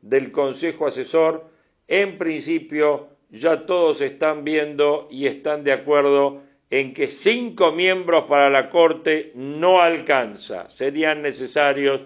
del 0.00 0.32
Consejo 0.32 0.86
Asesor, 0.86 1.44
en 1.86 2.18
principio 2.18 3.13
ya 3.34 3.66
todos 3.66 4.00
están 4.00 4.44
viendo 4.44 5.08
y 5.10 5.26
están 5.26 5.64
de 5.64 5.72
acuerdo 5.72 6.42
en 6.70 6.94
que 6.94 7.08
cinco 7.08 7.72
miembros 7.72 8.24
para 8.24 8.48
la 8.48 8.70
Corte 8.70 9.32
no 9.34 9.80
alcanza. 9.82 10.68
Serían 10.70 11.22
necesarios 11.22 12.00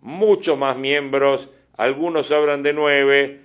muchos 0.00 0.58
más 0.58 0.76
miembros, 0.76 1.50
algunos 1.76 2.32
hablan 2.32 2.64
de 2.64 2.72
nueve 2.72 3.40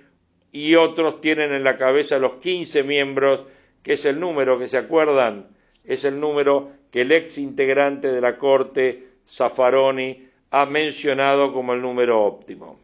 y 0.50 0.74
otros 0.74 1.20
tienen 1.20 1.52
en 1.52 1.62
la 1.62 1.78
cabeza 1.78 2.18
los 2.18 2.34
quince 2.34 2.82
miembros, 2.82 3.46
que 3.84 3.92
es 3.92 4.04
el 4.04 4.18
número 4.18 4.58
que 4.58 4.66
se 4.66 4.78
acuerdan, 4.78 5.46
es 5.84 6.04
el 6.04 6.18
número 6.18 6.72
que 6.90 7.02
el 7.02 7.12
ex 7.12 7.38
integrante 7.38 8.10
de 8.10 8.20
la 8.20 8.36
Corte, 8.36 9.06
Zaffaroni, 9.28 10.26
ha 10.50 10.66
mencionado 10.66 11.52
como 11.52 11.72
el 11.72 11.82
número 11.82 12.20
óptimo. 12.20 12.80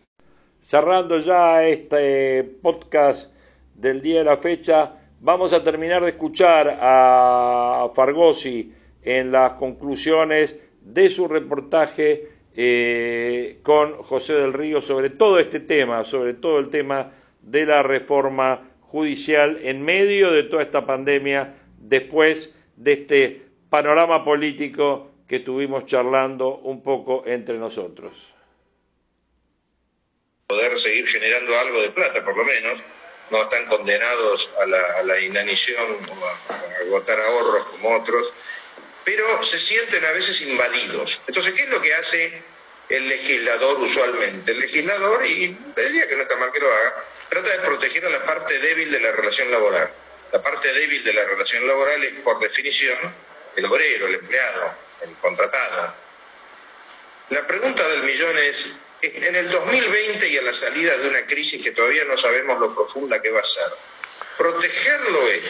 Cerrando 0.61 1.19
ya 1.19 1.67
este 1.67 2.45
podcast 2.45 3.34
del 3.75 4.01
día 4.01 4.19
de 4.19 4.25
la 4.25 4.37
fecha, 4.37 4.93
vamos 5.21 5.53
a 5.53 5.63
terminar 5.63 6.03
de 6.03 6.11
escuchar 6.11 6.79
a 6.81 7.91
Fargosi 7.95 8.73
en 9.03 9.33
las 9.33 9.53
conclusiones 9.53 10.57
de 10.81 11.11
su 11.11 11.29
reportaje 11.29 12.29
eh, 12.57 13.59
con 13.63 14.03
José 14.03 14.35
del 14.35 14.53
Río 14.53 14.81
sobre 14.81 15.11
todo 15.11 15.39
este 15.39 15.61
tema, 15.61 16.05
sobre 16.05 16.35
todo 16.35 16.59
el 16.59 16.71
tema 16.71 17.13
de 17.43 17.67
la 17.67 17.83
reforma 17.83 18.71
judicial 18.81 19.59
en 19.63 19.83
medio 19.83 20.31
de 20.31 20.45
toda 20.45 20.63
esta 20.63 20.87
pandemia, 20.87 21.55
después 21.79 22.53
de 22.77 22.93
este 22.93 23.43
panorama 23.71 24.25
político 24.25 25.11
que 25.27 25.37
estuvimos 25.37 25.87
charlando 25.87 26.59
un 26.59 26.83
poco 26.83 27.25
entre 27.27 27.59
nosotros 27.59 28.35
poder 30.47 30.77
seguir 30.79 31.07
generando 31.09 31.57
algo 31.59 31.83
de 31.83 31.91
plata, 31.91 32.25
por 32.25 32.37
lo 32.37 32.45
menos. 32.45 32.83
No 33.31 33.43
están 33.43 33.67
condenados 33.67 34.51
a 34.61 34.67
la, 34.67 35.15
a 35.15 35.21
inanición 35.21 35.99
o 36.09 36.27
a, 36.27 36.81
agotar 36.83 37.21
ahorros 37.21 37.67
como 37.69 37.97
otros, 37.97 38.33
pero 39.05 39.43
se 39.43 39.59
sienten 39.59 40.05
a 40.05 40.13
veces 40.13 40.41
invadidos. 40.43 41.21
Entonces, 41.27 41.55
¿qué 41.55 41.63
es 41.63 41.69
lo 41.69 41.81
que 41.81 41.95
hace 41.95 42.43
el 42.89 43.09
legislador 43.09 43.79
usualmente? 43.81 44.53
El 44.53 44.61
legislador, 44.61 45.25
y 45.27 45.57
diría 45.77 46.07
que 46.09 46.17
no 46.17 46.23
está 46.23 46.37
mal 46.37 46.53
que 46.53 46.61
lo 46.61 46.73
haga, 46.73 47.05
trata 47.29 47.51
de 47.51 47.59
proteger 47.61 48.07
a 48.07 48.11
la 48.11 48.25
parte 48.25 48.59
débil 48.59 48.91
de 48.91 49.01
la 49.01 49.13
relación 49.13 49.51
laboral. 49.51 49.91
La 50.33 50.43
parte 50.43 50.73
débil 50.73 51.05
de 51.05 51.13
la 51.13 51.25
relación 51.25 51.67
laboral 51.67 52.03
es, 52.05 52.15
por 52.21 52.39
definición, 52.41 52.99
el 53.57 53.65
obrero, 53.67 54.07
el 54.07 54.15
empleado, 54.17 54.75
el 55.03 55.15
contratado. 55.17 55.95
La 57.31 57.47
pregunta 57.47 57.87
del 57.89 58.03
millón 58.03 58.37
es, 58.39 58.77
en 59.13 59.37
el 59.37 59.51
2020 59.51 60.29
y 60.29 60.39
a 60.39 60.43
la 60.43 60.55
salida 60.55 60.97
de 60.97 61.09
una 61.09 61.27
crisis 61.27 61.63
que 61.63 61.73
todavía 61.73 62.05
no 62.05 62.17
sabemos 62.17 62.59
lo 62.59 62.75
profunda 62.75 63.21
que 63.21 63.31
va 63.31 63.41
a 63.41 63.45
ser, 63.45 63.71
protegerlo 64.39 65.29
es 65.29 65.43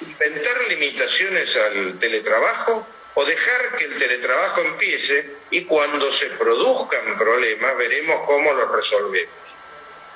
inventar 0.00 0.60
limitaciones 0.68 1.56
al 1.56 1.98
teletrabajo 1.98 2.86
o 3.14 3.24
dejar 3.24 3.76
que 3.76 3.84
el 3.84 3.98
teletrabajo 3.98 4.60
empiece 4.60 5.36
y 5.50 5.64
cuando 5.64 6.10
se 6.10 6.26
produzcan 6.30 7.16
problemas 7.16 7.76
veremos 7.76 8.26
cómo 8.26 8.52
los 8.52 8.70
resolvemos. 8.70 9.34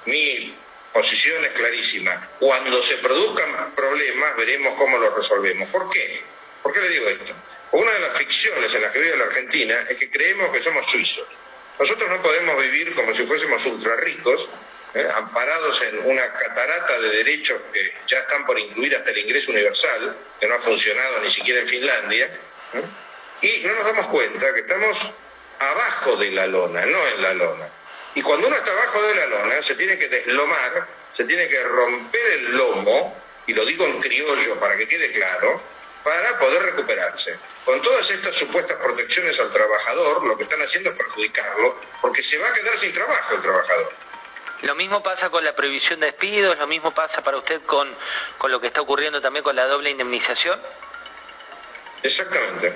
Mi 0.07 0.57
posición 0.93 1.45
es 1.45 1.53
clarísima. 1.53 2.31
Cuando 2.41 2.83
se 2.83 2.97
produzcan 2.97 3.75
problemas 3.75 4.37
veremos 4.37 4.75
cómo 4.77 4.99
los 4.99 5.15
resolvemos. 5.15 5.69
¿Por 5.69 5.91
qué? 5.91 6.21
¿Por 6.63 6.73
qué 6.73 6.81
le 6.81 6.89
digo 6.89 7.09
esto? 7.09 7.35
Una 7.73 7.93
de 7.93 8.01
las 8.01 8.19
ficciones 8.19 8.75
en 8.75 8.83
las 8.83 8.93
que 8.93 8.99
vive 8.99 9.17
la 9.17 9.25
Argentina 9.25 9.87
es 9.89 9.97
que 9.97 10.11
creemos 10.11 10.51
que 10.53 10.63
somos 10.63 10.87
suizos 10.87 11.27
nosotros 11.79 12.11
no 12.11 12.23
podemos 12.23 12.61
vivir 12.61 12.95
como 12.95 13.15
si 13.15 13.25
fuésemos 13.25 13.65
ultra 13.67 13.97
ricos, 13.97 14.49
¿eh? 14.95 15.07
amparados 15.15 15.81
en 15.83 16.11
una 16.11 16.33
catarata 16.33 16.99
de 16.99 17.11
derechos 17.11 17.61
que 17.73 17.95
ya 18.07 18.19
están 18.21 18.45
por 18.47 18.59
incluir 18.59 18.97
hasta 18.97 19.11
el 19.11 19.19
ingreso 19.19 19.53
universal, 19.53 20.17
que 20.41 20.47
no 20.47 20.57
ha 20.57 20.59
funcionado 20.59 21.21
ni 21.21 21.31
siquiera 21.31 21.61
en 21.61 21.69
Finlandia, 21.69 22.27
¿eh? 22.27 22.83
y 23.43 23.67
no 23.67 23.75
nos 23.75 23.85
damos 23.87 24.07
cuenta 24.09 24.53
que 24.53 24.61
estamos 24.61 24.99
abajo 25.59 26.17
de 26.17 26.31
la 26.31 26.47
lona, 26.47 26.85
no 26.87 27.07
en 27.09 27.23
la 27.23 27.35
lona. 27.35 27.69
Y 28.15 28.23
cuando 28.23 28.49
uno 28.49 28.57
está 28.57 28.73
abajo 28.73 29.03
de 29.03 29.15
la 29.15 29.27
lona, 29.27 29.63
se 29.63 29.75
tiene 29.75 29.99
que 29.99 30.09
deslomar, 30.09 30.87
se 31.13 31.25
tiene 31.25 31.49
que 31.49 31.63
romper 31.63 32.27
el 32.33 32.57
lomo, 32.57 33.17
y 33.47 33.55
lo 33.55 33.65
digo 33.65 33.85
en 33.87 34.01
criollo 34.01 34.59
para 34.59 34.77
que 34.77 34.89
quede 34.89 35.13
claro, 35.13 35.63
para 36.05 36.39
poder 36.39 36.63
recuperarse. 36.63 37.39
Con 37.65 37.83
todas 37.83 38.11
estas 38.11 38.35
supuestas 38.35 38.79
protecciones 38.79 39.39
al 39.41 39.53
trabajador, 39.53 40.25
lo 40.25 40.37
que 40.37 40.45
están 40.45 40.63
haciendo 40.63 40.91
es 40.91 40.97
perjudicarlo, 40.97 41.81
porque 42.01 42.23
se 42.23 42.39
va 42.39 42.49
a 42.49 42.53
quedar 42.53 42.77
sin 42.79 42.93
trabajo 42.93 43.35
el 43.35 43.43
trabajador. 43.43 43.93
Lo 44.63 44.75
mismo 44.75 45.03
pasa 45.03 45.31
con 45.31 45.45
la 45.45 45.55
prohibición 45.55 46.01
de 46.01 46.07
despidos, 46.07 46.59
lo 46.59 46.67
mismo 46.67 46.93
pasa 46.93 47.23
para 47.23 47.37
usted 47.37 47.63
con, 47.63 47.95
con 48.39 48.51
lo 48.51 48.61
que 48.61 48.67
está 48.69 48.81
ocurriendo 48.81 49.21
también 49.21 49.45
con 49.45 49.55
la 49.55 49.67
doble 49.67 49.91
indemnización. 49.91 50.61
Exactamente, 52.03 52.73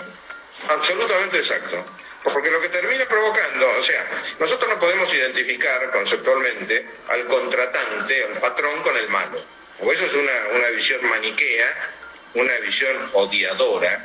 absolutamente 0.69 1.39
exacto. 1.39 1.85
Porque 2.23 2.51
lo 2.51 2.61
que 2.61 2.69
termina 2.69 3.05
provocando, 3.07 3.69
o 3.71 3.83
sea, 3.83 4.09
nosotros 4.39 4.71
no 4.71 4.79
podemos 4.79 5.13
identificar 5.13 5.91
conceptualmente 5.91 6.89
al 7.09 7.27
contratante, 7.27 8.25
al 8.25 8.41
patrón 8.41 8.81
con 8.83 8.97
el 8.97 9.09
malo. 9.09 9.45
O 9.81 9.91
eso 9.91 10.05
es 10.05 10.15
una, 10.15 10.33
una 10.53 10.69
visión 10.69 11.05
maniquea 11.09 11.91
una 12.35 12.57
visión 12.59 13.11
odiadora, 13.13 14.03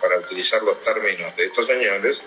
para 0.00 0.18
utilizar 0.18 0.62
los 0.62 0.82
términos 0.82 1.36
de 1.36 1.44
estos 1.44 1.66
señores, 1.66 2.22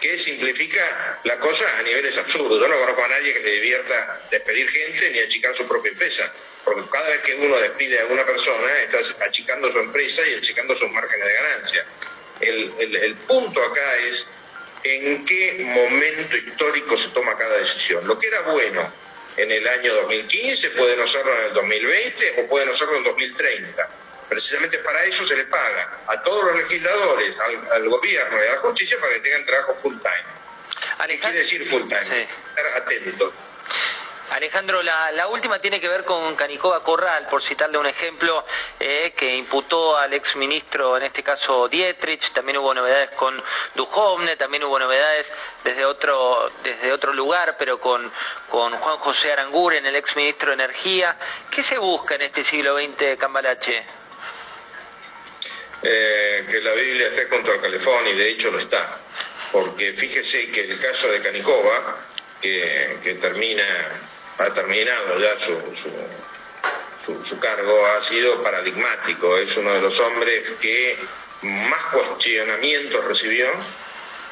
que 0.00 0.18
simplifica 0.18 1.20
la 1.24 1.38
cosa 1.38 1.78
a 1.78 1.82
niveles 1.82 2.16
absurdos. 2.18 2.60
Yo 2.60 2.68
no 2.68 2.78
conozco 2.78 3.04
a 3.04 3.08
nadie 3.08 3.32
que 3.32 3.40
le 3.40 3.50
divierta 3.52 4.20
despedir 4.30 4.68
gente 4.68 5.10
ni 5.10 5.20
achicar 5.20 5.56
su 5.56 5.66
propia 5.66 5.92
empresa, 5.92 6.32
porque 6.64 6.82
cada 6.90 7.08
vez 7.08 7.22
que 7.22 7.34
uno 7.36 7.56
despide 7.58 8.00
a 8.00 8.06
una 8.06 8.24
persona, 8.26 8.82
estás 8.82 9.16
achicando 9.20 9.72
su 9.72 9.78
empresa 9.78 10.26
y 10.26 10.34
achicando 10.34 10.74
sus 10.74 10.90
márgenes 10.90 11.26
de 11.26 11.34
ganancia. 11.34 11.86
El, 12.40 12.96
el 12.96 13.14
punto 13.16 13.62
acá 13.62 13.96
es 13.96 14.28
en 14.82 15.24
qué 15.24 15.64
momento 15.64 16.36
histórico 16.36 16.96
se 16.96 17.08
toma 17.08 17.38
cada 17.38 17.58
decisión. 17.58 18.06
Lo 18.06 18.18
que 18.18 18.26
era 18.26 18.42
bueno 18.42 18.92
en 19.36 19.50
el 19.50 19.66
año 19.66 19.94
2015 19.94 20.70
puede 20.70 20.96
no 20.96 21.06
serlo 21.06 21.32
en 21.34 21.46
el 21.46 21.54
2020 21.54 22.42
o 22.42 22.48
puede 22.48 22.66
no 22.66 22.74
serlo 22.74 22.98
en 22.98 23.04
2030 23.04 24.03
Precisamente 24.28 24.78
para 24.78 25.04
eso 25.04 25.26
se 25.26 25.36
le 25.36 25.44
paga 25.44 25.98
a 26.06 26.22
todos 26.22 26.44
los 26.44 26.56
legisladores, 26.56 27.36
al, 27.72 27.88
gobierno 27.88 28.36
y 28.42 28.48
a 28.48 28.52
la 28.52 28.58
justicia 28.58 28.98
para 29.00 29.14
que 29.14 29.20
tengan 29.20 29.44
trabajo 29.44 29.74
full 29.82 29.96
time. 29.98 31.06
¿Qué 31.06 31.18
quiere 31.18 31.38
decir 31.38 31.66
full 31.66 31.82
time? 31.82 32.00
Estar 32.00 32.66
atentos. 32.76 33.32
Alejandro, 34.30 34.82
la, 34.82 35.28
última 35.28 35.60
tiene 35.60 35.80
que 35.80 35.88
ver 35.88 36.04
con 36.04 36.34
Canicova 36.34 36.82
Corral, 36.82 37.26
por 37.28 37.42
citarle 37.42 37.78
un 37.78 37.86
ejemplo, 37.86 38.44
eh, 38.80 39.12
que 39.16 39.36
imputó 39.36 39.96
al 39.96 40.12
exministro, 40.14 40.96
en 40.96 41.04
este 41.04 41.22
caso 41.22 41.68
Dietrich, 41.68 42.32
también 42.32 42.58
hubo 42.58 42.72
novedades 42.72 43.10
con 43.10 43.40
Duhovne, 43.74 44.36
también 44.36 44.64
hubo 44.64 44.78
novedades 44.78 45.30
desde 45.62 45.84
otro, 45.84 46.50
desde 46.62 46.92
otro 46.92 47.12
lugar, 47.12 47.56
pero 47.58 47.78
con, 47.78 48.10
con 48.50 48.72
Juan 48.76 48.96
José 48.98 49.32
Aranguren, 49.32 49.84
el 49.86 49.96
exministro 49.96 50.48
de 50.48 50.54
Energía. 50.54 51.16
¿Qué 51.50 51.62
se 51.62 51.78
busca 51.78 52.14
en 52.14 52.22
este 52.22 52.42
siglo 52.44 52.76
XX, 52.76 53.16
Cambalache? 53.18 53.84
Eh, 55.86 56.46
que 56.50 56.60
la 56.62 56.72
Biblia 56.72 57.08
esté 57.08 57.28
contra 57.28 57.56
el 57.56 57.60
calefón 57.60 58.08
y 58.08 58.14
de 58.14 58.30
hecho 58.30 58.50
lo 58.50 58.58
está, 58.58 59.00
porque 59.52 59.92
fíjese 59.92 60.50
que 60.50 60.62
el 60.62 60.80
caso 60.80 61.12
de 61.12 61.20
Canicova, 61.20 62.06
que, 62.40 62.96
que 63.02 63.14
termina 63.16 64.00
ha 64.38 64.54
terminado 64.54 65.20
ya 65.20 65.38
su, 65.38 65.54
su, 67.22 67.38
cargo, 67.38 67.86
ha 67.86 68.02
sido 68.02 68.42
paradigmático, 68.42 69.36
es 69.36 69.54
uno 69.58 69.74
de 69.74 69.82
los 69.82 70.00
hombres 70.00 70.50
que 70.58 70.96
más 71.42 71.84
cuestionamientos 71.92 73.04
recibió 73.04 73.48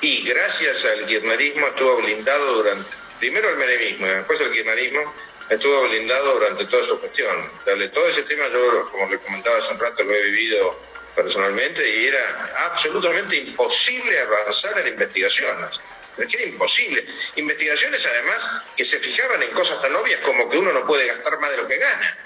y 0.00 0.22
gracias 0.22 0.86
al 0.86 1.05
kirchnerismo 1.05 1.68
estuvo 1.68 1.96
blindado 1.96 2.55
durante, 2.55 2.90
primero 3.20 3.50
el 3.50 3.57
menemismo 3.59 4.07
y 4.07 4.11
después 4.11 4.40
el 4.40 4.53
kirchnerismo 4.53 5.14
estuvo 5.50 5.82
blindado 5.82 6.32
durante 6.32 6.64
toda 6.64 6.82
su 6.84 6.98
gestión. 7.03 7.50
todo 7.92 8.09
ese 8.09 8.22
tema 8.22 8.48
yo, 8.48 8.90
como 8.90 9.11
le 9.11 9.18
comentaba 9.18 9.59
hace 9.59 9.74
un 9.74 9.78
rato, 9.78 10.03
lo 10.03 10.14
he 10.14 10.22
vivido 10.22 10.91
personalmente 11.14 11.86
y 11.88 12.06
era 12.06 12.52
absolutamente 12.66 13.36
imposible 13.36 14.18
avanzar 14.18 14.78
en 14.80 14.88
investigaciones 14.88 15.80
era 16.18 16.42
imposible. 16.44 17.06
Investigaciones 17.36 18.04
además 18.06 18.62
que 18.76 18.84
se 18.84 18.98
fijaban 18.98 19.42
en 19.42 19.50
cosas 19.50 19.80
tan 19.80 19.94
obvias 19.96 20.20
como 20.20 20.48
que 20.48 20.58
uno 20.58 20.72
no 20.72 20.86
puede 20.86 21.06
gastar 21.06 21.38
más 21.38 21.50
de 21.50 21.56
lo 21.56 21.68
que 21.68 21.78
gana. 21.78 22.18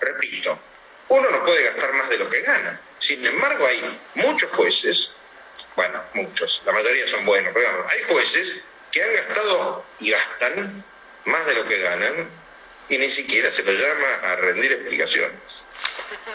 Repito, 0.00 0.58
uno 1.08 1.30
no 1.30 1.44
puede 1.44 1.64
gastar 1.64 1.92
más 1.94 2.08
de 2.08 2.18
lo 2.18 2.30
que 2.30 2.40
gana. 2.42 2.80
Sin 2.98 3.24
embargo, 3.24 3.66
hay 3.66 4.00
muchos 4.14 4.50
jueces, 4.52 5.12
bueno, 5.76 6.02
muchos, 6.14 6.62
la 6.64 6.72
mayoría 6.72 7.06
son 7.06 7.24
buenos, 7.24 7.52
pero 7.54 7.86
hay 7.88 8.02
jueces 8.04 8.62
que 8.92 9.02
han 9.02 9.14
gastado 9.14 9.84
y 10.00 10.10
gastan 10.10 10.84
más 11.24 11.46
de 11.46 11.54
lo 11.54 11.66
que 11.66 11.78
ganan 11.78 12.30
y 12.88 12.98
ni 12.98 13.10
siquiera 13.10 13.50
se 13.50 13.62
lo 13.62 13.72
llama 13.72 14.14
a 14.22 14.36
rendir 14.36 14.72
explicaciones. 14.72 15.64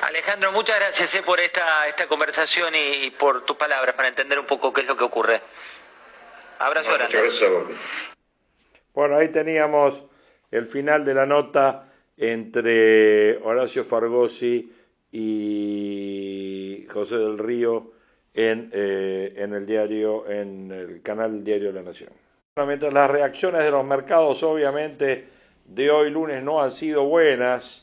Alejandro, 0.02 0.52
muchas 0.52 0.80
gracias 0.80 1.16
eh, 1.16 1.24
por 1.24 1.40
esta, 1.40 1.88
esta 1.88 2.08
conversación 2.08 2.74
y 2.76 3.12
por 3.12 3.46
tus 3.46 3.56
palabras 3.56 3.96
para 3.96 4.10
entender 4.10 4.40
un 4.40 4.46
poco 4.46 4.74
qué 4.74 4.82
es 4.82 4.88
lo 4.88 4.98
que 4.98 5.04
ocurre. 5.04 5.42
Abrazo 6.60 6.94
grande. 6.94 7.18
Bueno, 8.94 9.18
ahí 9.18 9.30
teníamos 9.30 10.04
el 10.52 10.66
final 10.66 11.04
de 11.04 11.14
la 11.14 11.26
nota 11.26 11.90
entre 12.16 13.38
Horacio 13.38 13.84
Fargosi 13.84 14.72
y 15.12 16.88
José 16.92 17.18
del 17.18 17.38
Río 17.38 17.92
en, 18.34 18.70
eh, 18.74 19.34
en 19.38 19.54
el 19.54 19.66
diario, 19.66 20.30
en 20.30 20.72
el 20.72 21.02
canal 21.02 21.44
Diario 21.44 21.68
de 21.70 21.74
la 21.74 21.82
Nación. 21.82 22.12
Mientras 22.56 22.94
las 22.94 23.10
reacciones 23.10 23.64
de 23.64 23.72
los 23.72 23.84
mercados, 23.84 24.44
obviamente, 24.44 25.28
de 25.66 25.90
hoy 25.90 26.12
lunes 26.12 26.44
no 26.44 26.62
han 26.62 26.76
sido 26.76 27.06
buenas, 27.06 27.83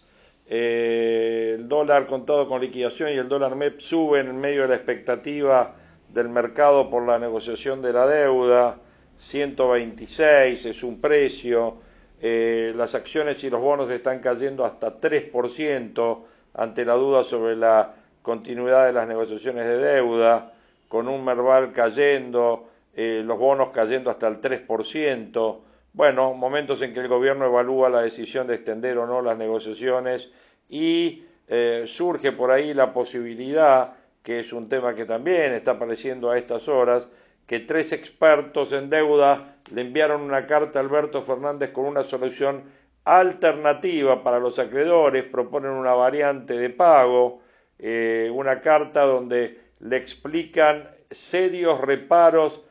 eh, 0.52 1.54
el 1.56 1.68
dólar 1.68 2.06
contado 2.06 2.48
con 2.48 2.60
liquidación 2.60 3.12
y 3.12 3.14
el 3.14 3.28
dólar 3.28 3.54
MEP 3.54 3.78
suben 3.78 4.26
en 4.26 4.40
medio 4.40 4.62
de 4.62 4.68
la 4.68 4.74
expectativa 4.74 5.76
del 6.08 6.28
mercado 6.28 6.90
por 6.90 7.06
la 7.06 7.20
negociación 7.20 7.80
de 7.82 7.92
la 7.92 8.04
deuda, 8.08 8.76
126 9.16 10.66
es 10.66 10.82
un 10.82 11.00
precio, 11.00 11.76
eh, 12.20 12.72
las 12.76 12.96
acciones 12.96 13.44
y 13.44 13.48
los 13.48 13.60
bonos 13.60 13.88
están 13.90 14.18
cayendo 14.18 14.64
hasta 14.64 15.00
3% 15.00 16.24
ante 16.54 16.84
la 16.84 16.94
duda 16.94 17.22
sobre 17.22 17.54
la 17.54 17.94
continuidad 18.22 18.86
de 18.86 18.92
las 18.92 19.06
negociaciones 19.06 19.66
de 19.66 19.78
deuda, 19.78 20.52
con 20.88 21.06
un 21.06 21.24
Merval 21.24 21.72
cayendo, 21.72 22.68
eh, 22.96 23.22
los 23.24 23.38
bonos 23.38 23.68
cayendo 23.68 24.10
hasta 24.10 24.26
el 24.26 24.40
3%. 24.40 25.60
Bueno, 25.92 26.34
momentos 26.34 26.80
en 26.82 26.94
que 26.94 27.00
el 27.00 27.08
gobierno 27.08 27.46
evalúa 27.46 27.90
la 27.90 28.02
decisión 28.02 28.46
de 28.46 28.54
extender 28.54 28.96
o 28.98 29.06
no 29.06 29.22
las 29.22 29.36
negociaciones 29.36 30.28
y 30.68 31.24
eh, 31.48 31.84
surge 31.86 32.32
por 32.32 32.52
ahí 32.52 32.74
la 32.74 32.92
posibilidad 32.92 33.94
que 34.22 34.40
es 34.40 34.52
un 34.52 34.68
tema 34.68 34.94
que 34.94 35.06
también 35.06 35.52
está 35.52 35.72
apareciendo 35.72 36.30
a 36.30 36.38
estas 36.38 36.68
horas, 36.68 37.08
que 37.46 37.60
tres 37.60 37.92
expertos 37.92 38.72
en 38.72 38.90
deuda 38.90 39.56
le 39.72 39.80
enviaron 39.80 40.22
una 40.22 40.46
carta 40.46 40.78
a 40.78 40.82
Alberto 40.82 41.22
Fernández 41.22 41.70
con 41.72 41.86
una 41.86 42.04
solución 42.04 42.64
alternativa 43.04 44.22
para 44.22 44.38
los 44.38 44.58
acreedores, 44.58 45.24
proponen 45.24 45.72
una 45.72 45.94
variante 45.94 46.56
de 46.56 46.70
pago, 46.70 47.40
eh, 47.78 48.30
una 48.32 48.60
carta 48.60 49.02
donde 49.02 49.58
le 49.80 49.96
explican 49.96 50.90
serios 51.10 51.80
reparos 51.80 52.62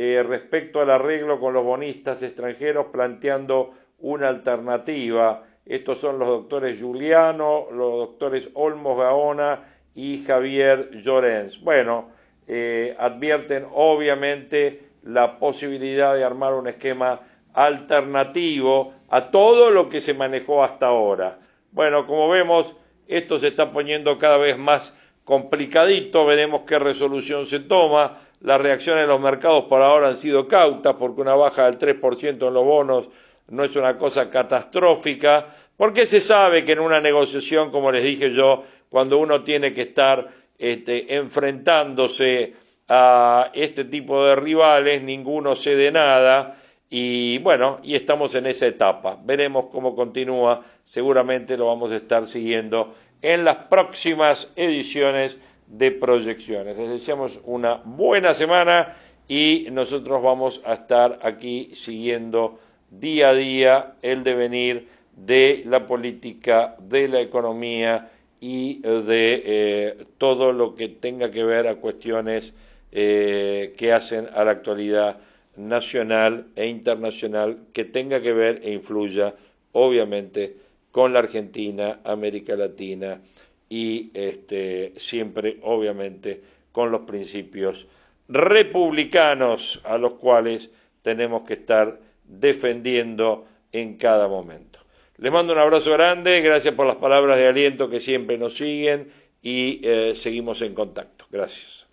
eh, 0.00 0.22
respecto 0.22 0.80
al 0.80 0.90
arreglo 0.90 1.40
con 1.40 1.52
los 1.52 1.64
bonistas 1.64 2.22
extranjeros, 2.22 2.86
planteando 2.92 3.74
una 3.98 4.28
alternativa. 4.28 5.42
Estos 5.66 5.98
son 5.98 6.20
los 6.20 6.28
doctores 6.28 6.78
Giuliano, 6.78 7.66
los 7.72 7.96
doctores 7.96 8.48
Olmos 8.54 8.96
Gaona 8.96 9.64
y 9.96 10.22
Javier 10.22 10.92
Llorens. 10.92 11.60
Bueno, 11.60 12.10
eh, 12.46 12.94
advierten 12.96 13.66
obviamente 13.74 14.90
la 15.02 15.36
posibilidad 15.40 16.14
de 16.14 16.22
armar 16.22 16.54
un 16.54 16.68
esquema 16.68 17.20
alternativo 17.52 18.94
a 19.08 19.32
todo 19.32 19.72
lo 19.72 19.88
que 19.88 20.00
se 20.00 20.14
manejó 20.14 20.62
hasta 20.62 20.86
ahora. 20.86 21.40
Bueno, 21.72 22.06
como 22.06 22.28
vemos, 22.28 22.76
esto 23.08 23.36
se 23.36 23.48
está 23.48 23.72
poniendo 23.72 24.16
cada 24.16 24.36
vez 24.36 24.56
más 24.56 24.96
complicadito, 25.24 26.24
veremos 26.24 26.60
qué 26.60 26.78
resolución 26.78 27.46
se 27.46 27.58
toma. 27.58 28.27
Las 28.40 28.60
reacciones 28.60 29.02
de 29.02 29.08
los 29.08 29.20
mercados 29.20 29.64
por 29.64 29.82
ahora 29.82 30.08
han 30.08 30.18
sido 30.18 30.46
cautas 30.46 30.94
porque 30.98 31.20
una 31.20 31.34
baja 31.34 31.70
del 31.70 31.78
3% 31.78 32.46
en 32.46 32.54
los 32.54 32.64
bonos 32.64 33.10
no 33.48 33.64
es 33.64 33.74
una 33.76 33.96
cosa 33.96 34.30
catastrófica, 34.30 35.46
porque 35.76 36.06
se 36.06 36.20
sabe 36.20 36.64
que 36.64 36.72
en 36.72 36.80
una 36.80 37.00
negociación, 37.00 37.70
como 37.70 37.90
les 37.90 38.04
dije 38.04 38.30
yo, 38.30 38.64
cuando 38.88 39.18
uno 39.18 39.42
tiene 39.42 39.72
que 39.72 39.82
estar 39.82 40.28
este, 40.58 41.14
enfrentándose 41.16 42.54
a 42.88 43.50
este 43.54 43.84
tipo 43.84 44.24
de 44.24 44.36
rivales, 44.36 45.02
ninguno 45.02 45.54
cede 45.54 45.90
nada 45.90 46.56
y 46.90 47.38
bueno, 47.38 47.80
y 47.82 47.94
estamos 47.94 48.34
en 48.34 48.46
esa 48.46 48.66
etapa. 48.66 49.18
Veremos 49.22 49.66
cómo 49.66 49.94
continúa, 49.94 50.62
seguramente 50.84 51.56
lo 51.56 51.66
vamos 51.66 51.90
a 51.90 51.96
estar 51.96 52.26
siguiendo 52.26 52.94
en 53.20 53.44
las 53.44 53.56
próximas 53.56 54.52
ediciones 54.56 55.36
de 55.68 55.90
proyecciones. 55.92 56.76
Les 56.76 56.88
deseamos 56.88 57.40
una 57.44 57.76
buena 57.84 58.34
semana 58.34 58.96
y 59.28 59.68
nosotros 59.70 60.22
vamos 60.22 60.62
a 60.64 60.74
estar 60.74 61.18
aquí 61.22 61.70
siguiendo 61.74 62.58
día 62.90 63.30
a 63.30 63.34
día 63.34 63.94
el 64.02 64.24
devenir 64.24 64.88
de 65.14 65.62
la 65.66 65.86
política, 65.86 66.76
de 66.78 67.08
la 67.08 67.20
economía 67.20 68.10
y 68.40 68.80
de 68.80 69.42
eh, 69.44 70.04
todo 70.16 70.52
lo 70.52 70.74
que 70.74 70.88
tenga 70.88 71.30
que 71.30 71.44
ver 71.44 71.66
a 71.66 71.74
cuestiones 71.74 72.54
eh, 72.92 73.74
que 73.76 73.92
hacen 73.92 74.28
a 74.32 74.44
la 74.44 74.52
actualidad 74.52 75.18
nacional 75.56 76.46
e 76.56 76.68
internacional 76.68 77.58
que 77.72 77.84
tenga 77.84 78.22
que 78.22 78.32
ver 78.32 78.60
e 78.62 78.72
influya 78.72 79.34
obviamente 79.72 80.56
con 80.92 81.12
la 81.12 81.18
Argentina, 81.18 82.00
América 82.04 82.56
Latina 82.56 83.20
y 83.68 84.10
este, 84.14 84.94
siempre 84.96 85.58
obviamente 85.62 86.42
con 86.72 86.90
los 86.90 87.02
principios 87.02 87.86
republicanos 88.28 89.80
a 89.84 89.98
los 89.98 90.14
cuales 90.14 90.70
tenemos 91.02 91.42
que 91.42 91.54
estar 91.54 92.00
defendiendo 92.24 93.46
en 93.72 93.96
cada 93.96 94.28
momento. 94.28 94.80
Les 95.16 95.32
mando 95.32 95.52
un 95.52 95.58
abrazo 95.58 95.92
grande, 95.92 96.40
gracias 96.40 96.74
por 96.74 96.86
las 96.86 96.96
palabras 96.96 97.36
de 97.38 97.48
aliento 97.48 97.90
que 97.90 98.00
siempre 98.00 98.38
nos 98.38 98.56
siguen 98.56 99.10
y 99.42 99.80
eh, 99.82 100.14
seguimos 100.14 100.62
en 100.62 100.74
contacto. 100.74 101.26
Gracias. 101.30 101.77